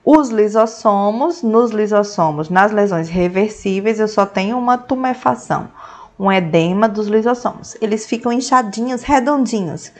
Os 0.04 0.28
lisossomos, 0.28 1.42
nos 1.42 1.72
lisossomos, 1.72 2.48
nas 2.48 2.70
lesões 2.70 3.08
reversíveis, 3.08 3.98
eu 3.98 4.06
só 4.06 4.24
tenho 4.24 4.56
uma 4.56 4.78
tumefação, 4.78 5.68
um 6.16 6.30
edema 6.30 6.88
dos 6.88 7.08
lisossomos. 7.08 7.76
Eles 7.80 8.06
ficam 8.06 8.32
inchadinhos, 8.32 9.02
redondinhos, 9.02 9.90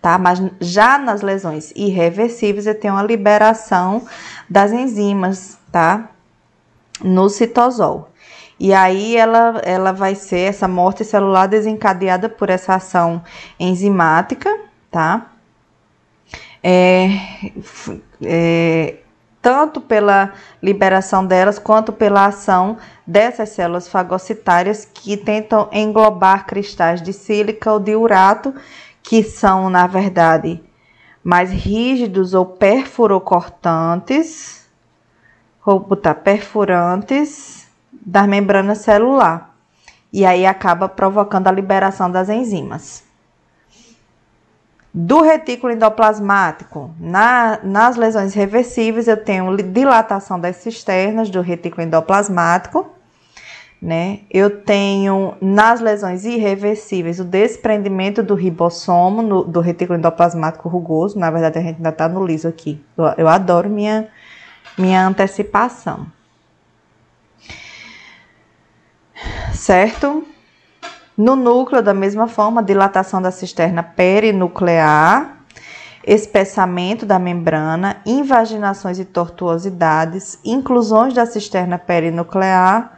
tá? 0.00 0.16
Mas 0.16 0.40
já 0.60 0.96
nas 0.96 1.22
lesões 1.22 1.72
irreversíveis, 1.74 2.68
eu 2.68 2.78
tenho 2.78 2.94
uma 2.94 3.02
liberação 3.02 4.06
das 4.48 4.70
enzimas, 4.70 5.58
tá? 5.72 6.10
No 7.02 7.28
citosol. 7.28 8.08
E 8.58 8.72
aí 8.72 9.16
ela, 9.16 9.60
ela 9.64 9.92
vai 9.92 10.14
ser 10.14 10.40
essa 10.40 10.66
morte 10.66 11.04
celular 11.04 11.46
desencadeada 11.46 12.28
por 12.28 12.48
essa 12.48 12.74
ação 12.74 13.22
enzimática, 13.60 14.58
tá? 14.90 15.30
É, 16.62 17.08
é, 18.22 18.96
tanto 19.42 19.80
pela 19.80 20.32
liberação 20.62 21.24
delas 21.24 21.58
quanto 21.58 21.92
pela 21.92 22.26
ação 22.26 22.78
dessas 23.06 23.50
células 23.50 23.86
fagocitárias 23.86 24.84
que 24.84 25.16
tentam 25.16 25.68
englobar 25.70 26.46
cristais 26.46 27.00
de 27.00 27.12
sílica 27.12 27.72
ou 27.72 27.78
de 27.78 27.94
urato 27.94 28.52
que 29.02 29.22
são, 29.22 29.70
na 29.70 29.86
verdade, 29.86 30.60
mais 31.22 31.52
rígidos 31.52 32.34
ou 32.34 32.44
perfurocortantes, 32.44 34.66
vou 35.64 35.78
botar 35.78 36.14
perfurantes 36.14 37.55
da 38.04 38.26
membrana 38.26 38.74
celular. 38.74 39.54
E 40.12 40.24
aí 40.24 40.46
acaba 40.46 40.88
provocando 40.88 41.48
a 41.48 41.52
liberação 41.52 42.10
das 42.10 42.28
enzimas. 42.28 43.04
Do 44.92 45.20
retículo 45.20 45.72
endoplasmático, 45.72 46.90
na, 46.98 47.58
nas 47.62 47.96
lesões 47.96 48.32
reversíveis, 48.32 49.08
eu 49.08 49.22
tenho 49.22 49.54
dilatação 49.56 50.40
das 50.40 50.56
cisternas 50.56 51.28
do 51.28 51.42
retículo 51.42 51.82
endoplasmático 51.82 52.96
né? 53.80 54.20
Eu 54.30 54.62
tenho 54.62 55.34
nas 55.40 55.80
lesões 55.80 56.24
irreversíveis 56.24 57.20
o 57.20 57.24
desprendimento 57.24 58.22
do 58.22 58.34
ribossomo 58.34 59.22
no, 59.22 59.44
do 59.44 59.60
retículo 59.60 59.98
endoplasmático 59.98 60.68
rugoso. 60.68 61.18
Na 61.18 61.30
verdade, 61.30 61.58
a 61.58 61.62
gente 61.62 61.76
ainda 61.76 61.90
está 61.90 62.08
no 62.08 62.24
liso 62.24 62.48
aqui. 62.48 62.82
Eu, 62.96 63.04
eu 63.18 63.28
adoro 63.28 63.68
minha, 63.68 64.08
minha 64.78 65.06
antecipação. 65.06 66.06
Certo? 69.52 70.24
No 71.16 71.34
núcleo, 71.34 71.82
da 71.82 71.94
mesma 71.94 72.28
forma, 72.28 72.62
dilatação 72.62 73.22
da 73.22 73.30
cisterna 73.30 73.82
perinuclear, 73.82 75.36
espessamento 76.06 77.06
da 77.06 77.18
membrana, 77.18 77.96
invaginações 78.04 78.98
e 78.98 79.04
tortuosidades, 79.04 80.38
inclusões 80.44 81.14
da 81.14 81.24
cisterna 81.24 81.78
perinuclear, 81.78 82.92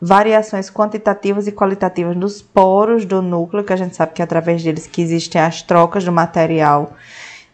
variações 0.00 0.70
quantitativas 0.70 1.46
e 1.46 1.52
qualitativas 1.52 2.16
nos 2.16 2.40
poros 2.40 3.04
do 3.04 3.20
núcleo, 3.20 3.64
que 3.64 3.72
a 3.72 3.76
gente 3.76 3.96
sabe 3.96 4.12
que 4.12 4.22
é 4.22 4.24
através 4.24 4.62
deles 4.62 4.86
que 4.86 5.02
existem 5.02 5.40
as 5.40 5.62
trocas 5.62 6.04
do 6.04 6.12
material 6.12 6.92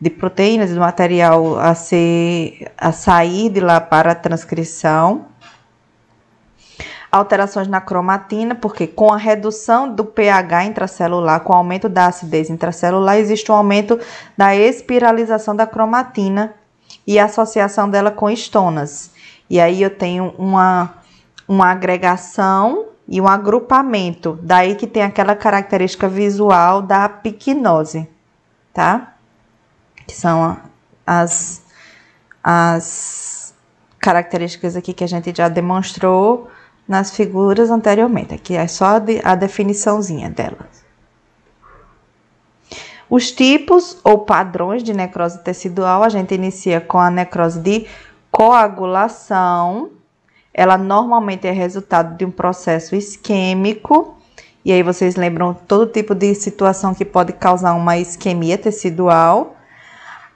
de 0.00 0.10
proteínas, 0.10 0.70
do 0.70 0.80
material 0.80 1.58
a 1.58 1.74
ser 1.74 2.70
a 2.76 2.92
sair 2.92 3.50
de 3.50 3.60
lá 3.60 3.80
para 3.80 4.12
a 4.12 4.14
transcrição. 4.14 5.29
Alterações 7.10 7.66
na 7.66 7.80
cromatina, 7.80 8.54
porque 8.54 8.86
com 8.86 9.12
a 9.12 9.16
redução 9.16 9.92
do 9.92 10.04
pH 10.04 10.64
intracelular, 10.64 11.40
com 11.40 11.52
o 11.52 11.56
aumento 11.56 11.88
da 11.88 12.06
acidez 12.06 12.48
intracelular, 12.48 13.16
existe 13.16 13.50
um 13.50 13.54
aumento 13.54 13.98
da 14.36 14.54
espiralização 14.54 15.56
da 15.56 15.66
cromatina 15.66 16.54
e 17.06 17.18
associação 17.18 17.90
dela 17.90 18.10
com 18.10 18.30
estonas. 18.30 19.10
E 19.48 19.60
aí 19.60 19.82
eu 19.82 19.90
tenho 19.90 20.34
uma 20.38 21.00
uma 21.50 21.72
agregação 21.72 22.86
e 23.08 23.20
um 23.20 23.26
agrupamento. 23.26 24.38
Daí 24.40 24.76
que 24.76 24.86
tem 24.86 25.02
aquela 25.02 25.34
característica 25.34 26.08
visual 26.08 26.80
da 26.80 27.08
piquinose, 27.08 28.08
tá? 28.72 29.14
Que 30.06 30.14
são 30.14 30.56
as, 31.04 31.60
as 32.40 33.52
características 33.98 34.76
aqui 34.76 34.92
que 34.92 35.02
a 35.02 35.08
gente 35.08 35.36
já 35.36 35.48
demonstrou 35.48 36.48
nas 36.90 37.12
figuras 37.12 37.70
anteriormente. 37.70 38.34
Aqui 38.34 38.56
é 38.56 38.66
só 38.66 39.00
a 39.22 39.34
definiçãozinha 39.36 40.28
delas. 40.28 40.84
Os 43.08 43.30
tipos 43.30 43.96
ou 44.02 44.18
padrões 44.18 44.82
de 44.82 44.92
necrose 44.92 45.38
tecidual, 45.38 46.02
a 46.02 46.08
gente 46.08 46.34
inicia 46.34 46.80
com 46.80 46.98
a 46.98 47.08
necrose 47.08 47.60
de 47.60 47.86
coagulação. 48.28 49.90
Ela 50.52 50.76
normalmente 50.76 51.46
é 51.46 51.52
resultado 51.52 52.16
de 52.16 52.24
um 52.24 52.30
processo 52.30 52.96
isquêmico. 52.96 54.16
E 54.64 54.72
aí 54.72 54.82
vocês 54.82 55.14
lembram 55.14 55.54
todo 55.54 55.86
tipo 55.86 56.12
de 56.12 56.34
situação 56.34 56.92
que 56.92 57.04
pode 57.04 57.32
causar 57.34 57.74
uma 57.74 57.98
isquemia 57.98 58.58
tecidual. 58.58 59.54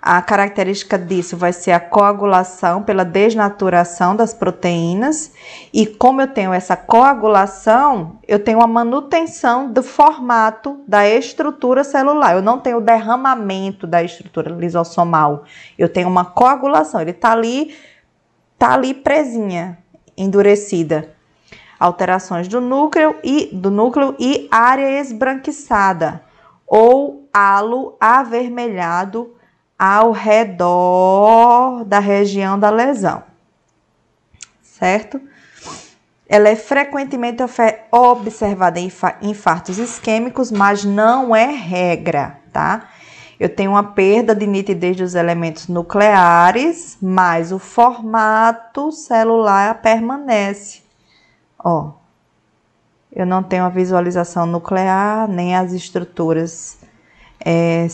A 0.06 0.20
característica 0.20 0.98
disso 0.98 1.34
vai 1.34 1.50
ser 1.50 1.72
a 1.72 1.80
coagulação 1.80 2.82
pela 2.82 3.06
desnaturação 3.06 4.14
das 4.14 4.34
proteínas. 4.34 5.32
E 5.72 5.86
como 5.86 6.20
eu 6.20 6.28
tenho 6.28 6.52
essa 6.52 6.76
coagulação, 6.76 8.18
eu 8.28 8.38
tenho 8.38 8.60
a 8.60 8.66
manutenção 8.66 9.72
do 9.72 9.82
formato 9.82 10.78
da 10.86 11.08
estrutura 11.08 11.82
celular. 11.82 12.34
Eu 12.34 12.42
não 12.42 12.58
tenho 12.58 12.82
derramamento 12.82 13.86
da 13.86 14.02
estrutura 14.02 14.50
lisossomal. 14.50 15.44
Eu 15.78 15.88
tenho 15.88 16.06
uma 16.06 16.26
coagulação. 16.26 17.00
Ele 17.00 17.12
está 17.12 17.32
ali, 17.32 17.74
tá 18.58 18.74
ali 18.74 18.92
presinha, 18.92 19.78
endurecida. 20.18 21.14
Alterações 21.80 22.46
do 22.46 22.60
núcleo 22.60 23.16
e 23.24 23.48
do 23.54 23.70
núcleo 23.70 24.14
e 24.18 24.48
área 24.50 25.00
esbranquiçada 25.00 26.20
ou 26.66 27.26
halo 27.32 27.96
avermelhado 27.98 29.33
ao 29.78 30.12
redor 30.12 31.84
da 31.84 31.98
região 31.98 32.58
da 32.58 32.70
lesão, 32.70 33.22
certo? 34.62 35.20
Ela 36.28 36.48
é 36.48 36.56
frequentemente 36.56 37.42
observada 37.90 38.80
em 38.80 38.90
infartos 39.22 39.78
isquêmicos, 39.78 40.50
mas 40.50 40.84
não 40.84 41.34
é 41.34 41.46
regra, 41.46 42.38
tá? 42.52 42.88
Eu 43.38 43.48
tenho 43.48 43.72
uma 43.72 43.82
perda 43.82 44.34
de 44.34 44.46
nitidez 44.46 44.96
dos 44.96 45.14
elementos 45.14 45.68
nucleares, 45.68 46.96
mas 47.02 47.52
o 47.52 47.58
formato 47.58 48.92
celular 48.92 49.82
permanece. 49.82 50.82
Ó, 51.58 51.92
eu 53.12 53.26
não 53.26 53.42
tenho 53.42 53.64
a 53.64 53.68
visualização 53.68 54.46
nuclear, 54.46 55.28
nem 55.28 55.54
as 55.54 55.72
estruturas 55.72 56.78
é, 57.44 57.86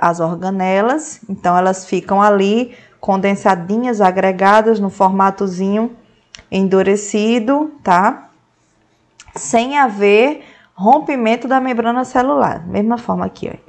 as 0.00 0.20
organelas, 0.20 1.20
então 1.28 1.56
elas 1.56 1.84
ficam 1.86 2.22
ali 2.22 2.74
condensadinhas, 3.00 4.00
agregadas 4.00 4.80
no 4.80 4.90
formatozinho 4.90 5.94
endurecido, 6.50 7.72
tá? 7.82 8.30
Sem 9.34 9.78
haver 9.78 10.42
rompimento 10.74 11.46
da 11.46 11.60
membrana 11.60 12.04
celular. 12.04 12.66
Mesma 12.66 12.96
forma 12.96 13.26
aqui, 13.26 13.50
ó. 13.52 13.68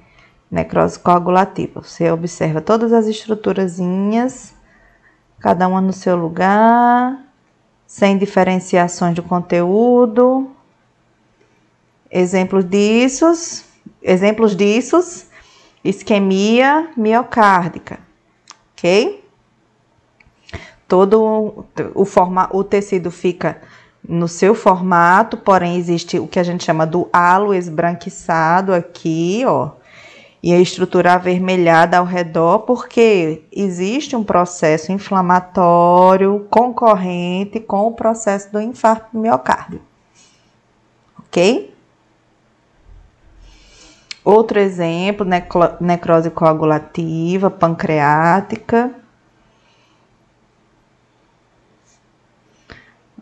Necrose 0.50 0.98
coagulativa. 0.98 1.82
Você 1.82 2.10
observa 2.10 2.62
todas 2.62 2.92
as 2.94 3.06
estruturazinhas, 3.06 4.54
cada 5.40 5.68
uma 5.68 5.82
no 5.82 5.94
seu 5.94 6.16
lugar, 6.16 7.20
sem 7.86 8.18
diferenciações 8.18 9.14
de 9.14 9.22
conteúdo. 9.22 10.50
Exemplos 12.10 12.66
disso, 12.66 13.32
exemplos 14.02 14.56
disso 14.56 15.29
isquemia 15.84 16.90
miocárdica, 16.96 18.00
ok? 18.74 19.24
Todo 20.88 21.66
o, 21.94 22.06
forma, 22.06 22.50
o 22.52 22.64
tecido 22.64 23.12
fica 23.12 23.62
no 24.08 24.28
seu 24.28 24.56
formato, 24.56 25.38
porém 25.38 25.78
existe 25.78 26.18
o 26.20 26.28
que 26.28 26.40
a 26.40 26.44
gente 26.44 26.64
chama 26.64 26.88
do 26.88 27.08
halo 27.14 27.54
esbranquiçado 27.54 28.74
aqui, 28.74 29.44
ó, 29.46 29.72
e 30.42 30.54
a 30.54 30.60
estrutura 30.60 31.14
avermelhada 31.14 31.98
ao 31.98 32.06
redor, 32.06 32.60
porque 32.60 33.44
existe 33.52 34.16
um 34.16 34.24
processo 34.24 34.92
inflamatório 34.92 36.48
concorrente 36.50 37.60
com 37.60 37.88
o 37.88 37.92
processo 37.92 38.52
do 38.52 38.62
infarto 38.62 39.18
miocárdio. 39.18 39.82
Ok? 41.20 41.74
Outro 44.30 44.60
exemplo, 44.60 45.26
necrose 45.82 46.30
coagulativa, 46.30 47.50
pancreática. 47.50 48.94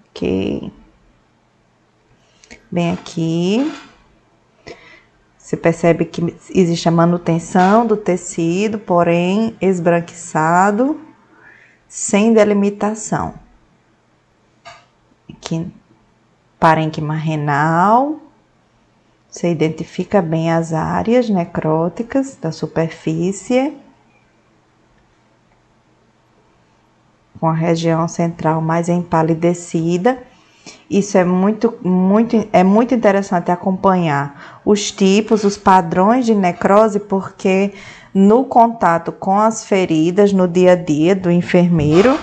Ok. 0.10 0.70
Bem 2.70 2.91
aqui. 2.91 3.74
Você 5.38 5.55
percebe 5.55 6.03
que 6.03 6.22
existe 6.53 6.89
a 6.89 6.91
manutenção 6.91 7.88
do 7.88 7.95
tecido, 7.95 8.78
porém 8.78 9.55
esbranquiçado, 9.62 10.99
sem 11.88 12.34
delimitação. 12.34 13.36
Aqui, 15.30 15.72
parênquima 16.60 17.16
renal 17.16 18.26
você 19.30 19.51
identifica 19.51 20.21
bem 20.21 20.51
as 20.51 20.73
áreas 20.73 21.30
necróticas 21.30 22.38
da 22.41 22.51
superfície, 22.51 23.73
com 27.39 27.47
a 27.47 27.53
região 27.53 28.07
central 28.07 28.61
mais 28.61 28.89
empalidecida. 28.89 30.17
Isso 30.89 31.17
é 31.17 31.23
muito, 31.23 31.78
muito, 31.84 32.47
é 32.51 32.63
muito 32.63 32.95
interessante 32.95 33.51
acompanhar 33.51 34.59
os 34.65 34.91
tipos, 34.91 35.43
os 35.43 35.57
padrões 35.57 36.25
de 36.25 36.34
necrose, 36.34 36.99
porque 36.99 37.73
no 38.13 38.45
contato 38.45 39.11
com 39.11 39.38
as 39.38 39.63
feridas 39.65 40.34
no 40.34 40.47
dia 40.47 40.71
a 40.71 40.75
dia 40.75 41.15
do 41.15 41.30
enfermeiro, 41.30 42.17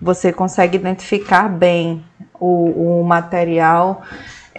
você 0.00 0.32
consegue 0.32 0.76
identificar 0.78 1.48
bem 1.48 2.04
o, 2.38 3.00
o 3.00 3.04
material 3.04 4.02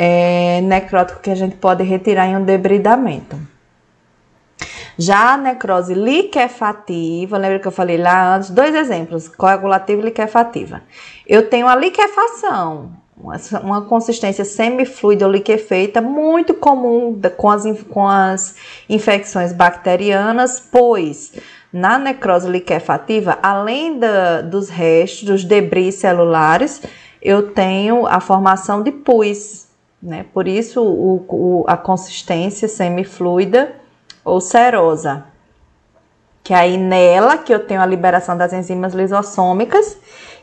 é, 0.03 0.61
necrótico 0.61 1.19
que 1.19 1.29
a 1.29 1.35
gente 1.35 1.57
pode 1.57 1.83
retirar 1.83 2.25
em 2.25 2.35
um 2.35 2.43
debridamento. 2.43 3.39
Já 4.97 5.33
a 5.33 5.37
necrose 5.37 5.93
liquefativa, 5.93 7.37
lembra 7.37 7.59
que 7.59 7.67
eu 7.67 7.71
falei 7.71 7.97
lá 7.97 8.35
antes? 8.35 8.49
Dois 8.49 8.73
exemplos, 8.73 9.27
coagulativa 9.27 10.01
e 10.01 10.05
liquefativa. 10.05 10.81
Eu 11.27 11.47
tenho 11.47 11.67
a 11.67 11.75
liquefação, 11.75 12.93
uma 13.61 13.83
consistência 13.83 14.43
semifluida 14.43 15.27
ou 15.27 15.31
liquefeita, 15.31 16.01
muito 16.01 16.55
comum 16.55 17.21
com 17.37 17.51
as, 17.51 17.63
com 17.83 18.07
as 18.07 18.55
infecções 18.89 19.53
bacterianas, 19.53 20.59
pois 20.59 21.33
na 21.71 21.99
necrose 21.99 22.49
liquefativa, 22.49 23.37
além 23.43 23.99
da, 23.99 24.41
dos 24.41 24.67
restos, 24.67 25.23
dos 25.25 25.43
debris 25.43 25.93
celulares, 25.93 26.81
eu 27.21 27.51
tenho 27.51 28.07
a 28.07 28.19
formação 28.19 28.81
de 28.81 28.91
pus, 28.91 29.69
né? 30.01 30.25
Por 30.33 30.47
isso 30.47 30.81
o, 30.81 31.25
o, 31.27 31.65
a 31.67 31.77
consistência 31.77 32.67
semifluida 32.67 33.75
ou 34.23 34.41
serosa. 34.41 35.25
Que 36.43 36.53
aí 36.53 36.75
nela 36.75 37.37
que 37.37 37.53
eu 37.53 37.65
tenho 37.65 37.81
a 37.81 37.85
liberação 37.85 38.35
das 38.35 38.51
enzimas 38.51 38.93
lisossômicas 38.93 39.97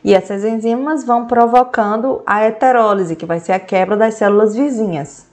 e 0.05 0.15
essas 0.15 0.45
enzimas 0.45 1.05
vão 1.05 1.27
provocando 1.27 2.23
a 2.25 2.45
heterólise, 2.45 3.17
que 3.17 3.27
vai 3.27 3.41
ser 3.41 3.53
a 3.53 3.59
quebra 3.59 3.97
das 3.97 4.15
células 4.15 4.55
vizinhas. 4.55 5.27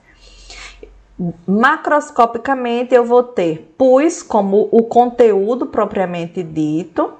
Macroscopicamente 1.47 2.93
eu 2.95 3.05
vou 3.05 3.23
ter 3.23 3.73
pus 3.77 4.23
como 4.23 4.67
o 4.71 4.83
conteúdo 4.83 5.67
propriamente 5.67 6.41
dito, 6.41 7.13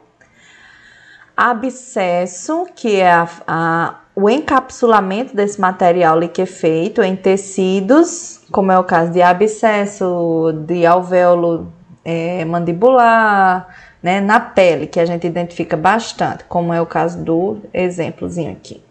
abscesso, 1.38 2.66
que 2.76 2.96
é 3.00 3.12
a, 3.12 3.30
a 3.48 3.96
o 4.16 4.30
encapsulamento 4.30 5.36
desse 5.36 5.60
material 5.60 6.18
liquefeito 6.18 7.04
em 7.04 7.18
tecidos, 7.18 8.40
como 8.50 8.72
é 8.72 8.80
o 8.80 8.84
caso 8.84 9.12
de 9.12 9.22
abscesso, 9.22 10.54
de 10.66 10.86
alvéolo 10.86 11.72
é, 12.04 12.46
mandibular, 12.46 13.68
né, 14.02 14.22
na 14.22 14.40
pele, 14.40 14.88
que 14.88 15.02
a 15.02 15.06
gente 15.06 15.28
identifica 15.28 15.76
bastante, 15.76 16.46
como 16.46 16.74
é 16.74 16.80
o 16.80 16.86
caso 16.86 17.22
do 17.22 17.60
exemplozinho 17.74 18.54
aqui. 18.54 18.82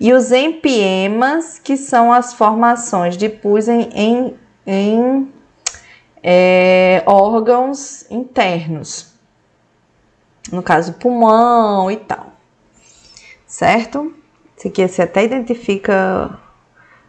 E 0.00 0.12
os 0.12 0.32
empiemas, 0.32 1.60
que 1.60 1.76
são 1.76 2.12
as 2.12 2.34
formações 2.34 3.16
de 3.16 3.28
pus 3.28 3.68
em, 3.68 3.88
em, 3.94 4.34
em 4.66 5.32
é, 6.20 7.00
órgãos 7.06 8.10
internos, 8.10 9.14
no 10.50 10.62
caso 10.62 10.94
pulmão 10.94 11.88
e 11.92 11.96
tal 11.96 12.33
certo? 13.54 14.12
Isso 14.56 14.66
aqui 14.66 14.88
você 14.88 15.02
até 15.02 15.22
identifica 15.22 16.40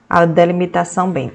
a 0.07 0.25
delimitação 0.25 1.09
bem. 1.09 1.31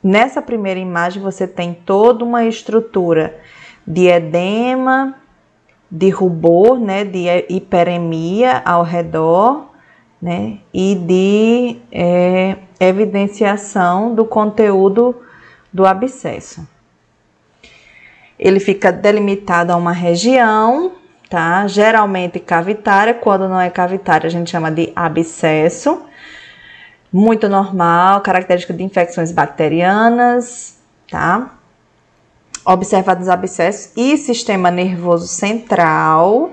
Nessa 0.00 0.40
primeira 0.40 0.78
imagem 0.78 1.20
você 1.20 1.44
tem 1.44 1.74
toda 1.74 2.24
uma 2.24 2.44
estrutura 2.44 3.40
de 3.84 4.06
edema, 4.06 5.16
de 5.90 6.08
rubor, 6.08 6.78
né, 6.78 7.04
de 7.04 7.26
hiperemia 7.48 8.62
ao 8.64 8.84
redor, 8.84 9.66
né, 10.20 10.60
e 10.72 10.94
de 10.94 11.80
é, 11.90 12.58
evidenciação 12.78 14.14
do 14.14 14.24
conteúdo 14.24 15.16
do 15.72 15.84
abscesso. 15.84 16.64
Ele 18.38 18.60
fica 18.60 18.92
delimitado 18.92 19.72
a 19.72 19.76
uma 19.76 19.92
região, 19.92 20.92
tá? 21.32 21.66
Geralmente 21.66 22.38
cavitária, 22.38 23.14
quando 23.14 23.48
não 23.48 23.58
é 23.58 23.70
cavitária 23.70 24.26
a 24.26 24.30
gente 24.30 24.50
chama 24.50 24.70
de 24.70 24.92
abscesso. 24.94 26.02
Muito 27.10 27.48
normal, 27.48 28.20
característica 28.20 28.74
de 28.74 28.82
infecções 28.82 29.32
bacterianas, 29.32 30.78
tá? 31.10 31.54
Observados 32.66 33.30
abscessos 33.30 33.92
e 33.96 34.18
sistema 34.18 34.70
nervoso 34.70 35.26
central, 35.26 36.52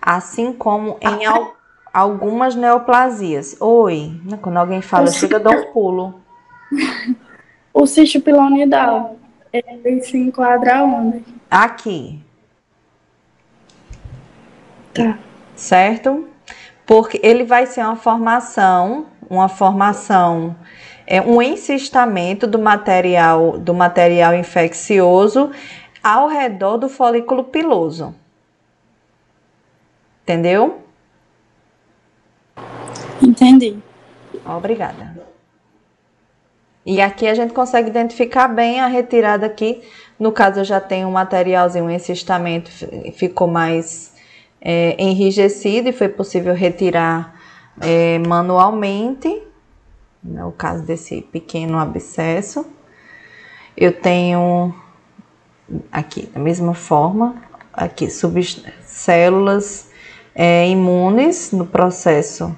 assim 0.00 0.52
como 0.52 0.96
em 1.00 1.26
al 1.26 1.56
algumas 1.92 2.54
neoplasias. 2.54 3.56
Oi, 3.60 4.18
né, 4.24 4.38
quando 4.40 4.58
alguém 4.58 4.80
fala, 4.80 5.08
o 5.08 5.12
chega, 5.12 5.40
dá 5.40 5.50
um 5.50 5.72
pulo. 5.72 6.20
O 7.74 7.84
cisto 7.86 8.20
pilonidal, 8.20 9.16
ele 9.52 10.00
se 10.02 10.16
enquadra 10.16 10.84
onde? 10.84 11.24
Aqui. 11.50 12.21
Tá. 14.94 15.18
Certo? 15.54 16.28
Porque 16.86 17.20
ele 17.22 17.44
vai 17.44 17.66
ser 17.66 17.80
uma 17.82 17.96
formação, 17.96 19.06
uma 19.28 19.48
formação, 19.48 20.56
é 21.06 21.20
um 21.20 21.40
encistamento 21.40 22.46
do 22.46 22.58
material, 22.58 23.58
do 23.58 23.74
material 23.74 24.34
infeccioso 24.34 25.50
ao 26.02 26.28
redor 26.28 26.76
do 26.76 26.88
folículo 26.88 27.44
piloso. 27.44 28.14
Entendeu? 30.22 30.82
Entendi. 33.20 33.78
Obrigada. 34.44 35.22
E 36.84 37.00
aqui 37.00 37.28
a 37.28 37.34
gente 37.34 37.52
consegue 37.52 37.88
identificar 37.88 38.48
bem 38.48 38.80
a 38.80 38.86
retirada 38.86 39.46
aqui. 39.46 39.82
No 40.18 40.32
caso, 40.32 40.60
eu 40.60 40.64
já 40.64 40.80
tenho 40.80 41.08
um 41.08 41.12
materialzinho, 41.12 41.84
um 41.84 41.90
encistamento 41.90 42.70
ficou 43.12 43.46
mais 43.46 44.11
é, 44.64 44.94
enrijecido 45.02 45.88
e 45.88 45.92
foi 45.92 46.08
possível 46.08 46.54
retirar 46.54 47.34
é, 47.80 48.18
manualmente. 48.20 49.42
No 50.22 50.52
caso 50.52 50.84
desse 50.84 51.20
pequeno 51.20 51.78
abscesso. 51.78 52.64
Eu 53.76 53.92
tenho 53.92 54.72
aqui, 55.90 56.26
da 56.26 56.38
mesma 56.38 56.74
forma, 56.74 57.42
aqui, 57.72 58.08
células 58.84 59.90
é, 60.34 60.68
imunes 60.68 61.50
no 61.50 61.66
processo 61.66 62.54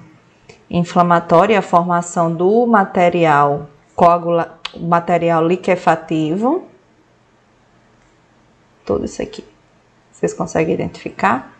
inflamatório, 0.69 1.57
a 1.57 1.61
formação 1.61 2.33
do 2.33 2.67
material 2.67 3.67
coagula, 3.95 4.59
material 4.79 5.47
liquefativo. 5.47 6.67
Tudo 8.85 9.05
isso 9.05 9.21
aqui. 9.21 9.43
Vocês 10.11 10.33
conseguem 10.33 10.73
identificar? 10.75 11.54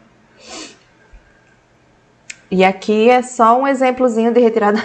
E 2.49 2.63
aqui 2.63 3.09
é 3.09 3.21
só 3.21 3.59
um 3.59 3.67
exemplozinho 3.67 4.31
de 4.31 4.39
retirada. 4.39 4.81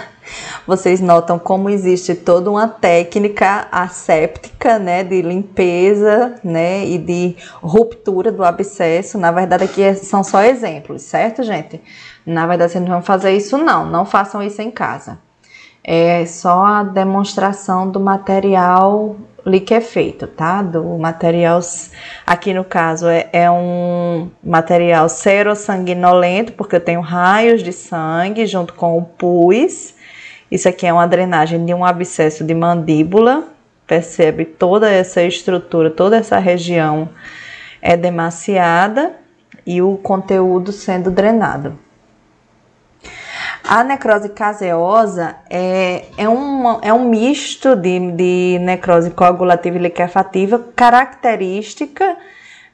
Vocês 0.65 0.99
notam 0.99 1.37
como 1.37 1.69
existe 1.69 2.15
toda 2.15 2.49
uma 2.49 2.67
técnica 2.67 3.67
asséptica, 3.71 4.79
né, 4.79 5.03
de 5.03 5.21
limpeza, 5.21 6.35
né, 6.43 6.85
e 6.85 6.97
de 6.97 7.35
ruptura 7.61 8.31
do 8.31 8.43
abscesso. 8.43 9.17
Na 9.17 9.31
verdade, 9.31 9.63
aqui 9.63 9.81
é, 9.81 9.93
são 9.93 10.23
só 10.23 10.41
exemplos, 10.43 11.03
certo, 11.03 11.43
gente? 11.43 11.81
Na 12.25 12.47
verdade, 12.47 12.73
vocês 12.73 12.83
não 12.83 12.91
vão 12.91 13.01
fazer 13.01 13.31
isso 13.35 13.57
não. 13.57 13.85
Não 13.85 14.05
façam 14.05 14.41
isso 14.41 14.61
em 14.61 14.71
casa 14.71 15.19
é 15.83 16.25
só 16.25 16.63
a 16.63 16.83
demonstração 16.83 17.89
do 17.89 17.99
material 17.99 19.15
liquefeito, 19.45 20.27
tá? 20.27 20.61
Do 20.61 20.83
material, 20.97 21.59
aqui 22.25 22.53
no 22.53 22.63
caso 22.63 23.07
é, 23.07 23.29
é 23.33 23.49
um 23.49 24.29
material 24.43 25.09
serossanguinolento, 25.09 26.53
porque 26.53 26.75
eu 26.75 26.79
tenho 26.79 27.01
raios 27.01 27.63
de 27.63 27.73
sangue 27.73 28.45
junto 28.45 28.73
com 28.73 28.97
o 28.97 29.03
pus. 29.03 29.93
Isso 30.49 30.67
aqui 30.67 30.85
é 30.85 30.93
uma 30.93 31.07
drenagem 31.07 31.65
de 31.65 31.73
um 31.73 31.85
abscesso 31.85 32.43
de 32.43 32.53
mandíbula. 32.53 33.47
Percebe 33.87 34.45
toda 34.45 34.89
essa 34.89 35.21
estrutura, 35.21 35.89
toda 35.89 36.17
essa 36.17 36.37
região 36.37 37.09
é 37.81 37.97
demaciada 37.97 39.13
e 39.65 39.81
o 39.81 39.97
conteúdo 39.97 40.71
sendo 40.71 41.09
drenado. 41.09 41.77
A 43.73 43.85
necrose 43.85 44.27
caseosa 44.27 45.37
é, 45.49 46.03
é, 46.17 46.27
um, 46.27 46.81
é 46.81 46.91
um 46.91 47.07
misto 47.07 47.73
de, 47.73 48.11
de 48.11 48.59
necrose 48.59 49.11
coagulativa 49.11 49.77
e 49.77 49.79
liquefativa 49.79 50.59
característica 50.75 52.17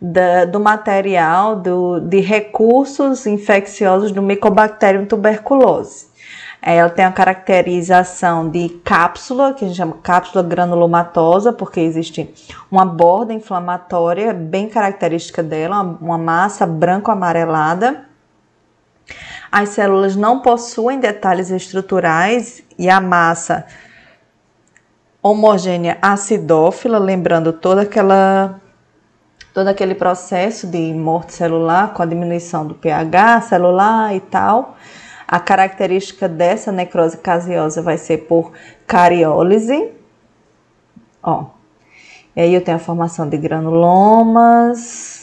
da, 0.02 0.46
do 0.46 0.60
material 0.60 1.56
do, 1.56 2.00
de 2.00 2.20
recursos 2.20 3.28
infecciosos 3.28 4.12
do 4.12 4.24
Mycobacterium 4.24 5.06
tuberculose. 5.06 6.08
É, 6.60 6.78
ela 6.78 6.90
tem 6.90 7.06
a 7.06 7.12
caracterização 7.12 8.50
de 8.50 8.68
cápsula, 8.84 9.54
que 9.54 9.66
a 9.66 9.68
gente 9.68 9.78
chama 9.78 10.00
cápsula 10.02 10.44
granulomatosa, 10.44 11.54
porque 11.54 11.80
existe 11.80 12.28
uma 12.72 12.84
borda 12.84 13.32
inflamatória 13.36 14.34
bem 14.34 14.68
característica 14.68 15.44
dela, 15.44 15.80
uma, 15.80 15.98
uma 16.02 16.18
massa 16.18 16.66
branco-amarelada 16.66 18.08
as 19.52 19.70
células 19.70 20.16
não 20.16 20.42
possuem 20.42 21.00
detalhes 21.00 21.50
estruturais 21.50 22.64
e 22.78 22.90
a 22.90 23.00
massa 23.00 23.66
homogênea 25.22 25.98
acidófila, 26.02 26.98
lembrando 26.98 27.52
toda 27.52 27.82
aquela 27.82 28.60
todo 29.54 29.70
aquele 29.70 29.96
processo 29.96 30.68
de 30.68 30.94
morte 30.94 31.34
celular 31.34 31.92
com 31.94 32.04
a 32.04 32.06
diminuição 32.06 32.66
do 32.66 32.76
pH 32.76 33.42
celular 33.42 34.16
e 34.16 34.20
tal. 34.20 34.78
A 35.28 35.40
característica 35.40 36.30
dessa 36.30 36.72
necrose 36.72 37.18
caseosa 37.18 37.82
vai 37.82 37.98
ser 37.98 38.20
por 38.20 38.52
cariólise. 38.86 39.92
Ó. 41.24 41.46
E 42.36 42.42
aí 42.42 42.54
eu 42.54 42.64
tenho 42.64 42.78
a 42.78 42.80
formação 42.80 43.28
de 43.28 43.36
granulomas, 43.36 45.17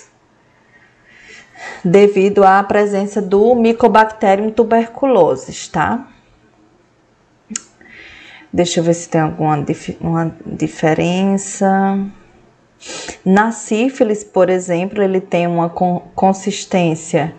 devido 1.84 2.44
à 2.44 2.62
presença 2.62 3.20
do 3.20 3.54
Mycobacterium 3.54 4.50
tuberculosis, 4.50 5.68
tá? 5.68 6.08
Deixa 8.52 8.80
eu 8.80 8.84
ver 8.84 8.94
se 8.94 9.08
tem 9.08 9.20
alguma 9.20 9.58
dif 9.58 9.98
diferença. 10.46 11.98
Na 13.24 13.50
sífilis, 13.50 14.22
por 14.22 14.48
exemplo, 14.48 15.02
ele 15.02 15.20
tem 15.20 15.46
uma 15.46 15.68
consistência 15.70 17.34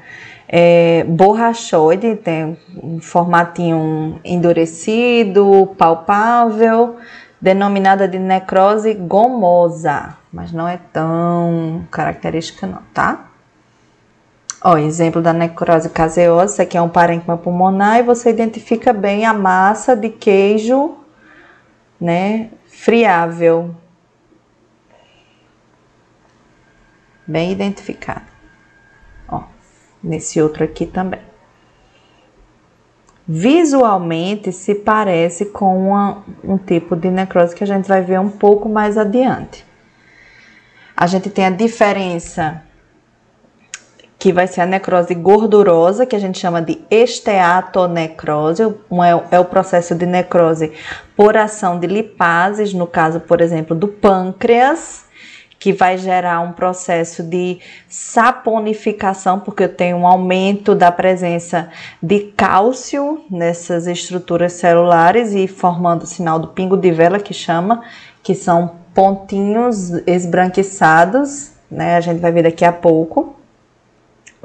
é, 0.48 1.04
borrachoide, 1.06 2.16
tem 2.18 2.58
um 2.82 3.00
formatinho 3.00 4.20
endurecido, 4.24 5.74
palpável, 5.78 6.98
denominada 7.39 8.08
de 8.08 8.20
necrose 8.20 8.93
gomosa, 8.93 10.18
mas 10.32 10.52
não 10.52 10.68
é 10.68 10.80
tão 10.91 11.88
característica 11.91 12.68
não, 12.68 12.82
tá? 12.93 13.25
Ó, 14.68 14.80
exemplo 14.80 15.22
da 15.22 15.32
necrose 15.32 15.91
caseosa, 15.91 16.63
aqui 16.63 16.76
é 16.76 16.82
um 16.82 16.89
parênquima 16.89 17.38
pulmonar 17.38 17.99
e 17.99 18.01
você 18.01 18.32
identifica 18.32 18.91
bem 18.91 19.24
a 19.24 19.32
massa 19.32 19.95
de 19.95 20.09
queijo, 20.09 20.97
né, 22.01 22.49
friável. 22.66 23.76
Bem 27.28 27.51
identificado. 27.51 28.26
Ó, 29.28 29.43
nesse 30.03 30.41
outro 30.41 30.63
aqui 30.63 30.88
também. 30.88 31.22
Visualmente 33.28 34.51
se 34.51 34.74
parece 34.74 35.45
com 35.45 35.89
uma, 35.89 36.24
um 36.43 36.57
tipo 36.57 36.95
de 36.95 37.11
necrose 37.11 37.53
que 37.55 37.63
a 37.63 37.68
gente 37.68 37.88
vai 37.88 38.01
ver 38.01 38.20
um 38.20 38.32
pouco 38.32 38.68
mais 38.68 38.97
adiante. 38.97 39.63
A 40.97 41.05
gente 41.05 41.30
tem 41.30 41.45
a 41.45 41.51
diferença 41.51 42.63
que 44.26 44.34
vai 44.34 44.48
ser 44.48 44.62
a 44.62 44.66
necrose 44.66 45.14
gordurosa, 45.14 46.04
que 46.04 46.16
a 46.16 46.20
gente 46.20 46.40
chama 46.40 46.60
de 46.60 46.82
esteatonecrose, 46.90 48.64
é, 48.64 49.36
é 49.36 49.40
o 49.40 49.46
processo 49.46 49.94
de 49.94 50.08
necrose 50.08 50.72
por 51.16 51.38
ação 51.38 51.80
de 51.80 51.86
lipases, 51.86 52.74
no 52.74 52.88
caso, 52.88 53.20
por 53.20 53.40
exemplo, 53.40 53.76
do 53.76 53.88
pâncreas, 53.88 55.06
que 55.60 55.72
vai 55.72 56.00
gerar 56.00 56.40
um 56.40 56.54
processo 56.54 57.22
de 57.22 57.60
saponificação, 57.88 59.40
porque 59.40 59.66
eu 59.66 59.70
tenho 59.70 59.98
um 59.98 60.08
aumento 60.08 60.74
da 60.74 60.92
presença 60.92 61.70
de 62.02 62.22
cálcio 62.36 63.24
nessas 63.30 63.86
estruturas 63.86 64.54
celulares 64.54 65.34
e 65.34 65.48
formando 65.48 66.02
o 66.02 66.08
sinal 66.08 66.40
do 66.40 66.48
pingo 66.48 66.76
de 66.76 66.92
vela, 66.92 67.20
que 67.20 67.32
chama, 67.32 67.84
que 68.24 68.34
são 68.34 68.72
pontinhos 68.92 69.92
esbranquiçados, 70.08 71.52
né? 71.70 71.96
A 71.96 72.02
gente 72.02 72.20
vai 72.20 72.32
ver 72.32 72.42
daqui 72.42 72.66
a 72.66 72.74
pouco 72.74 73.36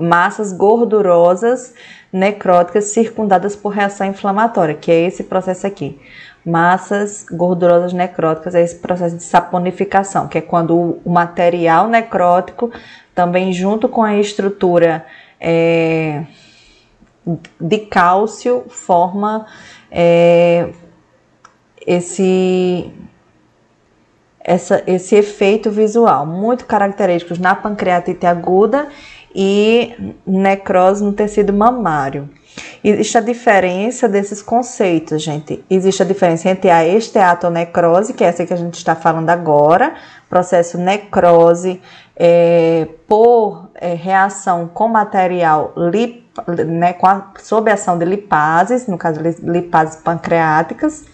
massas 0.01 0.53
gordurosas 0.53 1.75
necróticas 2.13 2.87
circundadas 2.87 3.55
por 3.55 3.71
reação 3.71 4.07
inflamatória, 4.07 4.75
que 4.75 4.91
é 4.91 5.07
esse 5.07 5.25
processo 5.25 5.67
aqui. 5.67 6.01
Massas 6.45 7.27
gordurosas 7.31 7.93
necróticas 7.93 8.55
é 8.55 8.63
esse 8.63 8.77
processo 8.77 9.17
de 9.17 9.23
saponificação, 9.23 10.27
que 10.27 10.39
é 10.39 10.41
quando 10.41 10.99
o 11.05 11.11
material 11.11 11.87
necrótico, 11.87 12.71
também 13.15 13.53
junto 13.53 13.89
com 13.89 14.03
a 14.03 14.17
estrutura 14.17 15.05
é, 15.39 16.25
de 17.61 17.79
cálcio, 17.79 18.65
forma 18.69 19.47
é, 19.91 20.71
esse 21.87 22.93
essa, 24.43 24.83
esse 24.87 25.15
efeito 25.15 25.71
visual, 25.71 26.25
muito 26.25 26.65
característicos 26.65 27.39
na 27.39 27.55
pancreatite 27.55 28.27
aguda 28.27 28.89
e 29.35 30.15
necrose 30.27 31.03
no 31.03 31.13
tecido 31.13 31.53
mamário. 31.53 32.29
Existe 32.83 33.19
a 33.19 33.21
diferença 33.21 34.09
desses 34.09 34.43
conceitos, 34.43 35.23
gente. 35.23 35.65
Existe 35.69 36.03
a 36.03 36.07
diferença 36.07 36.49
entre 36.49 36.71
a 36.71 36.87
esteatonecrose, 36.87 38.13
que 38.13 38.25
é 38.25 38.29
essa 38.29 38.45
que 38.45 38.53
a 38.53 38.57
gente 38.57 38.75
está 38.75 38.95
falando 38.97 39.31
agora, 39.31 39.95
processo 40.29 40.79
necrose 40.79 41.81
é, 42.17 42.89
por 43.07 43.71
é, 43.75 43.95
reação 43.95 44.69
com 44.69 44.89
material 44.89 45.73
lip, 45.77 46.25
né, 46.67 46.93
com 46.93 47.07
a, 47.07 47.33
sob 47.43 47.71
ação 47.71 47.99
de 47.99 48.05
lipases, 48.05 48.87
no 48.87 48.97
caso 48.97 49.21
lipases 49.21 49.97
pancreáticas, 49.97 51.05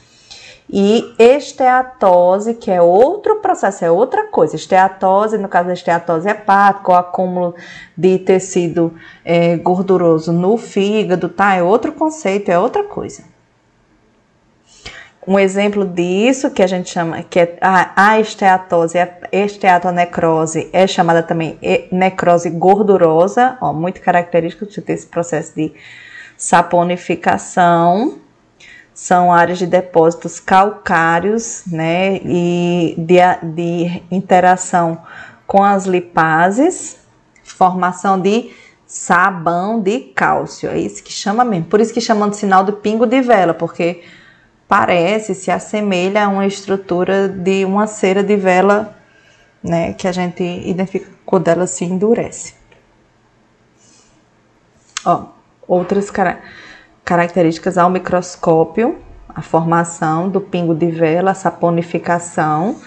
e 0.69 1.15
esteatose, 1.19 2.55
que 2.55 2.71
é 2.71 2.83
outro 2.83 3.37
processo, 3.37 3.85
é 3.85 3.91
outra 3.91 4.27
coisa. 4.27 4.57
Esteatose, 4.57 5.39
no 5.39 5.49
caso 5.49 5.69
da 5.69 5.75
esteatose 5.75 6.29
hepática, 6.29 6.91
o 6.91 6.95
acúmulo 6.95 7.55
de 7.97 8.19
tecido 8.19 8.93
é, 9.25 9.57
gorduroso 9.57 10.33
no 10.33 10.57
fígado, 10.57 11.29
tá? 11.29 11.55
É 11.55 11.63
outro 11.63 11.93
conceito, 11.93 12.51
é 12.51 12.59
outra 12.59 12.83
coisa. 12.83 13.23
Um 15.27 15.39
exemplo 15.39 15.85
disso 15.85 16.51
que 16.51 16.63
a 16.63 16.67
gente 16.69 16.89
chama, 16.89 17.23
que 17.23 17.41
é 17.41 17.59
a, 17.61 18.11
a 18.11 18.21
esteatose, 18.21 18.99
a 18.99 19.09
esteatonecrose, 19.33 20.69
é 20.73 20.87
chamada 20.87 21.21
também 21.23 21.59
necrose 21.91 22.49
gordurosa, 22.51 23.59
ó, 23.61 23.73
muito 23.73 24.01
característico 24.01 24.67
de 24.67 24.81
ter 24.81 24.93
esse 24.93 25.07
processo 25.07 25.53
de 25.55 25.73
saponificação 26.37 28.26
são 28.97 29.31
áreas 29.31 29.59
de 29.59 29.67
depósitos 29.67 30.41
calcários, 30.41 31.65
né, 31.67 32.17
e 32.25 32.95
de, 32.97 33.19
de 33.53 34.03
interação 34.11 35.03
com 35.47 35.63
as 35.63 35.85
lipases, 35.85 36.97
formação 37.45 38.19
de 38.19 38.51
sabão 38.87 39.83
de 39.83 40.01
cálcio, 40.01 40.71
é 40.71 40.79
isso 40.79 41.05
que 41.05 41.13
chama 41.13 41.45
mesmo. 41.45 41.67
Por 41.67 41.79
isso 41.79 41.93
que 41.93 42.01
chamam 42.01 42.31
de 42.31 42.39
sinal 42.39 42.65
do 42.65 42.73
pingo 42.73 43.05
de 43.05 43.21
vela, 43.21 43.53
porque 43.53 44.03
parece, 44.67 45.35
se 45.35 45.51
assemelha 45.51 46.25
a 46.25 46.29
uma 46.29 46.47
estrutura 46.47 47.29
de 47.29 47.67
uma 47.67 47.87
cera 47.87 48.23
de 48.23 48.35
vela, 48.35 48.97
né, 49.63 49.93
que 49.93 50.09
a 50.09 50.13
gente 50.13 50.43
identifica 50.43 51.11
quando 51.27 51.49
ela 51.49 51.67
se 51.67 51.85
endurece. 51.85 52.55
Ó, 55.05 55.27
outras 55.69 56.11
características 56.11 56.66
características 57.07 57.79
ao 57.79 57.89
microscópio, 57.89 58.99
a 59.29 59.41
formação 59.41 60.29
do 60.29 60.41
pingo 60.41 60.75
de 60.75 60.91
vela, 60.91 61.31
a 61.31 61.35
saponificação, 61.35 62.81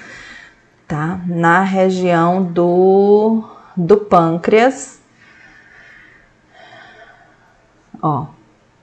tá? 0.86 1.22
Na 1.26 1.64
região 1.64 2.44
do, 2.44 3.46
do 3.78 3.98
pâncreas. 3.98 5.00
Ó, 8.02 8.28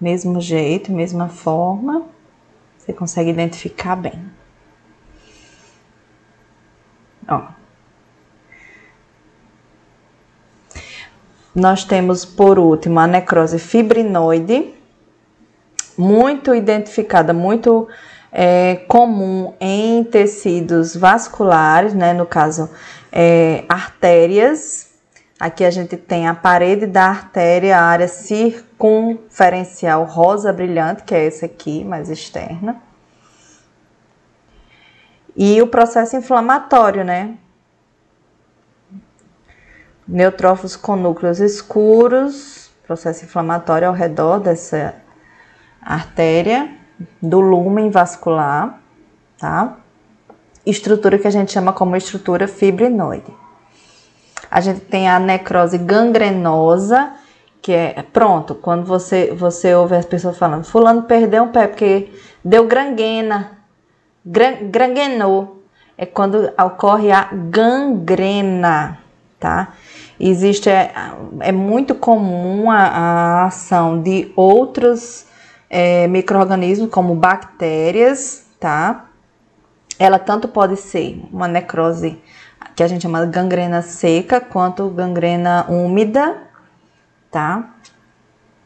mesmo 0.01 0.41
jeito, 0.41 0.91
mesma 0.91 1.29
forma, 1.29 2.07
você 2.79 2.95
consegue 2.95 3.29
identificar 3.29 3.95
bem. 3.95 4.31
Ó. 7.29 7.43
Nós 11.55 11.85
temos 11.85 12.25
por 12.25 12.59
último 12.59 12.99
a 13.01 13.07
necrose 13.07 13.59
fibrinoide, 13.59 14.76
muito 15.97 16.55
identificada, 16.55 17.33
muito 17.33 17.89
é, 18.31 18.77
comum 18.87 19.55
em 19.59 20.05
tecidos 20.05 20.95
vasculares, 20.95 21.95
né? 21.95 22.13
No 22.13 22.27
caso, 22.27 22.69
é, 23.11 23.65
artérias. 23.69 24.91
Aqui 25.39 25.65
a 25.65 25.71
gente 25.71 25.97
tem 25.97 26.27
a 26.29 26.35
parede 26.35 26.87
da 26.87 27.05
artéria, 27.05 27.79
a 27.79 27.83
área 27.83 28.09
circunferencial 28.09 30.05
rosa 30.05 30.53
brilhante, 30.53 31.03
que 31.03 31.15
é 31.15 31.27
essa 31.27 31.47
aqui, 31.47 31.85
mais 31.85 32.11
externa. 32.11 32.81
E 35.37 35.61
o 35.61 35.67
processo 35.67 36.17
inflamatório, 36.17 37.05
né? 37.05 37.37
Neutrófilos 40.09 40.77
com 40.77 40.97
núcleos 40.97 41.41
escuros, 41.41 42.71
processo 42.87 43.25
inflamatório 43.25 43.89
ao 43.89 43.95
redor 43.95 44.39
dessa 44.39 44.95
artéria 45.87 46.69
do 47.23 47.41
lumen 47.41 47.91
vascular, 47.91 48.81
tá? 49.39 49.77
Estrutura 50.65 51.17
que 51.17 51.29
a 51.29 51.31
gente 51.31 51.53
chama 51.53 51.73
como 51.73 51.95
estrutura 51.95 52.49
fibrinoide. 52.49 53.33
A 54.51 54.61
gente 54.61 54.81
tem 54.81 55.09
a 55.09 55.21
necrose 55.21 55.79
gangrenosa, 55.79 57.13
que 57.63 57.73
é 57.73 58.03
pronto, 58.03 58.55
quando 58.55 58.85
você 58.85 59.33
você 59.33 59.75
ouve 59.75 59.95
as 59.95 60.05
pessoas 60.05 60.37
falando, 60.37 60.65
fulano 60.65 61.03
perdeu 61.03 61.45
um 61.45 61.53
pé 61.53 61.69
porque 61.69 62.13
deu 62.45 62.67
granguena, 62.67 63.59
gran, 64.25 64.69
granguenou, 64.71 65.63
é 65.97 66.05
quando 66.05 66.51
ocorre 66.59 67.13
a 67.13 67.29
gangrena, 67.33 68.99
tá? 69.39 69.73
Existe 70.19 70.69
é, 70.69 70.93
é 71.41 71.53
muito 71.53 71.95
comum 71.95 72.71
a, 72.71 72.79
a 72.79 73.45
ação 73.47 74.01
de 74.01 74.33
outros 74.35 75.26
é, 75.69 76.07
micro-organismos 76.07 76.91
como 76.91 77.15
bactérias, 77.15 78.47
tá? 78.59 79.07
Ela 79.99 80.19
tanto 80.19 80.49
pode 80.49 80.77
ser 80.77 81.23
uma 81.33 81.49
necrose 81.49 82.19
que 82.75 82.83
a 82.83 82.89
gente 82.89 83.03
chama 83.03 83.25
de 83.25 83.33
gangrena 83.33 83.81
seca, 83.83 84.41
quanto 84.41 84.89
gangrena 84.91 85.67
úmida, 85.69 86.37
tá? 87.31 87.75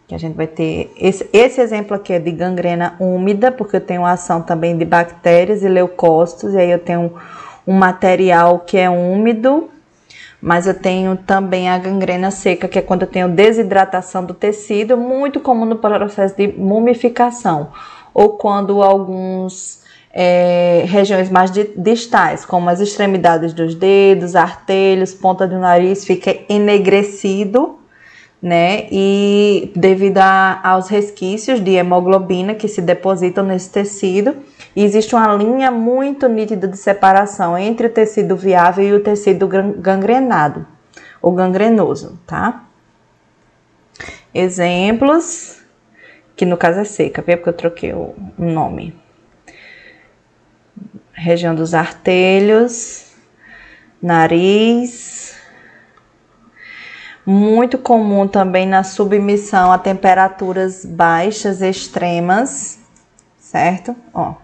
Que 0.09 0.15
a 0.15 0.19
gente 0.19 0.37
vai 0.37 0.49
ter 0.49 0.93
esse, 0.97 1.29
esse 1.33 1.61
exemplo 1.61 1.95
aqui 1.95 2.13
é 2.13 2.19
de 2.19 2.33
gangrena 2.33 2.97
úmida, 2.99 3.53
porque 3.53 3.77
eu 3.77 3.81
tenho 3.81 4.05
ação 4.05 4.43
também 4.43 4.77
de 4.77 4.85
bactérias 4.85 5.63
e 5.63 5.69
leucócitos, 5.69 6.55
e 6.55 6.59
aí 6.59 6.71
eu 6.71 6.81
tenho 6.81 7.15
um 7.65 7.75
material 7.75 8.61
que 8.61 8.77
é 8.77 8.91
úmido, 8.91 9.71
mas 10.41 10.67
eu 10.67 10.75
tenho 10.75 11.17
também 11.17 11.69
a 11.69 11.77
gangrena 11.77 12.31
seca, 12.31 12.67
que 12.67 12.79
é 12.79 12.83
quando 12.83 13.03
eu 13.03 13.09
tenho 13.09 13.29
desidratação 13.29 14.25
do 14.25 14.33
tecido, 14.33 14.97
muito 14.97 15.41
comum 15.41 15.65
no 15.65 15.77
processo 15.77 16.37
de 16.37 16.49
mumificação, 16.49 17.73
ou 18.15 18.31
quando 18.31 18.83
alguns 18.83 19.81
é, 20.13 20.85
regiões 20.87 21.31
mais 21.31 21.51
distais, 21.77 22.45
como 22.45 22.69
as 22.69 22.81
extremidades 22.81 23.53
dos 23.53 23.75
dedos, 23.75 24.35
artelhos, 24.35 25.15
ponta 25.15 25.47
do 25.47 25.59
nariz, 25.59 26.05
fica 26.05 26.37
enegrecido, 26.49 27.79
né? 28.43 28.87
E 28.91 29.71
devido 29.77 30.19
a, 30.19 30.61
aos 30.65 30.89
resquícios 30.89 31.63
de 31.63 31.73
hemoglobina 31.73 32.55
que 32.55 32.67
se 32.67 32.81
depositam 32.81 33.45
nesse 33.45 33.71
tecido, 33.71 34.35
e 34.75 34.85
existe 34.85 35.15
uma 35.15 35.35
linha 35.35 35.71
muito 35.71 36.29
nítida 36.29 36.69
de 36.69 36.77
separação 36.77 37.59
entre 37.59 37.89
o 37.89 37.91
tecido 37.91 38.37
viável 38.37 38.85
e 38.85 38.93
o 38.93 39.03
tecido 39.03 39.49
gangrenado 39.49 40.67
ou 41.21 41.33
gangrenoso, 41.33 42.19
tá? 42.27 42.65
Exemplos, 44.33 45.61
que 46.37 46.47
no 46.47 46.57
caso 46.57 46.81
é 46.81 46.85
seca, 46.85 47.21
viu? 47.21 47.37
Porque 47.37 47.49
eu 47.49 47.55
troquei 47.55 47.93
o 47.93 48.15
nome. 48.39 48.99
Região 51.13 51.55
dos 51.55 51.75
artelhos, 51.75 53.13
nariz. 54.01 55.37
Muito 57.27 57.77
comum 57.77 58.27
também 58.27 58.67
na 58.67 58.83
submissão 58.83 59.71
a 59.71 59.79
temperaturas 59.79 60.85
baixas 60.85 61.61
extremas, 61.61 62.79
certo? 63.39 63.95
Ó. 64.15 64.35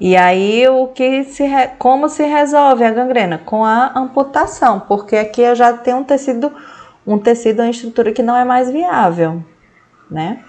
E 0.00 0.16
aí 0.16 0.68
o 0.68 0.88
que 0.88 1.24
se 1.24 1.44
como 1.78 2.08
se 2.08 2.24
resolve 2.24 2.84
a 2.84 2.90
gangrena 2.90 3.38
com 3.38 3.64
a 3.64 3.92
amputação, 3.96 4.80
porque 4.80 5.16
aqui 5.16 5.42
eu 5.42 5.54
já 5.54 5.72
tenho 5.72 5.98
um 5.98 6.04
tecido 6.04 6.52
um 7.06 7.18
tecido 7.18 7.62
uma 7.62 7.70
estrutura 7.70 8.12
que 8.12 8.22
não 8.22 8.36
é 8.36 8.44
mais 8.44 8.70
viável, 8.70 9.44
né? 10.10 10.44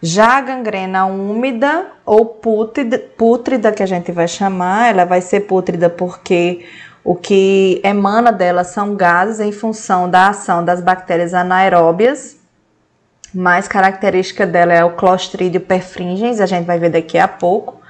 Já 0.00 0.38
a 0.38 0.40
gangrena 0.40 1.06
úmida 1.06 1.86
ou 2.04 2.26
pútrida, 2.26 2.98
pútrida, 2.98 3.70
que 3.70 3.82
a 3.82 3.86
gente 3.86 4.10
vai 4.10 4.26
chamar, 4.26 4.90
ela 4.90 5.04
vai 5.04 5.20
ser 5.20 5.42
pútrida 5.42 5.88
porque 5.88 6.66
o 7.04 7.14
que 7.14 7.80
emana 7.84 8.32
dela 8.32 8.64
são 8.64 8.96
gases 8.96 9.38
em 9.38 9.52
função 9.52 10.10
da 10.10 10.28
ação 10.28 10.64
das 10.64 10.80
bactérias 10.80 11.34
anaeróbias. 11.34 12.36
Mais 13.34 13.66
característica 13.66 14.46
dela 14.46 14.72
é 14.74 14.84
o 14.84 14.90
Clostridio 14.90 15.60
perfringens, 15.60 16.40
a 16.40 16.46
gente 16.46 16.66
vai 16.66 16.78
ver 16.78 16.90
daqui 16.90 17.16
a 17.18 17.26
pouco. 17.26 17.80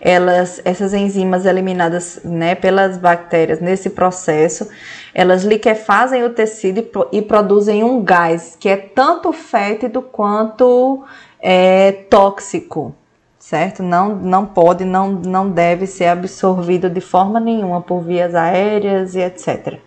Elas, 0.00 0.60
essas 0.64 0.94
enzimas 0.94 1.44
eliminadas 1.44 2.20
né, 2.24 2.54
pelas 2.54 2.96
bactérias 2.96 3.60
nesse 3.60 3.90
processo, 3.90 4.68
elas 5.14 5.44
liquefazem 5.44 6.24
o 6.24 6.30
tecido 6.30 6.80
e, 7.12 7.18
e 7.18 7.22
produzem 7.22 7.84
um 7.84 8.02
gás 8.02 8.56
que 8.58 8.68
é 8.68 8.76
tanto 8.76 9.30
fétido 9.32 10.00
quanto 10.00 11.04
é 11.38 11.92
tóxico, 12.08 12.94
certo? 13.38 13.82
Não, 13.82 14.16
não 14.16 14.46
pode, 14.46 14.84
não, 14.84 15.10
não 15.12 15.50
deve 15.50 15.86
ser 15.86 16.06
absorvido 16.06 16.88
de 16.88 17.00
forma 17.02 17.38
nenhuma 17.38 17.82
por 17.82 18.00
vias 18.00 18.34
aéreas 18.34 19.14
e 19.14 19.20
etc. 19.20 19.78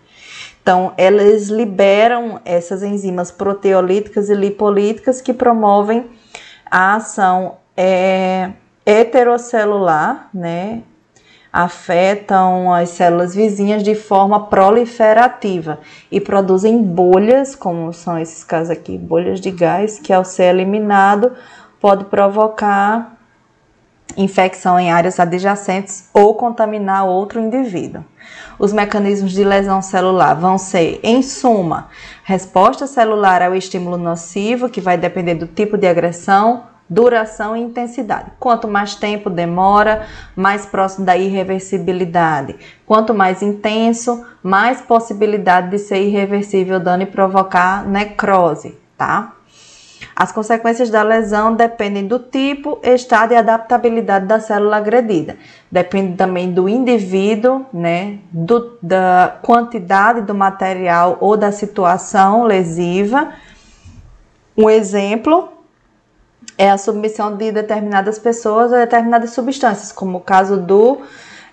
Então, 0.64 0.94
elas 0.96 1.48
liberam 1.48 2.40
essas 2.42 2.82
enzimas 2.82 3.30
proteolíticas 3.30 4.30
e 4.30 4.34
lipolíticas 4.34 5.20
que 5.20 5.34
promovem 5.34 6.06
a 6.70 6.94
ação 6.94 7.56
é, 7.76 8.50
heterocelular, 8.86 10.30
né? 10.32 10.80
Afetam 11.52 12.72
as 12.72 12.88
células 12.88 13.34
vizinhas 13.34 13.82
de 13.82 13.94
forma 13.94 14.46
proliferativa 14.46 15.80
e 16.10 16.18
produzem 16.18 16.82
bolhas, 16.82 17.54
como 17.54 17.92
são 17.92 18.18
esses 18.18 18.42
casos 18.42 18.70
aqui, 18.70 18.96
bolhas 18.96 19.42
de 19.42 19.50
gás, 19.50 19.98
que 19.98 20.14
ao 20.14 20.24
ser 20.24 20.44
eliminado 20.44 21.32
pode 21.78 22.06
provocar 22.06 23.18
infecção 24.16 24.80
em 24.80 24.90
áreas 24.90 25.20
adjacentes 25.20 26.08
ou 26.14 26.34
contaminar 26.34 27.04
outro 27.04 27.38
indivíduo. 27.38 28.02
Os 28.58 28.72
mecanismos 28.72 29.32
de 29.32 29.44
lesão 29.44 29.82
celular 29.82 30.34
vão 30.34 30.58
ser, 30.58 31.00
em 31.02 31.22
suma, 31.22 31.88
resposta 32.22 32.86
celular 32.86 33.42
ao 33.42 33.54
estímulo 33.54 33.96
nocivo, 33.96 34.68
que 34.68 34.80
vai 34.80 34.96
depender 34.96 35.34
do 35.34 35.46
tipo 35.46 35.76
de 35.76 35.86
agressão, 35.86 36.64
duração 36.88 37.56
e 37.56 37.60
intensidade. 37.60 38.32
Quanto 38.38 38.68
mais 38.68 38.94
tempo 38.94 39.30
demora, 39.30 40.06
mais 40.36 40.66
próximo 40.66 41.04
da 41.04 41.16
irreversibilidade. 41.16 42.56
Quanto 42.86 43.14
mais 43.14 43.42
intenso, 43.42 44.24
mais 44.42 44.80
possibilidade 44.80 45.70
de 45.70 45.78
ser 45.78 46.02
irreversível 46.02 46.78
dano 46.78 47.02
e 47.02 47.06
provocar 47.06 47.86
necrose, 47.86 48.78
tá? 48.96 49.33
As 50.14 50.32
consequências 50.32 50.90
da 50.90 51.02
lesão 51.02 51.54
dependem 51.54 52.06
do 52.06 52.18
tipo, 52.18 52.78
estado 52.82 53.32
e 53.32 53.36
adaptabilidade 53.36 54.26
da 54.26 54.40
célula 54.40 54.76
agredida. 54.76 55.36
Depende 55.70 56.16
também 56.16 56.52
do 56.52 56.68
indivíduo, 56.68 57.66
né, 57.72 58.18
do, 58.30 58.76
da 58.80 59.38
quantidade 59.42 60.22
do 60.22 60.34
material 60.34 61.18
ou 61.20 61.36
da 61.36 61.50
situação 61.50 62.44
lesiva. 62.44 63.32
Um 64.56 64.70
exemplo 64.70 65.48
é 66.56 66.70
a 66.70 66.78
submissão 66.78 67.36
de 67.36 67.50
determinadas 67.50 68.18
pessoas 68.18 68.72
a 68.72 68.78
determinadas 68.78 69.30
substâncias, 69.30 69.90
como 69.90 70.18
o 70.18 70.20
caso 70.20 70.56
do 70.56 71.02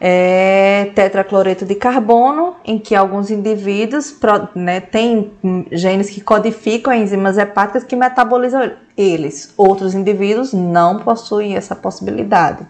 é, 0.03 0.91
tetracloreto 0.95 1.63
de 1.63 1.75
carbono, 1.75 2.55
em 2.65 2.79
que 2.79 2.95
alguns 2.95 3.29
indivíduos 3.29 4.17
né, 4.55 4.79
têm 4.79 5.31
genes 5.71 6.09
que 6.09 6.19
codificam 6.19 6.91
enzimas 6.91 7.37
hepáticas 7.37 7.83
que 7.83 7.95
metabolizam 7.95 8.71
eles. 8.97 9.53
Outros 9.55 9.93
indivíduos 9.93 10.53
não 10.53 10.97
possuem 10.97 11.55
essa 11.55 11.75
possibilidade. 11.75 12.67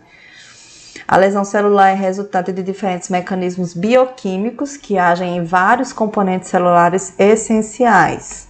A 1.08 1.16
lesão 1.16 1.46
celular 1.46 1.92
é 1.92 1.94
resultado 1.94 2.52
de 2.52 2.62
diferentes 2.62 3.08
mecanismos 3.08 3.74
bioquímicos 3.74 4.76
que 4.76 4.98
agem 4.98 5.38
em 5.38 5.46
vários 5.46 5.94
componentes 5.94 6.50
celulares 6.50 7.18
essenciais. 7.18 8.50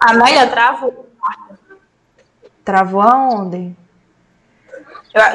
Amélia, 0.00 0.48
travou. 0.48 1.08
Travou 2.64 3.00
aonde? 3.00 3.72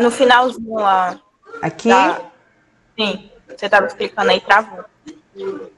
No 0.01 0.11
finalzinho 0.11 0.73
lá. 0.73 1.17
Aqui? 1.61 1.89
Tá. 1.89 2.21
Sim, 2.97 3.29
você 3.47 3.65
estava 3.65 3.87
explicando 3.87 4.29
aí, 4.31 4.41
travou. 4.41 4.85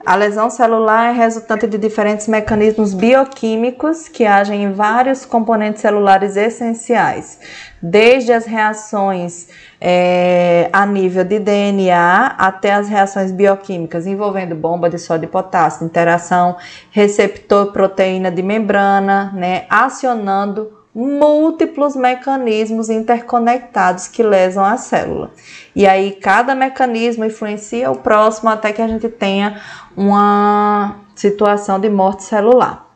A 0.03 0.15
lesão 0.15 0.49
celular 0.49 1.09
é 1.09 1.11
resultante 1.11 1.67
de 1.67 1.77
diferentes 1.77 2.27
mecanismos 2.27 2.93
bioquímicos 2.93 4.07
que 4.07 4.25
agem 4.25 4.63
em 4.63 4.71
vários 4.71 5.23
componentes 5.23 5.81
celulares 5.81 6.35
essenciais, 6.35 7.39
desde 7.79 8.33
as 8.33 8.45
reações 8.45 9.49
é, 9.79 10.67
a 10.73 10.85
nível 10.85 11.23
de 11.23 11.37
DNA 11.37 12.35
até 12.37 12.73
as 12.73 12.89
reações 12.89 13.31
bioquímicas 13.31 14.07
envolvendo 14.07 14.55
bomba 14.55 14.89
de 14.89 14.97
sódio 14.97 15.25
e 15.25 15.29
potássio, 15.29 15.85
interação 15.85 16.57
receptor-proteína 16.89 18.31
de 18.31 18.41
membrana, 18.41 19.31
né, 19.33 19.65
acionando 19.69 20.80
múltiplos 20.93 21.95
mecanismos 21.95 22.89
interconectados 22.89 24.07
que 24.07 24.22
lesam 24.22 24.63
a 24.63 24.77
célula. 24.77 25.31
E 25.76 25.88
aí 25.88 26.11
cada 26.11 26.53
mecanismo 26.53 27.23
influencia 27.23 27.89
o 27.89 27.97
próximo 27.97 28.49
até 28.49 28.73
que 28.73 28.81
a 28.81 28.88
gente 28.88 29.07
tenha 29.07 29.61
uma 29.95 30.97
situação 31.15 31.80
de 31.80 31.89
morte 31.89 32.23
celular. 32.23 32.89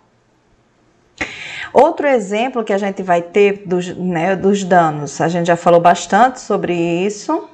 Outro 1.72 2.08
exemplo 2.08 2.64
que 2.64 2.72
a 2.72 2.78
gente 2.78 3.04
vai 3.04 3.22
ter 3.22 3.64
dos, 3.66 3.96
né, 3.98 4.36
dos 4.36 4.64
danos, 4.64 5.20
a 5.20 5.28
gente 5.28 5.48
já 5.48 5.58
falou 5.58 5.82
bastante 5.82 6.40
sobre 6.40 6.74
isso, 6.74 7.50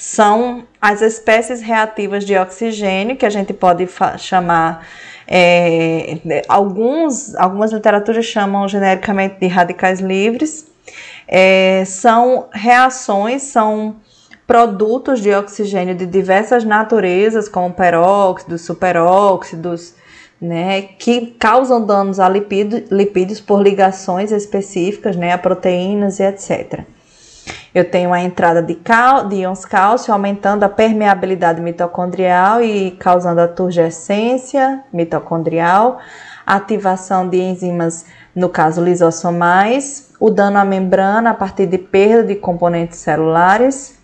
são 0.00 0.64
as 0.80 1.02
espécies 1.02 1.60
reativas 1.60 2.24
de 2.24 2.34
oxigênio, 2.34 3.18
que 3.18 3.26
a 3.26 3.28
gente 3.28 3.52
pode 3.52 3.86
chamar 4.16 4.86
é, 5.28 6.42
alguns, 6.48 7.34
algumas 7.34 7.70
literaturas 7.70 8.24
chamam 8.24 8.66
genericamente 8.66 9.38
de 9.38 9.46
radicais 9.46 10.00
livres. 10.00 10.66
É, 11.28 11.84
são 11.84 12.48
reações, 12.50 13.42
são 13.42 13.96
produtos 14.46 15.20
de 15.20 15.34
oxigênio 15.34 15.94
de 15.94 16.06
diversas 16.06 16.64
naturezas, 16.64 17.46
como 17.46 17.74
peróxidos, 17.74 18.62
superóxidos, 18.62 19.94
né, 20.40 20.80
que 20.80 21.36
causam 21.38 21.84
danos 21.84 22.18
a 22.18 22.26
lipídios 22.26 23.38
por 23.38 23.62
ligações 23.62 24.32
específicas, 24.32 25.14
né, 25.14 25.34
a 25.34 25.38
proteínas 25.38 26.18
e 26.20 26.22
etc. 26.22 26.86
Eu 27.74 27.88
tenho 27.88 28.12
a 28.12 28.20
entrada 28.20 28.60
de, 28.60 28.74
cal, 28.74 29.28
de 29.28 29.36
íons 29.36 29.64
cálcio, 29.64 30.12
aumentando 30.12 30.64
a 30.64 30.68
permeabilidade 30.68 31.60
mitocondrial 31.60 32.62
e 32.62 32.90
causando 32.92 33.40
a 33.40 33.48
turgescência 33.48 34.82
mitocondrial, 34.92 35.98
ativação 36.44 37.28
de 37.28 37.38
enzimas, 37.38 38.06
no 38.34 38.48
caso 38.48 38.82
lisossomais, 38.82 40.10
o 40.18 40.30
dano 40.30 40.58
à 40.58 40.64
membrana 40.64 41.30
a 41.30 41.34
partir 41.34 41.66
de 41.66 41.78
perda 41.78 42.24
de 42.24 42.34
componentes 42.34 42.98
celulares, 42.98 43.98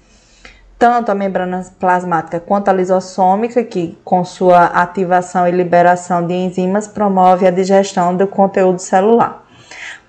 tanto 0.78 1.10
a 1.10 1.14
membrana 1.14 1.64
plasmática 1.80 2.38
quanto 2.38 2.68
a 2.68 2.72
lisossômica, 2.72 3.64
que 3.64 3.98
com 4.04 4.24
sua 4.24 4.66
ativação 4.66 5.48
e 5.48 5.50
liberação 5.50 6.24
de 6.24 6.34
enzimas 6.34 6.86
promove 6.86 7.46
a 7.46 7.50
digestão 7.50 8.16
do 8.16 8.26
conteúdo 8.28 8.78
celular. 8.78 9.44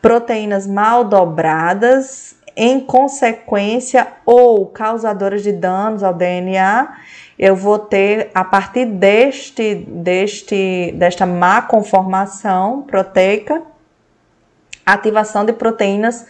Proteínas 0.02 0.68
mal 0.68 1.04
dobradas, 1.04 2.37
em 2.58 2.80
consequência 2.80 4.08
ou 4.26 4.66
causadoras 4.66 5.44
de 5.44 5.52
danos 5.52 6.02
ao 6.04 6.12
DNA, 6.12 6.98
eu 7.38 7.56
vou 7.56 7.78
ter 7.78 8.32
a 8.34 8.44
partir 8.44 8.86
deste, 8.86 9.76
deste 9.88 10.92
desta 10.96 11.28
má 11.28 11.62
conformação 11.62 12.82
proteica, 12.82 13.62
ativação 14.84 15.46
de 15.46 15.54
proteínas 15.54 16.26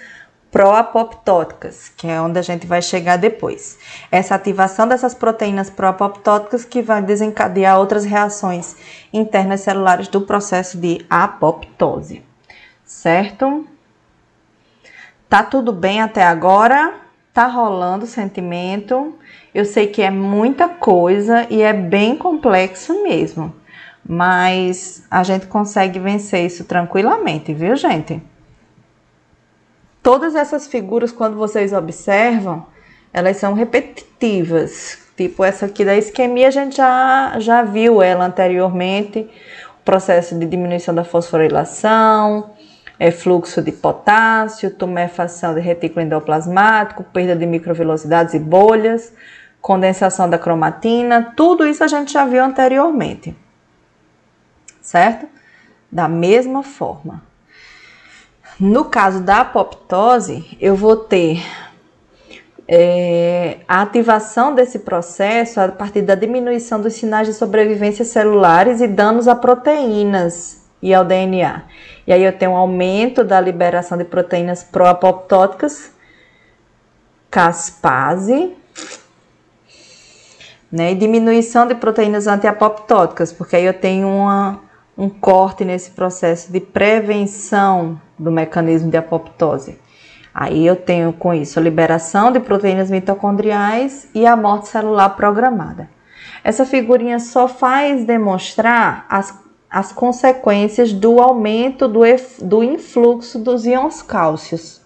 proapoptóticas, 0.52 1.90
que 1.96 2.08
é 2.08 2.20
onde 2.20 2.40
a 2.40 2.42
gente 2.42 2.68
vai 2.68 2.82
chegar 2.82 3.18
depois. 3.18 3.78
Essa 4.12 4.36
ativação 4.36 4.86
dessas 4.86 5.14
proteínas 5.14 5.70
proapoptóticas 5.70 6.66
que 6.66 6.82
vai 6.82 7.02
desencadear 7.02 7.80
outras 7.80 8.04
reações 8.04 8.76
internas 9.14 9.62
celulares 9.62 10.10
do 10.10 10.22
processo 10.22 10.78
de 10.78 11.06
apoptose, 11.10 12.22
certo? 12.84 13.66
Tá 15.30 15.44
tudo 15.44 15.74
bem 15.74 16.02
até 16.02 16.24
agora? 16.24 16.94
Tá 17.34 17.48
rolando 17.48 18.06
o 18.06 18.08
sentimento? 18.08 19.14
Eu 19.54 19.66
sei 19.66 19.88
que 19.88 20.02
é 20.02 20.10
muita 20.10 20.70
coisa 20.70 21.46
e 21.50 21.62
é 21.62 21.74
bem 21.74 22.16
complexo 22.16 23.04
mesmo, 23.04 23.54
mas 24.08 25.06
a 25.12 25.24
gente 25.24 25.46
consegue 25.48 26.00
vencer 26.00 26.46
isso 26.46 26.64
tranquilamente, 26.64 27.54
viu, 27.54 27.76
gente? 27.76 28.22
Todas 30.02 30.34
essas 30.34 30.68
figuras, 30.68 31.12
quando 31.12 31.36
vocês 31.36 31.74
observam, 31.74 32.66
elas 33.12 33.36
são 33.36 33.54
repetitivas. 33.54 35.00
Tipo 35.18 35.44
essa 35.44 35.66
aqui 35.66 35.84
da 35.84 35.98
isquemia, 35.98 36.48
a 36.48 36.52
gente 36.52 36.78
já, 36.78 37.38
já 37.40 37.64
viu 37.64 38.02
ela 38.02 38.26
anteriormente, 38.26 39.30
o 39.82 39.84
processo 39.84 40.40
de 40.40 40.46
diminuição 40.46 40.96
da 40.96 41.04
fosforilação, 41.04 42.52
é, 43.00 43.12
fluxo 43.12 43.62
de 43.62 43.72
potássio, 43.72 44.72
tumefação 44.72 45.54
de 45.54 45.62
retículo 45.62 46.06
endoplasmático, 46.06 47.04
perda 47.04 47.36
de 47.36 47.46
microvelocidades 47.46 48.34
e 48.34 48.40
bolhas, 48.40 49.14
condensação 49.62 50.30
da 50.30 50.40
cromatina, 50.40 51.34
tudo 51.36 51.66
isso 51.66 51.84
a 51.84 51.88
gente 51.88 52.12
já 52.12 52.26
viu 52.26 52.44
anteriormente, 52.44 53.36
certo? 54.82 55.28
Da 55.92 56.08
mesma 56.08 56.64
forma. 56.64 57.24
No 58.60 58.86
caso 58.86 59.22
da 59.22 59.42
apoptose, 59.42 60.58
eu 60.60 60.76
vou 60.76 60.96
ter 60.96 61.44
é, 62.68 63.60
a 63.68 63.82
ativação 63.84 64.54
desse 64.56 64.80
processo 64.80 65.60
a 65.62 65.68
partir 65.70 66.02
da 66.02 66.16
diminuição 66.16 66.82
dos 66.82 66.94
sinais 66.94 67.28
de 67.28 67.34
sobrevivência 67.34 68.04
celulares 68.04 68.82
e 68.82 68.88
danos 68.88 69.28
a 69.28 69.36
proteínas 69.36 70.67
e 70.82 70.94
ao 70.94 71.04
DNA. 71.04 71.64
E 72.06 72.14
aí 72.14 72.24
eu 72.24 72.34
tenho 72.34 72.52
um 72.52 72.58
aumento 72.58 73.24
da 73.24 73.40
liberação 73.40 73.98
de 73.98 74.06
proteínas 74.06 74.64
proapoptóticas, 74.64 75.92
caspase, 77.30 78.56
né, 80.72 80.92
e 80.92 80.96
diminuição 80.96 81.68
de 81.68 81.76
proteínas 81.76 82.28
antiapoptóticas, 82.28 83.32
porque 83.32 83.56
aí 83.56 83.66
eu 83.66 83.74
tenho 83.74 84.08
uma, 84.08 84.62
um 84.98 85.10
corte 85.10 85.64
nesse 85.64 85.92
processo 85.92 86.52
de 86.52 86.60
prevenção 86.60 88.00
do 88.18 88.32
mecanismo 88.32 88.90
de 88.90 88.98
apoptose. 88.98 89.80
Aí 90.34 90.68
eu 90.68 90.76
tenho 90.76 91.12
com 91.14 91.34
isso 91.34 91.58
a 91.58 91.62
liberação 91.62 92.32
de 92.32 92.40
proteínas 92.40 92.92
mitocondriais 92.92 94.08
e 94.14 94.26
a 94.26 94.36
morte 94.36 94.68
celular 94.68 95.10
programada. 95.10 95.90
Essa 96.44 96.66
figurinha 96.66 97.20
só 97.20 97.48
faz 97.48 98.06
demonstrar 98.06 99.06
as, 99.10 99.34
as 99.70 99.92
consequências 99.92 100.94
do 100.94 101.20
aumento 101.20 101.88
do, 101.88 102.02
do 102.42 102.64
influxo 102.64 103.40
dos 103.40 103.66
íons 103.66 104.02
cálcios. 104.02 104.82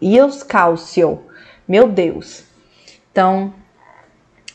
Íons 0.00 0.42
cálcio, 0.42 1.20
meu 1.66 1.88
Deus. 1.88 2.44
Então, 3.10 3.54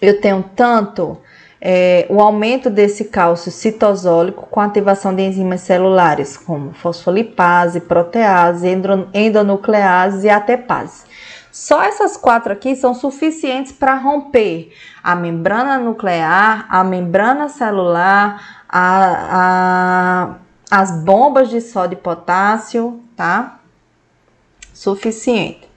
eu 0.02 0.22
tenho 0.22 0.44
tanto 0.56 1.18
é, 1.60 2.08
o 2.10 2.20
aumento 2.20 2.70
desse 2.70 3.06
cálcio 3.06 3.52
citosólico 3.52 4.48
com 4.50 4.60
ativação 4.60 5.14
de 5.14 5.22
enzimas 5.22 5.62
celulares, 5.62 6.36
como 6.36 6.74
fosfolipase, 6.74 7.82
protease, 7.82 8.68
endonuclease 9.14 10.28
e 10.28 10.30
ATPase. 10.30 11.04
Só 11.52 11.84
essas 11.84 12.16
quatro 12.16 12.54
aqui 12.54 12.76
são 12.76 12.94
suficientes 12.94 13.74
para 13.74 13.96
romper 13.96 14.74
a 15.04 15.16
membrana 15.16 15.78
nuclear, 15.78 16.66
a 16.70 16.84
membrana 16.84 17.50
celular, 17.50 18.64
a, 18.70 20.30
a, 20.30 20.80
as 20.80 21.04
bombas 21.04 21.50
de 21.50 21.60
sódio 21.60 21.98
e 21.98 22.02
potássio, 22.02 23.02
tá? 23.18 23.60
Suficiente. 24.74 25.70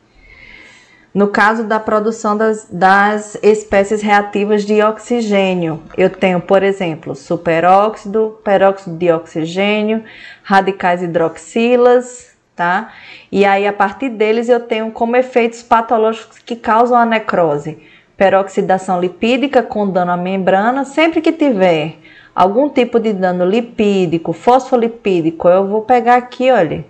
No 1.13 1.29
caso 1.29 1.65
da 1.65 1.79
produção 1.79 2.37
das, 2.37 2.67
das 2.69 3.37
espécies 3.41 4.03
reativas 4.03 4.65
de 4.65 4.83
oxigênio, 4.83 5.83
eu 5.97 6.11
tenho, 6.11 6.41
por 6.41 6.63
exemplo, 6.65 7.15
superóxido, 7.15 8.39
peróxido 8.43 8.97
de 8.97 9.13
oxigênio, 9.13 10.05
radicais 10.43 11.03
hidroxilas, 11.03 12.34
tá? 12.55 12.93
E 13.31 13.45
aí, 13.45 13.67
a 13.67 13.73
partir 13.73 14.09
deles, 14.09 14.49
eu 14.49 14.61
tenho 14.61 14.91
como 14.91 15.17
efeitos 15.17 15.63
patológicos 15.63 16.39
que 16.39 16.57
causam 16.57 16.97
a 16.99 17.05
necrose. 17.05 17.79
Peroxidação 18.17 19.01
lipídica 19.01 19.63
com 19.63 19.91
dano 19.91 20.13
à 20.13 20.17
membrana, 20.17 20.85
sempre 20.85 21.21
que 21.21 21.33
tiver 21.33 21.97
algum 22.35 22.69
tipo 22.69 22.99
de 23.01 23.13
dano 23.13 23.45
lipídico, 23.45 24.33
fosfolipídico, 24.33 25.49
eu 25.49 25.67
vou 25.67 25.83
pegar 25.83 26.17
aqui, 26.17 26.51
olha, 26.51 26.85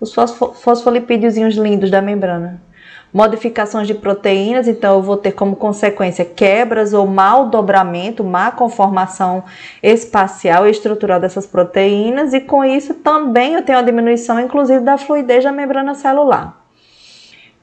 os 0.00 0.12
fosfolipídiozinhos 0.14 1.54
lindos 1.56 1.90
da 1.90 2.02
membrana 2.02 2.60
modificações 3.12 3.86
de 3.86 3.94
proteínas, 3.94 4.66
então 4.66 4.94
eu 4.96 5.02
vou 5.02 5.16
ter 5.16 5.32
como 5.32 5.54
consequência 5.54 6.24
quebras 6.24 6.94
ou 6.94 7.06
mal 7.06 7.48
dobramento, 7.48 8.24
má 8.24 8.50
conformação 8.50 9.44
espacial 9.82 10.66
e 10.66 10.70
estrutural 10.70 11.20
dessas 11.20 11.46
proteínas, 11.46 12.32
e 12.32 12.40
com 12.40 12.64
isso 12.64 12.94
também 12.94 13.54
eu 13.54 13.62
tenho 13.62 13.78
a 13.78 13.82
diminuição, 13.82 14.40
inclusive, 14.40 14.80
da 14.80 14.96
fluidez 14.96 15.44
da 15.44 15.52
membrana 15.52 15.94
celular. 15.94 16.58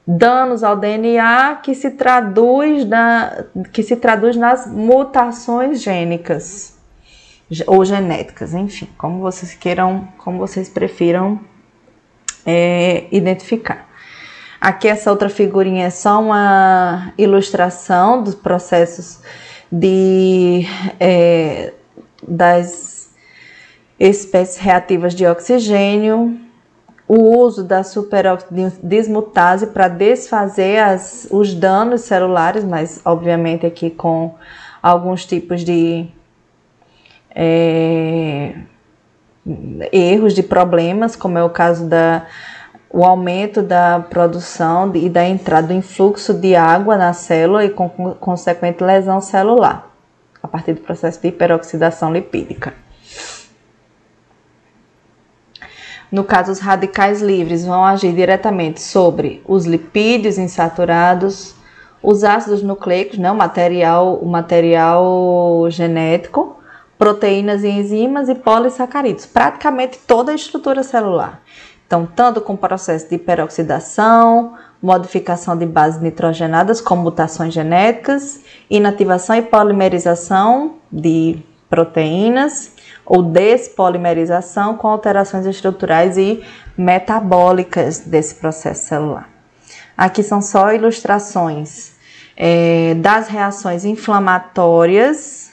Danos 0.06 0.62
ao 0.62 0.76
DNA 0.76 1.56
que 1.62 1.74
se 1.74 1.90
traduz, 1.90 2.88
na, 2.88 3.44
que 3.72 3.82
se 3.82 3.96
traduz 3.96 4.36
nas 4.36 4.66
mutações 4.66 5.82
gênicas 5.82 6.78
ou 7.66 7.84
genéticas, 7.84 8.54
enfim, 8.54 8.88
como 8.96 9.20
vocês 9.20 9.54
queiram, 9.54 10.08
como 10.18 10.38
vocês 10.38 10.68
prefiram 10.68 11.40
é, 12.46 13.06
identificar. 13.10 13.89
Aqui 14.60 14.88
essa 14.88 15.10
outra 15.10 15.30
figurinha 15.30 15.86
é 15.86 15.90
só 15.90 16.20
uma 16.20 17.12
ilustração 17.16 18.22
dos 18.22 18.34
processos 18.34 19.20
de 19.72 20.66
é, 20.98 21.72
das 22.26 23.10
espécies 23.98 24.58
reativas 24.58 25.14
de 25.14 25.26
oxigênio, 25.26 26.38
o 27.08 27.38
uso 27.38 27.64
da 27.64 27.82
superoxidismutase 27.82 29.68
para 29.68 29.88
desfazer 29.88 30.78
as, 30.78 31.26
os 31.30 31.54
danos 31.54 32.02
celulares, 32.02 32.62
mas 32.62 33.00
obviamente 33.04 33.64
aqui 33.66 33.90
com 33.90 34.34
alguns 34.82 35.24
tipos 35.24 35.64
de 35.64 36.06
é, 37.34 38.54
erros, 39.90 40.34
de 40.34 40.42
problemas, 40.42 41.16
como 41.16 41.38
é 41.38 41.42
o 41.42 41.50
caso 41.50 41.88
da 41.88 42.26
o 42.92 43.04
aumento 43.04 43.62
da 43.62 44.00
produção 44.00 44.90
e 44.96 45.08
da 45.08 45.24
entrada 45.24 45.68
do 45.68 45.72
influxo 45.72 46.34
de 46.34 46.56
água 46.56 46.98
na 46.98 47.12
célula 47.12 47.64
e 47.64 47.70
com 47.70 47.88
consequente 47.88 48.82
lesão 48.82 49.20
celular, 49.20 49.88
a 50.42 50.48
partir 50.48 50.72
do 50.72 50.80
processo 50.80 51.20
de 51.20 51.28
hiperoxidação 51.28 52.12
lipídica. 52.12 52.74
No 56.10 56.24
caso, 56.24 56.50
os 56.50 56.58
radicais 56.58 57.22
livres 57.22 57.64
vão 57.64 57.84
agir 57.84 58.12
diretamente 58.12 58.82
sobre 58.82 59.40
os 59.46 59.64
lipídios 59.64 60.38
insaturados, 60.38 61.54
os 62.02 62.24
ácidos 62.24 62.64
nucleicos, 62.64 63.18
né, 63.18 63.30
o, 63.30 63.36
material, 63.36 64.16
o 64.16 64.26
material 64.26 65.66
genético, 65.70 66.56
proteínas 66.98 67.62
e 67.62 67.68
enzimas 67.68 68.28
e 68.28 68.34
polissacarídeos, 68.34 69.26
praticamente 69.26 69.98
toda 69.98 70.32
a 70.32 70.34
estrutura 70.34 70.82
celular. 70.82 71.40
Então, 71.90 72.06
tanto 72.06 72.40
com 72.40 72.54
processo 72.54 73.10
de 73.10 73.18
peroxidação, 73.18 74.54
modificação 74.80 75.56
de 75.56 75.66
bases 75.66 76.00
nitrogenadas 76.00 76.80
com 76.80 76.94
mutações 76.94 77.52
genéticas, 77.52 78.42
inativação 78.70 79.34
e 79.34 79.42
polimerização 79.42 80.76
de 80.92 81.42
proteínas 81.68 82.70
ou 83.04 83.24
despolimerização 83.24 84.76
com 84.76 84.86
alterações 84.86 85.44
estruturais 85.46 86.16
e 86.16 86.44
metabólicas 86.78 87.98
desse 87.98 88.36
processo 88.36 88.86
celular. 88.86 89.28
Aqui 89.98 90.22
são 90.22 90.40
só 90.40 90.72
ilustrações 90.72 91.94
é, 92.36 92.94
das 92.98 93.26
reações 93.26 93.84
inflamatórias 93.84 95.50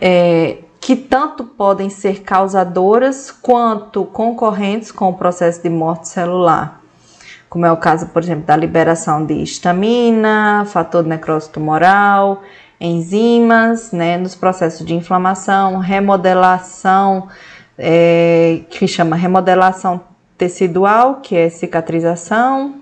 é, 0.00 0.58
que 0.88 0.96
tanto 0.96 1.44
podem 1.44 1.90
ser 1.90 2.22
causadoras 2.22 3.30
quanto 3.30 4.06
concorrentes 4.06 4.90
com 4.90 5.10
o 5.10 5.12
processo 5.12 5.62
de 5.62 5.68
morte 5.68 6.08
celular, 6.08 6.80
como 7.50 7.66
é 7.66 7.70
o 7.70 7.76
caso, 7.76 8.06
por 8.06 8.22
exemplo, 8.22 8.46
da 8.46 8.56
liberação 8.56 9.26
de 9.26 9.34
histamina, 9.34 10.64
fator 10.64 11.02
de 11.02 11.10
necrose 11.10 11.50
tumoral, 11.50 12.42
enzimas, 12.80 13.92
né, 13.92 14.16
nos 14.16 14.34
processos 14.34 14.86
de 14.86 14.94
inflamação, 14.94 15.76
remodelação, 15.76 17.28
é, 17.76 18.62
que 18.70 18.88
chama 18.88 19.14
remodelação 19.14 20.00
tecidual, 20.38 21.16
que 21.16 21.36
é 21.36 21.50
cicatrização, 21.50 22.76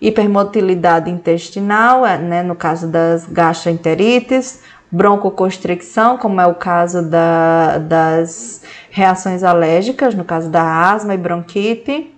hipermotilidade 0.00 1.10
intestinal, 1.10 2.06
é, 2.06 2.16
né, 2.16 2.42
no 2.42 2.54
caso 2.54 2.88
das 2.88 3.26
gastroenterites, 3.26 4.62
broncoconstricção, 4.90 6.16
como 6.16 6.40
é 6.40 6.46
o 6.46 6.54
caso 6.54 7.02
da, 7.02 7.78
das 7.78 8.62
reações 8.90 9.42
alérgicas, 9.42 10.14
no 10.14 10.24
caso 10.24 10.48
da 10.48 10.90
asma 10.90 11.14
e 11.14 11.18
bronquite, 11.18 12.14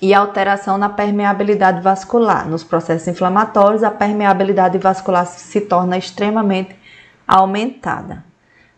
e 0.00 0.12
alteração 0.12 0.76
na 0.76 0.88
permeabilidade 0.88 1.80
vascular. 1.80 2.48
Nos 2.48 2.64
processos 2.64 3.06
inflamatórios, 3.06 3.84
a 3.84 3.90
permeabilidade 3.90 4.76
vascular 4.76 5.26
se 5.26 5.60
torna 5.60 5.96
extremamente 5.96 6.76
aumentada. 7.26 8.24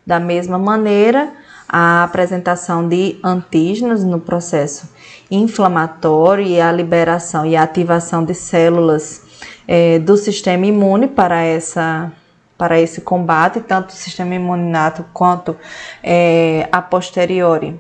Da 0.07 0.21
mesma 0.21 0.59
maneira, 0.59 1.33
a 1.67 2.05
apresentação 2.05 2.87
de 2.87 3.19
antígenos 3.25 4.05
no 4.05 4.21
processo 4.21 4.93
inflamatório 5.31 6.45
e 6.45 6.61
a 6.61 6.71
liberação 6.71 7.47
e 7.47 7.57
a 7.57 7.63
ativação 7.63 8.23
de 8.23 8.35
células 8.35 9.23
é, 9.67 9.99
do 9.99 10.17
sistema 10.19 10.67
imune 10.67 11.09
para 11.09 11.43
essa 11.43 12.13
para 12.57 12.81
esse 12.81 13.01
combate, 13.01 13.61
tanto 13.61 13.91
o 13.91 13.93
sistema 13.93 14.35
imuninato 14.35 15.05
quanto 15.13 15.57
é, 16.03 16.69
a 16.71 16.81
posteriori, 16.81 17.79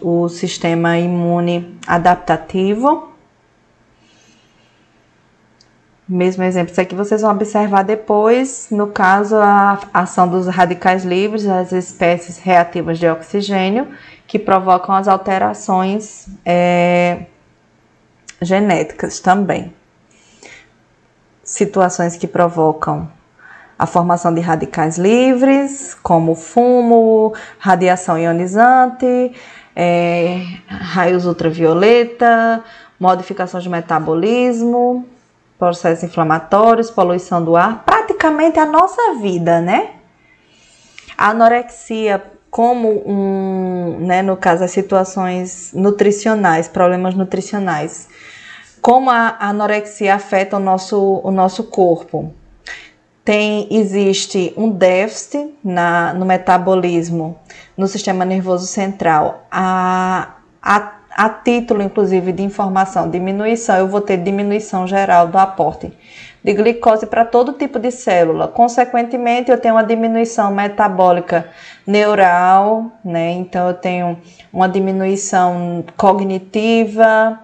o 0.00 0.28
sistema 0.28 0.98
imune 0.98 1.78
adaptativo. 1.86 3.12
Mesmo 6.08 6.44
exemplo, 6.44 6.70
isso 6.70 6.80
aqui 6.80 6.94
vocês 6.94 7.22
vão 7.22 7.32
observar 7.32 7.82
depois, 7.82 8.68
no 8.70 8.86
caso, 8.86 9.34
a 9.36 9.80
ação 9.92 10.28
dos 10.28 10.46
radicais 10.46 11.04
livres, 11.04 11.46
as 11.46 11.72
espécies 11.72 12.38
reativas 12.38 12.98
de 12.98 13.08
oxigênio, 13.08 13.88
que 14.24 14.38
provocam 14.38 14.94
as 14.94 15.08
alterações 15.08 16.28
é, 16.44 17.26
genéticas 18.40 19.18
também. 19.18 19.74
Situações 21.42 22.16
que 22.16 22.28
provocam 22.28 23.10
a 23.78 23.86
formação 23.86 24.32
de 24.32 24.40
radicais 24.40 24.96
livres, 24.96 25.94
como 26.02 26.34
fumo, 26.34 27.34
radiação 27.58 28.18
ionizante, 28.18 29.32
é, 29.74 30.40
raios 30.66 31.26
ultravioleta, 31.26 32.64
modificação 32.98 33.60
de 33.60 33.68
metabolismo, 33.68 35.06
processos 35.58 36.04
inflamatórios, 36.04 36.90
poluição 36.90 37.44
do 37.44 37.56
ar, 37.56 37.84
praticamente 37.84 38.58
a 38.58 38.64
nossa 38.64 39.14
vida, 39.14 39.60
né? 39.60 39.90
A 41.16 41.30
anorexia, 41.30 42.22
como 42.50 43.02
um, 43.06 43.98
né, 44.00 44.22
no 44.22 44.36
caso, 44.36 44.64
as 44.64 44.70
situações 44.70 45.72
nutricionais, 45.74 46.68
problemas 46.68 47.14
nutricionais, 47.14 48.08
como 48.80 49.10
a 49.10 49.36
anorexia 49.38 50.14
afeta 50.14 50.56
o 50.56 50.60
nosso, 50.60 51.20
o 51.22 51.30
nosso 51.30 51.64
corpo. 51.64 52.34
Tem, 53.26 53.66
existe 53.70 54.54
um 54.56 54.70
déficit 54.70 55.52
na, 55.62 56.14
no 56.14 56.24
metabolismo, 56.24 57.36
no 57.76 57.88
sistema 57.88 58.24
nervoso 58.24 58.66
central. 58.66 59.44
A, 59.50 60.36
a 60.62 60.96
a 61.16 61.30
título, 61.30 61.82
inclusive, 61.82 62.30
de 62.30 62.42
informação, 62.42 63.08
diminuição, 63.08 63.78
eu 63.78 63.88
vou 63.88 64.02
ter 64.02 64.18
diminuição 64.18 64.86
geral 64.86 65.28
do 65.28 65.38
aporte 65.38 65.90
de 66.44 66.52
glicose 66.52 67.06
para 67.06 67.24
todo 67.24 67.54
tipo 67.54 67.78
de 67.78 67.90
célula. 67.90 68.46
Consequentemente, 68.46 69.50
eu 69.50 69.58
tenho 69.58 69.74
uma 69.74 69.82
diminuição 69.82 70.54
metabólica 70.54 71.48
neural, 71.86 72.92
né? 73.02 73.32
Então, 73.32 73.68
eu 73.68 73.74
tenho 73.74 74.18
uma 74.52 74.68
diminuição 74.68 75.82
cognitiva, 75.96 77.40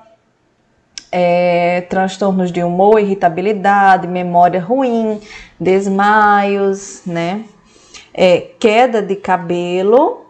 é, 1.12 1.82
transtornos 1.82 2.50
de 2.50 2.64
humor, 2.64 2.98
irritabilidade, 2.98 4.08
memória 4.08 4.60
ruim, 4.60 5.20
desmaios, 5.60 7.02
né? 7.04 7.44
É, 8.14 8.40
queda 8.58 9.02
de 9.02 9.16
cabelo, 9.16 10.26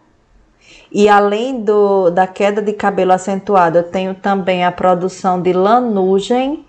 e 0.90 1.08
além 1.08 1.62
do, 1.62 2.10
da 2.10 2.26
queda 2.26 2.60
de 2.60 2.72
cabelo 2.72 3.12
acentuada, 3.12 3.78
eu 3.78 3.84
tenho 3.84 4.14
também 4.14 4.64
a 4.64 4.72
produção 4.72 5.40
de 5.40 5.52
lanugem, 5.52 6.66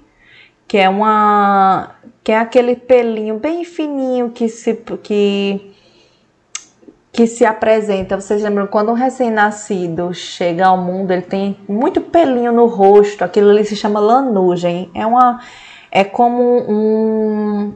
que 0.67 0.77
é 0.77 0.87
uma 0.87 1.95
que 2.23 2.31
é 2.31 2.37
aquele 2.37 2.77
pelinho 2.77 3.37
bem 3.37 3.65
fininho 3.65 4.29
que 4.29 4.47
se 4.47 4.73
que 5.03 5.72
que 7.13 7.27
se 7.27 7.45
apresenta. 7.45 8.19
Vocês 8.19 8.41
lembram 8.41 8.65
quando 8.65 8.89
um 8.89 8.95
recém-nascido 8.95 10.13
chega 10.13 10.65
ao 10.65 10.77
mundo, 10.77 11.11
ele 11.11 11.21
tem 11.21 11.57
muito 11.69 12.01
pelinho 12.01 12.51
no 12.51 12.65
rosto, 12.65 13.23
aquilo 13.23 13.51
ali 13.51 13.63
se 13.63 13.75
chama 13.75 13.99
lanugem. 13.99 14.89
É 14.95 15.05
uma 15.05 15.39
é 15.91 16.03
como 16.03 16.41
um 16.67 17.73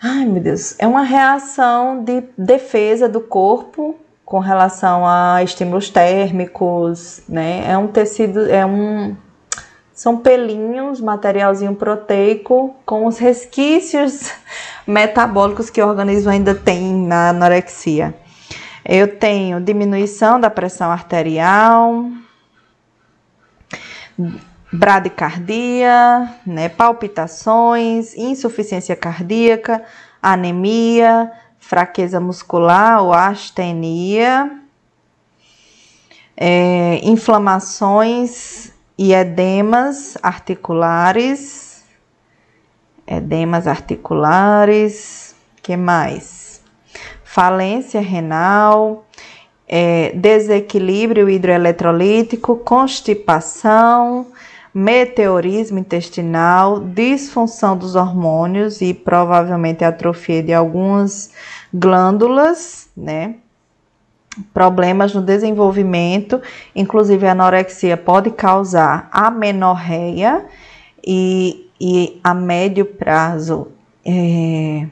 Ai, 0.00 0.24
meu 0.24 0.40
Deus, 0.42 0.76
é 0.78 0.86
uma 0.86 1.02
reação 1.02 2.02
de 2.04 2.22
defesa 2.38 3.08
do 3.08 3.20
corpo 3.20 3.96
com 4.24 4.38
relação 4.38 5.04
a 5.06 5.42
estímulos 5.42 5.90
térmicos, 5.90 7.22
né? 7.28 7.64
É 7.68 7.76
um 7.76 7.88
tecido, 7.88 8.48
é 8.48 8.64
um 8.64 9.16
são 9.98 10.16
pelinhos, 10.16 11.00
materialzinho 11.00 11.74
proteico 11.74 12.72
com 12.86 13.04
os 13.04 13.18
resquícios 13.18 14.32
metabólicos 14.86 15.70
que 15.70 15.82
o 15.82 15.88
organismo 15.88 16.30
ainda 16.30 16.54
tem 16.54 16.94
na 16.94 17.30
anorexia. 17.30 18.14
Eu 18.84 19.18
tenho 19.18 19.60
diminuição 19.60 20.38
da 20.38 20.48
pressão 20.48 20.88
arterial, 20.88 22.04
bradicardia, 24.72 26.32
né, 26.46 26.68
palpitações, 26.68 28.14
insuficiência 28.14 28.94
cardíaca, 28.94 29.82
anemia, 30.22 31.32
fraqueza 31.58 32.20
muscular 32.20 33.02
ou 33.02 33.12
astenia, 33.12 34.48
é, 36.36 37.00
inflamações 37.02 38.77
e 38.98 39.14
edemas 39.14 40.18
articulares, 40.22 41.84
edemas 43.06 43.68
articulares, 43.68 45.36
que 45.62 45.76
mais? 45.76 46.60
Falência 47.22 48.00
renal, 48.00 49.06
é, 49.68 50.12
desequilíbrio 50.14 51.30
hidroeletrolítico, 51.30 52.56
constipação, 52.56 54.26
meteorismo 54.74 55.78
intestinal, 55.78 56.80
disfunção 56.80 57.76
dos 57.76 57.94
hormônios 57.94 58.80
e 58.80 58.92
provavelmente 58.92 59.84
atrofia 59.84 60.42
de 60.42 60.52
algumas 60.52 61.30
glândulas, 61.72 62.88
né? 62.96 63.36
Problemas 64.52 65.14
no 65.14 65.22
desenvolvimento, 65.22 66.40
inclusive 66.74 67.26
a 67.26 67.32
anorexia 67.32 67.96
pode 67.96 68.30
causar 68.30 69.08
amenorreia 69.12 70.46
e, 71.06 71.70
e 71.80 72.20
a 72.22 72.34
médio 72.34 72.84
prazo. 72.84 73.68
É... 74.04 74.86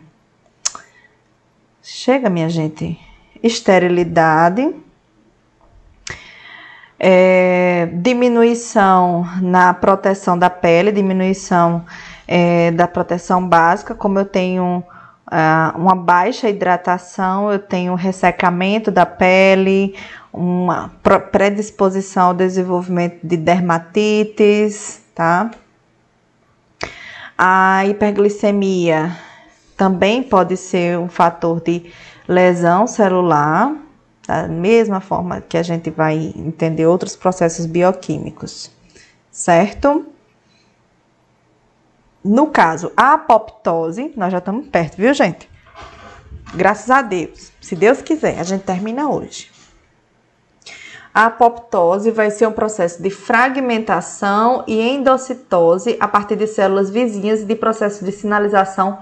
Chega, 1.82 2.28
minha 2.28 2.48
gente, 2.48 2.98
esterilidade 3.43 4.74
é, 6.98 7.89
diminuição 7.93 9.27
na 9.40 9.73
proteção 9.74 10.39
da 10.39 10.48
pele, 10.48 10.90
diminuição 10.90 11.85
é, 12.27 12.70
da 12.70 12.89
proteção 12.89 13.47
básica, 13.47 13.94
como 13.94 14.18
eu 14.18 14.24
tenho 14.24 14.82
uma 15.74 15.94
baixa 15.94 16.48
hidratação, 16.48 17.51
eu 17.51 17.59
tenho 17.59 17.94
ressecamento 17.94 18.90
da 18.90 19.05
pele, 19.05 19.94
uma 20.32 20.90
predisposição 21.32 22.28
ao 22.28 22.35
desenvolvimento 22.35 23.27
de 23.27 23.36
dermatites, 23.36 25.03
tá? 25.15 25.51
A 27.36 27.85
hiperglicemia 27.86 29.16
também 29.77 30.23
pode 30.23 30.57
ser 30.57 30.98
um 30.98 31.09
fator 31.09 31.61
de 31.61 31.90
lesão 32.28 32.86
celular, 32.86 33.74
da 34.27 34.48
mesma 34.48 35.01
forma 35.01 35.40
que 35.40 35.57
a 35.57 35.62
gente 35.62 35.90
vai 35.90 36.32
entender 36.36 36.86
outros 36.86 37.15
processos 37.15 37.66
bioquímicos, 37.66 38.70
certo? 39.31 40.07
No 42.27 42.48
caso, 42.48 42.90
a 42.97 43.12
apoptose, 43.12 44.12
nós 44.16 44.32
já 44.32 44.39
estamos 44.39 44.66
perto, 44.66 44.97
viu, 44.97 45.15
gente? 45.15 45.48
Graças 46.53 46.90
a 46.90 47.01
Deus. 47.01 47.53
Se 47.61 47.77
Deus 47.77 48.03
quiser, 48.03 48.40
a 48.40 48.43
gente 48.43 48.65
termina 48.65 49.09
hoje. 49.09 49.48
A 51.15 51.27
apoptose 51.27 52.11
vai 52.11 52.32
ser 52.32 52.48
um 52.48 52.53
processo 52.53 53.01
de 53.01 53.11
fragmentação 53.11 54.65
e 54.66 54.81
endocitose 54.81 55.97
a 56.01 56.09
partir 56.09 56.35
de 56.35 56.48
células 56.48 56.90
vizinhas 56.90 57.43
e 57.43 57.44
de 57.44 57.55
processos 57.55 58.01
de 58.05 58.11
sinalização 58.11 58.98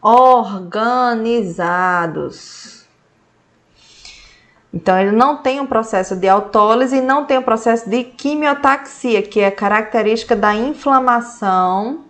organizados. 0.00 1.10
Então, 4.72 4.96
ele 4.96 5.10
não 5.10 5.38
tem 5.38 5.60
um 5.60 5.66
processo 5.66 6.14
de 6.14 6.28
autólise 6.28 6.98
e 6.98 7.02
não 7.02 7.24
tem 7.24 7.38
um 7.38 7.42
processo 7.42 7.90
de 7.90 8.04
quimiotaxia, 8.04 9.22
que 9.22 9.40
é 9.40 9.50
característica 9.50 10.36
da 10.36 10.54
inflamação 10.54 12.08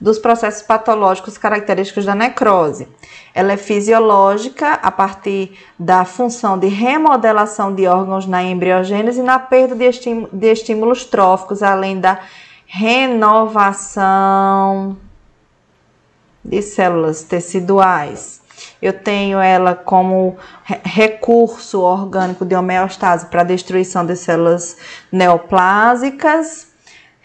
dos 0.00 0.18
processos 0.18 0.62
patológicos 0.62 1.38
característicos 1.38 2.04
da 2.04 2.14
necrose. 2.14 2.86
Ela 3.34 3.52
é 3.52 3.56
fisiológica 3.56 4.74
a 4.74 4.90
partir 4.90 5.58
da 5.78 6.04
função 6.04 6.58
de 6.58 6.66
remodelação 6.68 7.74
de 7.74 7.86
órgãos 7.86 8.26
na 8.26 8.42
embriogênese 8.42 9.20
e 9.20 9.22
na 9.22 9.38
perda 9.38 9.74
de, 9.74 9.88
de 10.32 10.52
estímulos 10.52 11.04
tróficos, 11.04 11.62
além 11.62 12.00
da 12.00 12.20
renovação 12.66 14.16
de 16.44 16.60
células 16.62 17.22
teciduais. 17.22 18.40
Eu 18.80 18.92
tenho 18.92 19.38
ela 19.38 19.74
como 19.74 20.36
recurso 20.64 21.80
orgânico 21.80 22.44
de 22.44 22.54
homeostase 22.54 23.26
para 23.26 23.42
destruição 23.44 24.04
de 24.04 24.16
células 24.16 24.76
neoplásicas, 25.10 26.65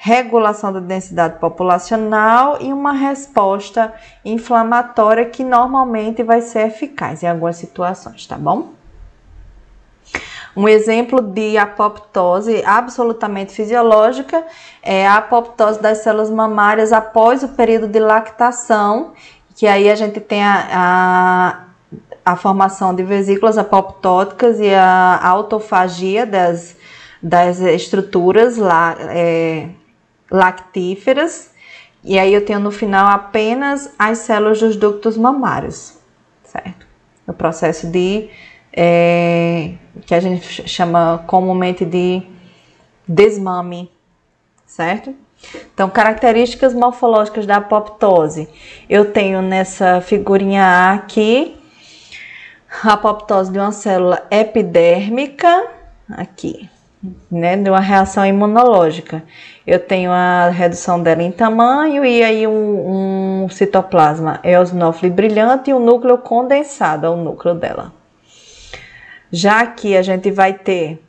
regulação 0.03 0.73
da 0.73 0.79
densidade 0.79 1.37
populacional 1.37 2.57
e 2.59 2.73
uma 2.73 2.91
resposta 2.91 3.93
inflamatória 4.25 5.25
que 5.25 5.43
normalmente 5.43 6.23
vai 6.23 6.41
ser 6.41 6.69
eficaz 6.69 7.21
em 7.21 7.27
algumas 7.27 7.57
situações, 7.57 8.25
tá 8.25 8.35
bom? 8.35 8.69
Um 10.57 10.67
exemplo 10.67 11.21
de 11.21 11.55
apoptose 11.55 12.63
absolutamente 12.65 13.53
fisiológica 13.53 14.43
é 14.81 15.05
a 15.05 15.17
apoptose 15.17 15.79
das 15.79 15.99
células 15.99 16.31
mamárias 16.31 16.91
após 16.91 17.43
o 17.43 17.49
período 17.49 17.87
de 17.87 17.99
lactação, 17.99 19.13
que 19.55 19.67
aí 19.67 19.87
a 19.87 19.93
gente 19.93 20.19
tem 20.19 20.43
a, 20.43 20.67
a, 22.25 22.31
a 22.33 22.35
formação 22.35 22.95
de 22.95 23.03
vesículas 23.03 23.55
apoptóticas 23.55 24.59
e 24.59 24.73
a 24.73 25.19
autofagia 25.23 26.25
das, 26.25 26.75
das 27.21 27.59
estruturas 27.59 28.57
lá, 28.57 28.95
é, 28.99 29.69
lactíferas, 30.31 31.51
e 32.03 32.17
aí 32.17 32.33
eu 32.33 32.43
tenho 32.43 32.59
no 32.59 32.71
final 32.71 33.07
apenas 33.07 33.93
as 33.99 34.19
células 34.19 34.59
dos 34.59 34.75
ductos 34.75 35.17
mamários, 35.17 35.97
certo? 36.43 36.87
O 37.27 37.33
processo 37.33 37.87
de 37.87 38.29
é, 38.73 39.73
que 40.05 40.15
a 40.15 40.19
gente 40.19 40.67
chama 40.67 41.23
comumente 41.27 41.85
de 41.85 42.23
desmame, 43.07 43.91
certo? 44.65 45.13
Então, 45.73 45.89
características 45.89 46.73
morfológicas 46.73 47.45
da 47.45 47.57
apoptose. 47.57 48.47
Eu 48.89 49.11
tenho 49.11 49.41
nessa 49.41 49.99
figurinha 49.99 50.63
A 50.63 50.93
aqui 50.93 51.57
a 52.83 52.93
apoptose 52.93 53.51
de 53.51 53.59
uma 53.59 53.71
célula 53.71 54.25
epidérmica, 54.31 55.67
aqui, 56.09 56.69
né, 57.31 57.57
de 57.57 57.69
uma 57.69 57.79
reação 57.79 58.25
imunológica. 58.25 59.23
Eu 59.65 59.79
tenho 59.79 60.11
a 60.11 60.49
redução 60.49 61.01
dela 61.01 61.23
em 61.23 61.31
tamanho 61.31 62.05
e 62.05 62.23
aí 62.23 62.47
um, 62.47 63.43
um 63.43 63.49
citoplasma 63.49 64.39
eosinófilo 64.43 65.13
brilhante 65.13 65.71
e 65.71 65.73
um 65.73 65.79
núcleo 65.79 66.17
condensado 66.17 67.07
ao 67.07 67.17
núcleo 67.17 67.55
dela. 67.55 67.91
Já 69.31 69.65
que 69.65 69.95
a 69.95 70.01
gente 70.01 70.29
vai 70.29 70.53
ter 70.53 71.01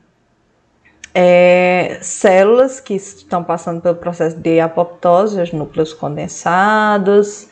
é, 1.14 1.98
células 2.00 2.80
que 2.80 2.94
estão 2.94 3.44
passando 3.44 3.80
pelo 3.80 3.96
processo 3.96 4.36
de 4.36 4.60
apoptose, 4.60 5.40
os 5.40 5.52
núcleos 5.52 5.92
condensados, 5.92 7.48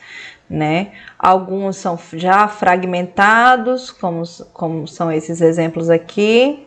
né? 0.48 0.92
Alguns 1.18 1.76
são 1.76 1.98
já 2.14 2.48
fragmentados, 2.48 3.90
como, 3.90 4.22
como 4.52 4.88
são 4.88 5.12
esses 5.12 5.40
exemplos 5.40 5.90
aqui, 5.90 6.66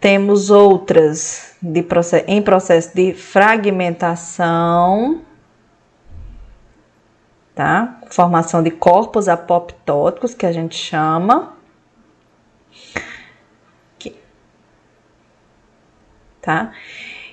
temos 0.00 0.50
outras 0.50 1.54
de 1.62 1.86
em 2.26 2.42
processo 2.42 2.94
de 2.94 3.14
fragmentação, 3.14 5.22
tá? 7.54 8.00
Formação 8.10 8.62
de 8.62 8.70
corpos 8.70 9.28
apoptóticos, 9.28 10.34
que 10.34 10.46
a 10.46 10.52
gente 10.52 10.76
chama. 10.76 11.54
Aqui. 13.96 14.14
Tá? 16.42 16.72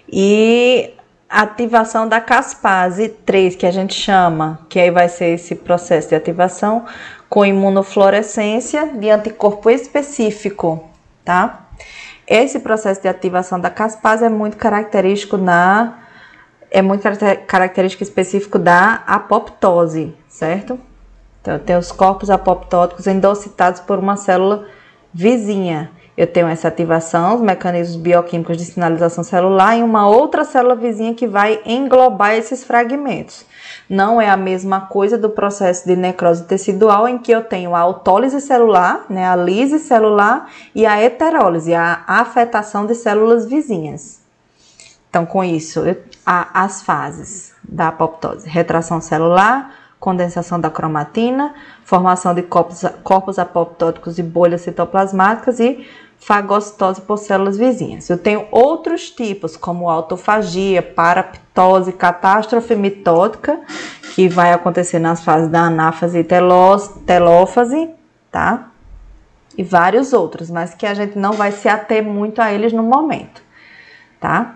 E 0.10 0.94
ativação 1.30 2.08
da 2.08 2.22
caspase 2.22 3.10
3, 3.10 3.56
que 3.56 3.66
a 3.66 3.72
gente 3.72 3.94
chama, 3.94 4.60
que 4.70 4.80
aí 4.80 4.92
vai 4.92 5.10
ser 5.10 5.34
esse 5.34 5.56
processo 5.56 6.10
de 6.10 6.16
ativação 6.16 6.86
com 7.28 7.44
imunofluorescência 7.44 8.88
de 8.94 9.10
anticorpo 9.10 9.70
específico, 9.70 10.88
tá? 11.26 11.64
Esse 12.28 12.60
processo 12.60 13.02
de 13.02 13.08
ativação 13.08 13.60
da 13.60 13.70
caspase 13.70 14.26
é 14.26 14.30
muito 14.30 14.58
característico 14.58 15.38
na 15.38 16.00
é 16.72 16.82
muito 16.82 17.04
característico 17.46 18.02
específico 18.02 18.58
da 18.58 19.04
apoptose, 19.06 20.16
certo? 20.28 20.80
Então, 21.40 21.54
eu 21.54 21.60
tenho 21.60 21.78
os 21.78 21.92
corpos 21.92 22.32
apoptóticos 22.32 23.06
endocitados 23.06 23.80
por 23.80 24.00
uma 24.00 24.16
célula 24.16 24.66
vizinha. 25.14 25.92
Eu 26.18 26.26
tenho 26.26 26.48
essa 26.48 26.70
ativação, 26.70 27.36
os 27.36 27.42
mecanismos 27.42 27.96
bioquímicos 27.98 28.58
de 28.58 28.66
sinalização 28.66 29.24
celular 29.24 29.78
e 29.78 29.84
uma 29.84 30.08
outra 30.08 30.44
célula 30.44 30.76
vizinha 30.76 31.14
que 31.14 31.28
vai 31.28 31.62
englobar 31.64 32.34
esses 32.34 32.64
fragmentos. 32.64 33.46
Não 33.90 34.20
é 34.20 34.30
a 34.30 34.38
mesma 34.38 34.82
coisa 34.82 35.18
do 35.18 35.30
processo 35.30 35.86
de 35.86 35.96
necrose 35.96 36.44
tecidual, 36.46 37.08
em 37.08 37.18
que 37.18 37.32
eu 37.32 37.44
tenho 37.44 37.76
a 37.76 37.80
autólise 37.80 38.40
celular, 38.40 39.06
né, 39.10 39.28
a 39.28 39.36
lise 39.36 39.80
celular 39.80 40.50
e 40.74 40.86
a 40.86 41.00
heterólise, 41.00 41.74
a 41.74 42.04
afetação 42.08 42.86
de 42.86 42.96
células 42.96 43.46
vizinhas. 43.46 44.22
Então, 45.10 45.26
com 45.26 45.44
isso, 45.44 45.84
há 46.26 46.64
as 46.64 46.82
fases 46.82 47.54
da 47.64 47.90
apoptose: 47.90 48.50
retração 48.50 49.00
celular, 49.00 49.76
condensação 50.00 50.60
da 50.60 50.70
cromatina, 50.70 51.54
formação 51.84 52.34
de 52.34 52.42
corpos, 52.42 52.84
corpos 53.04 53.40
apoptóticos 53.40 54.18
e 54.18 54.24
bolhas 54.24 54.62
citoplasmáticas 54.62 55.60
e 55.60 55.88
fagocitose 56.26 57.02
por 57.02 57.18
células 57.18 57.58
vizinhas. 57.58 58.10
Eu 58.10 58.18
tenho 58.18 58.48
outros 58.50 59.10
tipos, 59.10 59.58
como 59.58 59.90
autofagia, 59.90 60.82
paraptose, 60.82 61.92
catástrofe 61.92 62.76
mitótica, 62.76 63.60
que 64.16 64.30
vai 64.30 64.54
acontecer 64.54 65.00
nas 65.00 65.24
fases 65.24 65.50
da 65.50 65.62
anáfase 65.62 66.20
e 66.20 66.24
telófase, 66.24 67.90
tá? 68.32 68.70
E 69.58 69.64
vários 69.64 70.14
outros, 70.14 70.50
mas 70.50 70.74
que 70.74 70.86
a 70.86 70.94
gente 70.94 71.18
não 71.18 71.34
vai 71.34 71.52
se 71.52 71.68
ater 71.68 72.04
muito 72.04 72.42
a 72.42 72.52
eles 72.52 72.72
no 72.72 72.84
momento, 72.84 73.42
tá? 74.20 74.56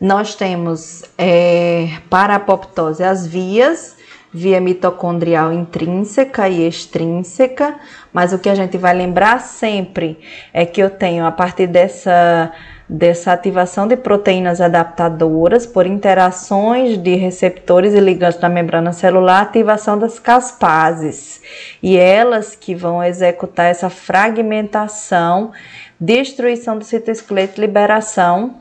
Nós 0.00 0.34
temos 0.34 1.04
é, 1.16 1.98
para 2.08 2.34
a 2.34 2.36
apoptose 2.36 3.02
as 3.02 3.26
vias 3.26 3.96
via 4.32 4.60
mitocondrial 4.60 5.52
intrínseca 5.52 6.48
e 6.48 6.66
extrínseca, 6.66 7.74
mas 8.12 8.32
o 8.32 8.38
que 8.38 8.48
a 8.48 8.54
gente 8.54 8.78
vai 8.78 8.94
lembrar 8.94 9.40
sempre 9.40 10.18
é 10.52 10.64
que 10.64 10.80
eu 10.80 10.90
tenho 10.90 11.26
a 11.26 11.32
partir 11.32 11.66
dessa 11.66 12.52
dessa 12.92 13.32
ativação 13.32 13.86
de 13.86 13.96
proteínas 13.96 14.60
adaptadoras 14.60 15.64
por 15.64 15.86
interações 15.86 16.98
de 16.98 17.14
receptores 17.14 17.94
e 17.94 18.00
ligantes 18.00 18.40
da 18.40 18.48
membrana 18.48 18.92
celular, 18.92 19.42
ativação 19.42 19.96
das 19.96 20.18
caspases, 20.18 21.40
e 21.80 21.96
elas 21.96 22.56
que 22.56 22.74
vão 22.74 23.00
executar 23.00 23.66
essa 23.66 23.88
fragmentação, 23.88 25.52
destruição 26.00 26.76
do 26.76 26.84
citoesqueleto, 26.84 27.60
liberação 27.60 28.56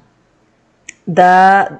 da 1.07 1.79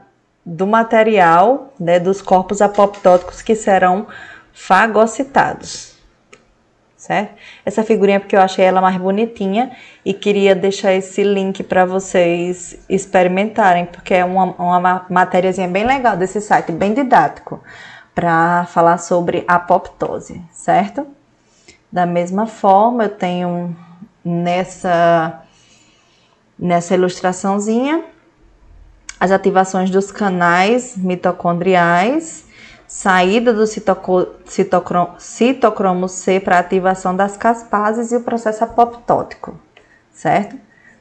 do 0.49 0.65
material 0.65 1.71
né, 1.79 1.99
dos 1.99 2.23
corpos 2.23 2.59
apoptóticos 2.59 3.39
que 3.39 3.53
serão 3.53 4.07
fagocitados. 4.51 5.95
Certo? 6.97 7.35
Essa 7.63 7.83
figurinha 7.83 8.17
é 8.17 8.19
porque 8.19 8.35
eu 8.35 8.41
achei 8.41 8.65
ela 8.65 8.81
mais 8.81 8.97
bonitinha 8.97 9.71
e 10.03 10.11
queria 10.11 10.55
deixar 10.55 10.91
esse 10.91 11.23
link 11.23 11.63
para 11.63 11.85
vocês 11.85 12.83
experimentarem, 12.89 13.85
porque 13.85 14.15
é 14.15 14.25
uma, 14.25 14.45
uma 14.55 15.05
matériazinha 15.09 15.67
bem 15.67 15.85
legal 15.85 16.17
desse 16.17 16.41
site, 16.41 16.71
bem 16.71 16.93
didático, 16.93 17.63
para 18.13 18.65
falar 18.65 18.97
sobre 18.97 19.45
apoptose, 19.47 20.41
certo? 20.51 21.07
Da 21.91 22.05
mesma 22.05 22.47
forma, 22.47 23.03
eu 23.03 23.09
tenho 23.09 23.75
nessa, 24.25 25.43
nessa 26.57 26.95
ilustraçãozinha 26.95 28.03
as 29.19 29.31
ativações 29.31 29.89
dos 29.89 30.11
canais 30.11 30.95
mitocondriais, 30.95 32.45
saída 32.87 33.53
do 33.53 33.67
citocromo, 33.67 35.19
C 36.09 36.39
para 36.39 36.59
ativação 36.59 37.15
das 37.15 37.35
caspases 37.35 38.11
e 38.11 38.15
o 38.15 38.21
processo 38.21 38.63
apoptótico, 38.63 39.59
certo? 40.11 40.55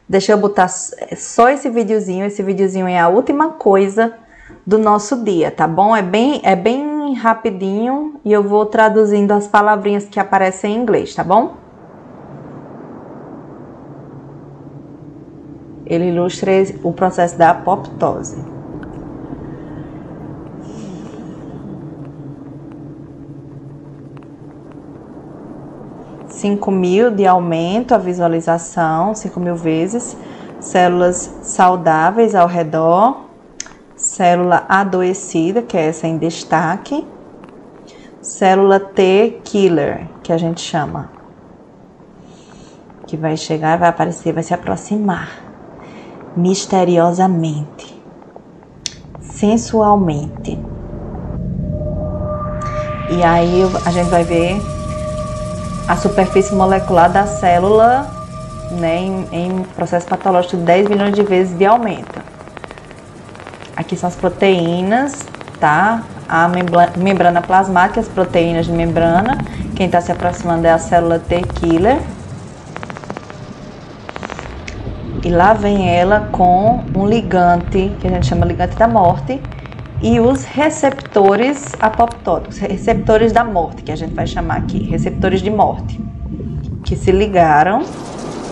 Deixa 0.08 0.32
eu 0.32 0.38
botar 0.38 0.68
só 0.68 1.48
esse 1.48 1.68
videozinho, 1.70 2.24
esse 2.26 2.42
videozinho 2.42 2.88
é 2.88 2.98
a 2.98 3.08
última 3.08 3.50
coisa 3.50 4.14
do 4.66 4.78
nosso 4.78 5.22
dia, 5.22 5.50
tá 5.50 5.68
bom? 5.68 5.94
É 5.94 6.02
bem, 6.02 6.40
é 6.42 6.56
bem 6.56 7.14
rapidinho 7.14 8.20
e 8.24 8.32
eu 8.32 8.42
vou 8.42 8.66
traduzindo 8.66 9.32
as 9.32 9.46
palavrinhas 9.46 10.06
que 10.06 10.18
aparecem 10.18 10.74
em 10.74 10.78
inglês, 10.78 11.14
tá 11.14 11.22
bom? 11.22 11.67
Ele 15.88 16.10
ilustra 16.10 16.52
o 16.82 16.92
processo 16.92 17.36
da 17.38 17.50
apoptose. 17.50 18.36
Cinco 26.28 26.70
mil 26.70 27.10
de 27.10 27.26
aumento 27.26 27.94
a 27.94 27.98
visualização, 27.98 29.14
cinco 29.14 29.40
mil 29.40 29.56
vezes, 29.56 30.16
células 30.60 31.38
saudáveis 31.42 32.34
ao 32.34 32.46
redor, 32.46 33.24
célula 33.96 34.64
adoecida, 34.68 35.62
que 35.62 35.76
é 35.76 35.86
essa 35.86 36.06
em 36.06 36.16
destaque, 36.16 37.04
célula 38.20 38.78
T 38.78 39.40
killer, 39.42 40.06
que 40.22 40.32
a 40.32 40.38
gente 40.38 40.60
chama, 40.60 41.10
que 43.06 43.16
vai 43.16 43.36
chegar, 43.36 43.78
vai 43.78 43.88
aparecer, 43.88 44.32
vai 44.32 44.44
se 44.44 44.54
aproximar 44.54 45.47
misteriosamente. 46.36 47.96
sensualmente. 49.20 50.58
E 53.10 53.22
aí 53.22 53.62
a 53.84 53.90
gente 53.90 54.08
vai 54.10 54.24
ver 54.24 54.60
a 55.86 55.96
superfície 55.96 56.54
molecular 56.54 57.10
da 57.10 57.26
célula 57.26 58.06
né, 58.72 58.96
em, 58.98 59.28
em 59.32 59.62
processo 59.76 60.06
patológico 60.06 60.56
10 60.56 60.88
milhões 60.88 61.14
de 61.14 61.22
vezes 61.22 61.56
de 61.56 61.64
aumento. 61.64 62.20
Aqui 63.76 63.96
são 63.96 64.08
as 64.08 64.16
proteínas, 64.16 65.24
tá? 65.60 66.02
A 66.28 66.48
membrana 66.96 67.40
plasmática, 67.40 68.00
as 68.00 68.08
proteínas 68.08 68.66
de 68.66 68.72
membrana. 68.72 69.38
Quem 69.74 69.86
está 69.86 70.00
se 70.00 70.12
aproximando 70.12 70.66
é 70.66 70.72
a 70.72 70.78
célula 70.78 71.18
T-killer. 71.18 71.98
E 75.24 75.30
lá 75.30 75.52
vem 75.52 75.88
ela 75.88 76.28
com 76.32 76.80
um 76.94 77.06
ligante, 77.06 77.92
que 78.00 78.06
a 78.06 78.10
gente 78.10 78.26
chama 78.26 78.46
ligante 78.46 78.76
da 78.76 78.86
morte, 78.86 79.40
e 80.00 80.20
os 80.20 80.44
receptores 80.44 81.72
apoptóticos, 81.80 82.58
receptores 82.58 83.32
da 83.32 83.42
morte, 83.42 83.82
que 83.82 83.90
a 83.90 83.96
gente 83.96 84.14
vai 84.14 84.26
chamar 84.26 84.58
aqui, 84.58 84.84
receptores 84.84 85.42
de 85.42 85.50
morte, 85.50 86.00
que 86.84 86.94
se 86.94 87.10
ligaram, 87.10 87.82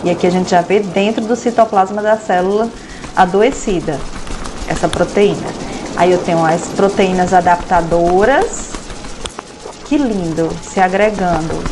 e 0.03 0.09
aqui 0.09 0.27
a 0.27 0.29
gente 0.29 0.49
já 0.49 0.61
vê 0.61 0.81
dentro 0.81 1.25
do 1.25 1.35
citoplasma 1.35 2.01
da 2.01 2.17
célula 2.17 2.69
adoecida, 3.15 3.97
essa 4.67 4.89
proteína. 4.89 5.47
Aí 5.95 6.11
eu 6.11 6.19
tenho 6.19 6.45
as 6.45 6.67
proteínas 6.67 7.33
adaptadoras, 7.33 8.73
que 9.85 9.97
lindo, 9.97 10.49
se 10.61 10.81
agregando. 10.81 11.63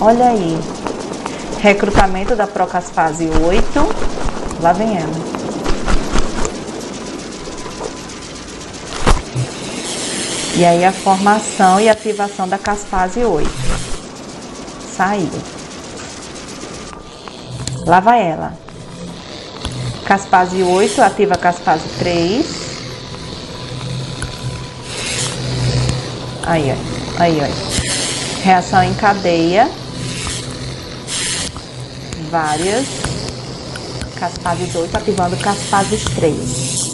Olha 0.00 0.30
aí, 0.30 0.58
recrutamento 1.60 2.36
da 2.36 2.46
procaspase 2.46 3.28
8, 3.28 4.60
lá 4.60 4.72
vem 4.72 4.96
ela. 4.96 5.38
E 10.56 10.64
aí 10.64 10.84
a 10.84 10.92
formação 10.92 11.80
e 11.80 11.88
ativação 11.88 12.48
da 12.48 12.58
caspase 12.58 13.20
8. 13.20 13.48
Saiu. 14.96 15.30
Lá 17.86 18.00
vai 18.00 18.22
ela. 18.22 18.52
Caspase 20.04 20.62
8 20.62 21.00
ativa 21.00 21.36
caspase 21.36 21.88
3. 21.98 22.46
Aí, 26.44 26.72
ó. 26.72 27.22
Aí, 27.22 27.38
ó. 27.40 28.42
Reação 28.42 28.82
em 28.82 28.94
cadeia. 28.94 29.70
Várias. 32.30 32.86
Caspase 34.18 34.76
8 34.76 34.96
ativando 34.96 35.36
caspase 35.38 35.96
3. 36.14 36.92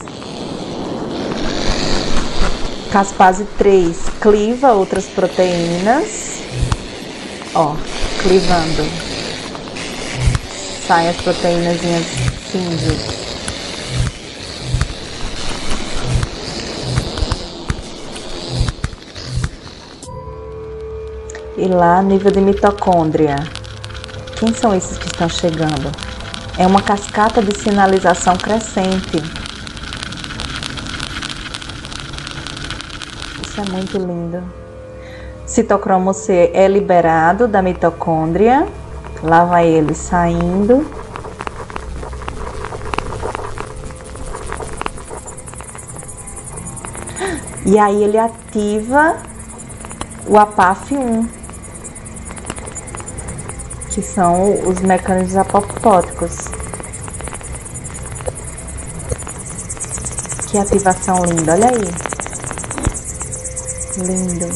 Caspase 2.92 3.44
3 3.58 3.96
cliva 4.20 4.72
outras 4.72 5.06
proteínas. 5.06 6.40
Ó, 7.54 7.74
clivando. 8.22 8.84
Saem 10.86 11.08
as 11.08 11.16
proteínas 11.16 11.80
cinzas. 12.52 13.14
E 21.56 21.68
lá, 21.68 22.02
nível 22.02 22.30
de 22.30 22.40
mitocôndria. 22.40 23.36
Quem 24.38 24.52
são 24.52 24.74
esses 24.74 24.98
estão 25.14 25.28
chegando? 25.28 25.90
É 26.58 26.66
uma 26.66 26.82
cascata 26.82 27.40
de 27.40 27.56
sinalização 27.56 28.36
crescente. 28.36 29.22
Isso 33.42 33.60
é 33.60 33.70
muito 33.70 33.96
lindo. 33.96 34.42
Citocromo 35.46 36.12
C 36.12 36.50
é 36.52 36.66
liberado 36.66 37.46
da 37.46 37.62
mitocôndria. 37.62 38.66
Lá 39.22 39.44
vai 39.44 39.66
ele 39.66 39.94
saindo. 39.94 40.86
E 47.64 47.78
aí 47.78 48.02
ele 48.02 48.18
ativa 48.18 49.16
o 50.26 50.34
APAF1, 50.34 51.26
que 53.94 54.02
são 54.02 54.54
os 54.68 54.80
mecanismos 54.80 55.36
apoptóticos. 55.36 56.48
Que 60.48 60.58
ativação 60.58 61.24
linda, 61.24 61.52
olha 61.52 61.68
aí. 61.68 61.84
Lindo. 64.04 64.48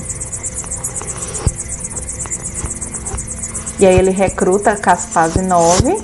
E 3.78 3.86
aí 3.86 3.96
ele 3.96 4.10
recruta 4.10 4.72
a 4.72 4.76
caspase 4.76 5.40
9. 5.40 5.96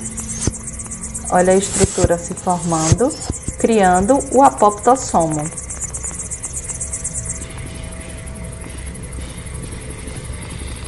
Olha 1.30 1.54
a 1.54 1.56
estrutura 1.56 2.16
se 2.16 2.34
formando, 2.34 3.12
criando 3.58 4.20
o 4.32 4.44
apoptossomo. 4.44 5.42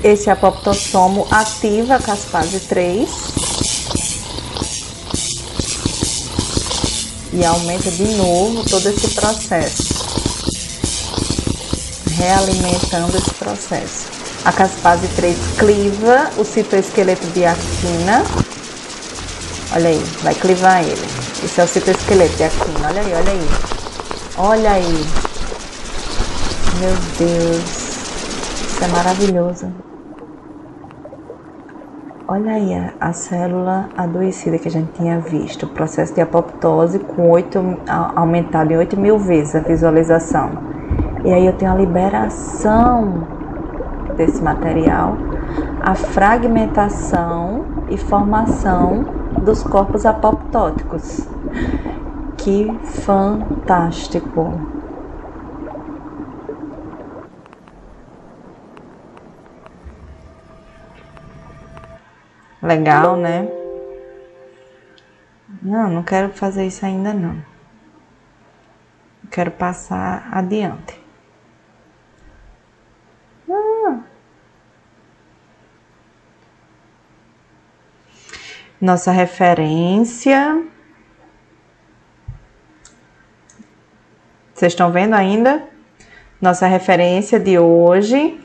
Esse 0.07 0.31
apoptossomo 0.31 1.27
ativa 1.33 1.97
a 1.97 1.99
caspase 1.99 2.61
3 2.61 3.11
e 7.33 7.45
aumenta 7.45 7.91
de 7.91 8.05
novo 8.15 8.62
todo 8.70 8.89
esse 8.89 9.09
processo 9.16 9.97
realimentando 12.16 13.16
esse 13.16 13.35
processo. 13.35 14.07
A 14.45 14.53
caspase 14.53 15.09
3 15.09 15.37
cliva 15.59 16.31
o 16.39 16.45
citoesqueleto 16.45 17.27
de 17.33 17.45
actina. 17.45 18.24
Olha 19.73 19.89
aí, 19.89 20.05
vai 20.23 20.37
clivar 20.37 20.85
ele. 20.85 21.05
Esse 21.43 21.61
é 21.61 21.65
o 21.65 21.69
citoesqueleto 21.69 22.37
de 22.37 22.45
actina. 22.45 22.89
Olha 22.89 23.01
aí, 23.01 23.12
olha 23.12 23.33
aí. 23.33 23.49
Olha 24.39 24.70
aí. 24.70 25.07
Meu 26.78 26.95
Deus. 27.19 27.65
Isso 28.70 28.85
é 28.85 28.89
maravilhoso. 28.89 29.86
Olha 32.28 32.55
aí 32.55 32.74
a, 32.74 32.93
a, 33.01 33.12
célula 33.12 33.89
adoecida 33.97 34.59
que 34.59 34.66
a 34.66 34.70
gente 34.70 34.90
tinha 34.94 35.20
visto. 35.20 35.62
O 35.62 35.69
processo 35.69 36.12
de 36.12 36.20
apoptose 36.20 36.98
com 36.98 37.31
8, 37.31 37.78
aumentado 38.16 38.73
em 38.73 38.77
8 38.77 38.98
mil 38.98 39.16
vezes 39.16 39.55
a 39.55 39.61
visualização. 39.61 40.51
E 41.24 41.32
aí 41.32 41.47
eu 41.47 41.53
tenho 41.53 41.70
a 41.70 41.77
liberação 41.77 43.28
desse 44.16 44.43
material, 44.43 45.16
a 45.81 45.94
fragmentação 45.94 47.65
e 47.89 47.97
formação 47.97 49.05
dos 49.44 49.62
corpos 49.62 50.05
apoptóticos. 50.05 51.28
Que 52.36 52.77
fantástico! 52.82 54.76
Legal, 62.67 63.17
né? 63.17 63.49
Não, 65.63 65.89
não 65.89 66.03
quero 66.03 66.33
fazer 66.33 66.67
isso 66.67 66.85
ainda 66.85 67.15
não. 67.15 67.41
Quero 69.31 69.53
passar 69.53 70.29
adiante. 70.33 71.01
Nossa 78.81 79.13
referência. 79.13 80.67
Vocês 84.53 84.73
estão 84.73 84.91
vendo 84.91 85.15
ainda? 85.15 85.69
Nossa 86.41 86.67
referência 86.67 87.39
de 87.39 87.59
hoje. 87.61 88.41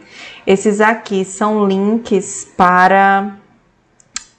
Esses 0.46 0.80
aqui 0.80 1.26
são 1.26 1.68
links 1.68 2.46
para 2.56 3.41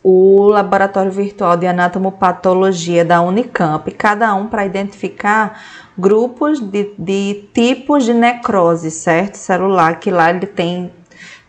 o 0.02 0.48
Laboratório 0.48 1.12
Virtual 1.12 1.56
de 1.56 1.66
Anatomopatologia 1.66 3.04
da 3.04 3.20
Unicamp, 3.20 3.88
cada 3.92 4.34
um 4.34 4.48
para 4.48 4.66
identificar 4.66 5.62
grupos 5.96 6.58
de, 6.58 6.92
de 6.98 7.48
tipos 7.54 8.04
de 8.04 8.12
necrose, 8.12 8.90
certo? 8.90 9.36
Celular, 9.36 10.00
que 10.00 10.10
lá 10.10 10.30
ele 10.30 10.46
tem 10.46 10.90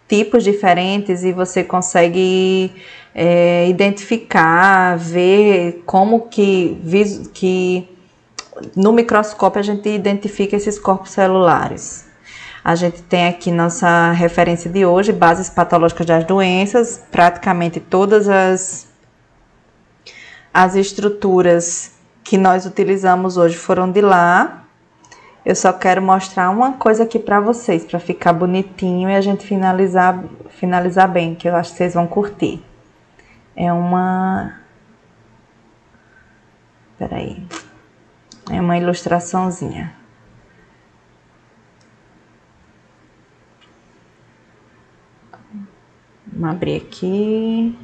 tipos 0.08 0.44
diferentes 0.44 1.24
e 1.24 1.32
você 1.32 1.64
consegue 1.64 2.72
é, 3.16 3.68
identificar, 3.68 4.98
ver 4.98 5.82
como 5.86 6.28
que, 6.28 6.78
que 7.34 7.90
no 8.76 8.94
microscópio 8.94 9.60
a 9.60 9.64
gente 9.64 9.90
identifica 9.90 10.56
esses 10.56 10.78
corpos 10.78 11.10
celulares. 11.12 12.13
A 12.64 12.76
gente 12.76 13.04
tem 13.04 13.28
aqui 13.28 13.52
nossa 13.52 14.12
referência 14.14 14.72
de 14.72 14.86
hoje, 14.86 15.12
bases 15.12 15.50
patológicas 15.50 16.06
das 16.06 16.24
doenças, 16.24 17.04
praticamente 17.12 17.82
todas 17.82 18.30
as, 18.30 18.88
as 20.54 20.74
estruturas 20.74 21.92
que 22.24 22.38
nós 22.38 22.66
utilizamos 22.66 23.36
hoje 23.36 23.58
foram 23.58 23.92
de 23.92 24.00
lá. 24.00 24.64
Eu 25.46 25.58
só 25.58 25.74
quero 25.74 26.02
mostrar 26.02 26.50
uma 26.50 26.72
coisa 26.72 27.04
aqui 27.04 27.20
para 27.20 27.42
vocês, 27.42 27.84
para 27.84 28.00
ficar 28.00 28.32
bonitinho 28.32 29.10
e 29.10 29.16
a 29.16 29.20
gente 29.20 29.46
finalizar, 29.46 30.24
finalizar 30.52 31.10
bem, 31.12 31.36
que 31.36 31.50
eu 31.50 31.56
acho 31.58 31.72
que 31.72 31.78
vocês 31.78 31.94
vão 31.94 32.08
curtir. 32.08 32.64
É 33.58 33.74
uma... 33.74 34.54
Peraí. 36.98 37.46
É 38.50 38.62
uma 38.62 38.78
ilustraçãozinha. 38.78 40.03
Vamos 46.36 46.56
abrir 46.56 46.78
aqui. 46.78 47.78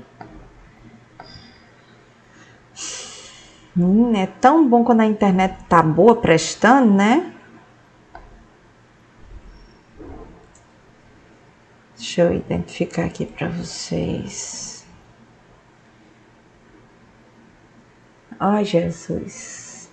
Hum, 3.78 4.16
é 4.16 4.26
tão 4.26 4.68
bom 4.68 4.84
quando 4.84 5.02
a 5.02 5.06
internet 5.06 5.56
tá 5.70 5.84
boa 5.84 6.16
prestando, 6.16 6.92
né? 6.92 7.34
Deixa 11.96 12.24
eu 12.24 12.34
identificar 12.34 13.06
aqui 13.06 13.26
para 13.26 13.50
vocês. 13.50 14.86
Ai, 18.40 18.66
Jesus. 18.66 19.92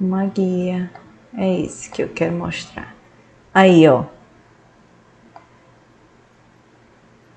Uma 0.00 0.24
guia. 0.26 0.90
É 1.36 1.50
isso 1.60 1.90
que 1.90 2.02
eu 2.02 2.08
quero 2.08 2.34
mostrar. 2.34 2.94
Aí, 3.52 3.86
ó. 3.86 4.15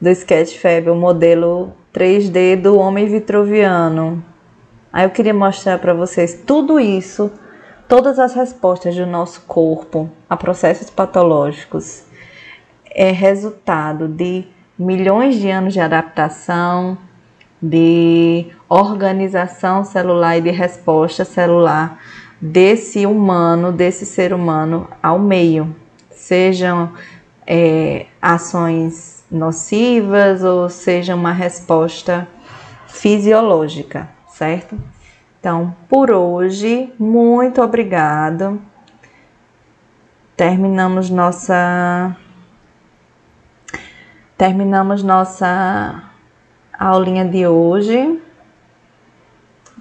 Do 0.02 0.10
Sketchfab, 0.10 0.90
o 0.90 0.96
modelo 0.96 1.74
3D 1.94 2.56
do 2.56 2.78
homem 2.78 3.06
vitruviano. 3.06 4.24
Aí 4.94 5.04
eu 5.06 5.10
queria 5.10 5.34
mostrar 5.34 5.78
para 5.78 5.94
vocês 5.94 6.42
tudo 6.46 6.80
isso, 6.80 7.32
todas 7.88 8.18
as 8.18 8.34
respostas 8.34 8.96
do 8.96 9.06
nosso 9.06 9.42
corpo 9.42 10.10
a 10.30 10.38
processos 10.38 10.90
patológicos 10.90 12.04
é 12.92 13.12
resultado 13.12 14.08
de 14.08 14.46
milhões 14.78 15.36
de 15.36 15.50
anos 15.50 15.74
de 15.74 15.80
adaptação, 15.80 16.98
de 17.62 18.48
organização 18.70 19.84
celular 19.84 20.38
e 20.38 20.42
de 20.42 20.52
resposta 20.52 21.26
celular 21.26 22.00
desse 22.42 23.06
humano, 23.06 23.72
desse 23.72 24.06
ser 24.06 24.34
humano 24.34 24.88
ao 25.04 25.20
meio, 25.20 25.76
sejam 26.10 26.94
é, 27.46 28.06
ações 28.22 29.19
nocivas 29.32 30.44
ou 30.44 30.70
seja 30.70 31.16
uma 31.16 31.32
resposta 31.32 32.28
fisiológica, 32.88 34.10
certo? 34.28 34.80
Então, 35.40 35.76
por 35.88 36.12
hoje, 36.12 36.94
muito 37.00 37.62
obrigado. 37.62 38.62
Terminamos 40.36 41.10
nossa 41.10 42.16
terminamos 44.38 45.04
nossa 45.04 46.12
aulinha 46.74 47.26
de 47.26 47.46
hoje. 47.46 48.22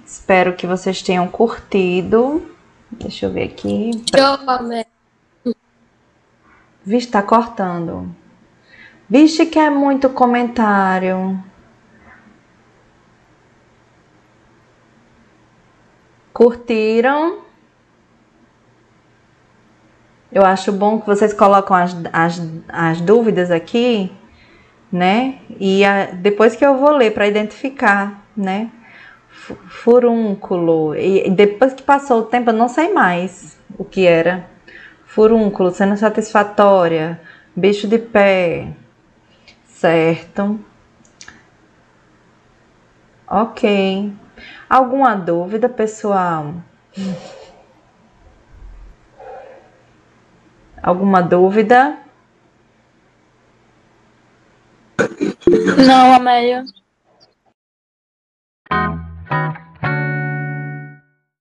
Espero 0.05 0.53
que 0.53 0.67
vocês 0.67 1.01
tenham 1.01 1.27
curtido. 1.27 2.41
Deixa 2.91 3.25
eu 3.25 3.31
ver 3.31 3.43
aqui. 3.43 3.91
Vixe, 6.85 7.07
tá 7.07 7.21
cortando. 7.21 8.13
Vixe, 9.09 9.47
que 9.47 9.57
é 9.57 9.71
muito 9.71 10.07
comentário. 10.11 11.43
Curtiram? 16.31 17.39
Eu 20.31 20.45
acho 20.45 20.71
bom 20.71 21.01
que 21.01 21.07
vocês 21.07 21.33
colocam 21.33 21.75
as, 21.75 21.95
as, 22.13 22.41
as 22.67 23.01
dúvidas 23.01 23.49
aqui, 23.49 24.11
né? 24.91 25.39
E 25.59 25.83
a, 25.83 26.11
depois 26.11 26.55
que 26.55 26.63
eu 26.63 26.77
vou 26.77 26.91
ler 26.91 27.11
para 27.11 27.27
identificar, 27.27 28.23
né? 28.37 28.69
Furúnculo. 29.69 30.95
E 30.95 31.31
depois 31.31 31.73
que 31.73 31.81
passou 31.81 32.19
o 32.19 32.25
tempo, 32.25 32.51
eu 32.51 32.55
não 32.55 32.67
sei 32.67 32.93
mais 32.93 33.57
o 33.75 33.83
que 33.83 34.05
era. 34.05 34.45
Furúnculo, 35.03 35.71
sendo 35.71 35.97
satisfatória, 35.97 37.19
bicho 37.55 37.87
de 37.87 37.97
pé, 37.97 38.67
Certo. 39.79 40.59
Ok. 43.25 44.13
Alguma 44.69 45.15
dúvida, 45.15 45.69
pessoal? 45.69 46.55
Alguma 50.83 51.21
dúvida? 51.21 51.97
Não, 55.87 56.13
Amélia. 56.13 56.65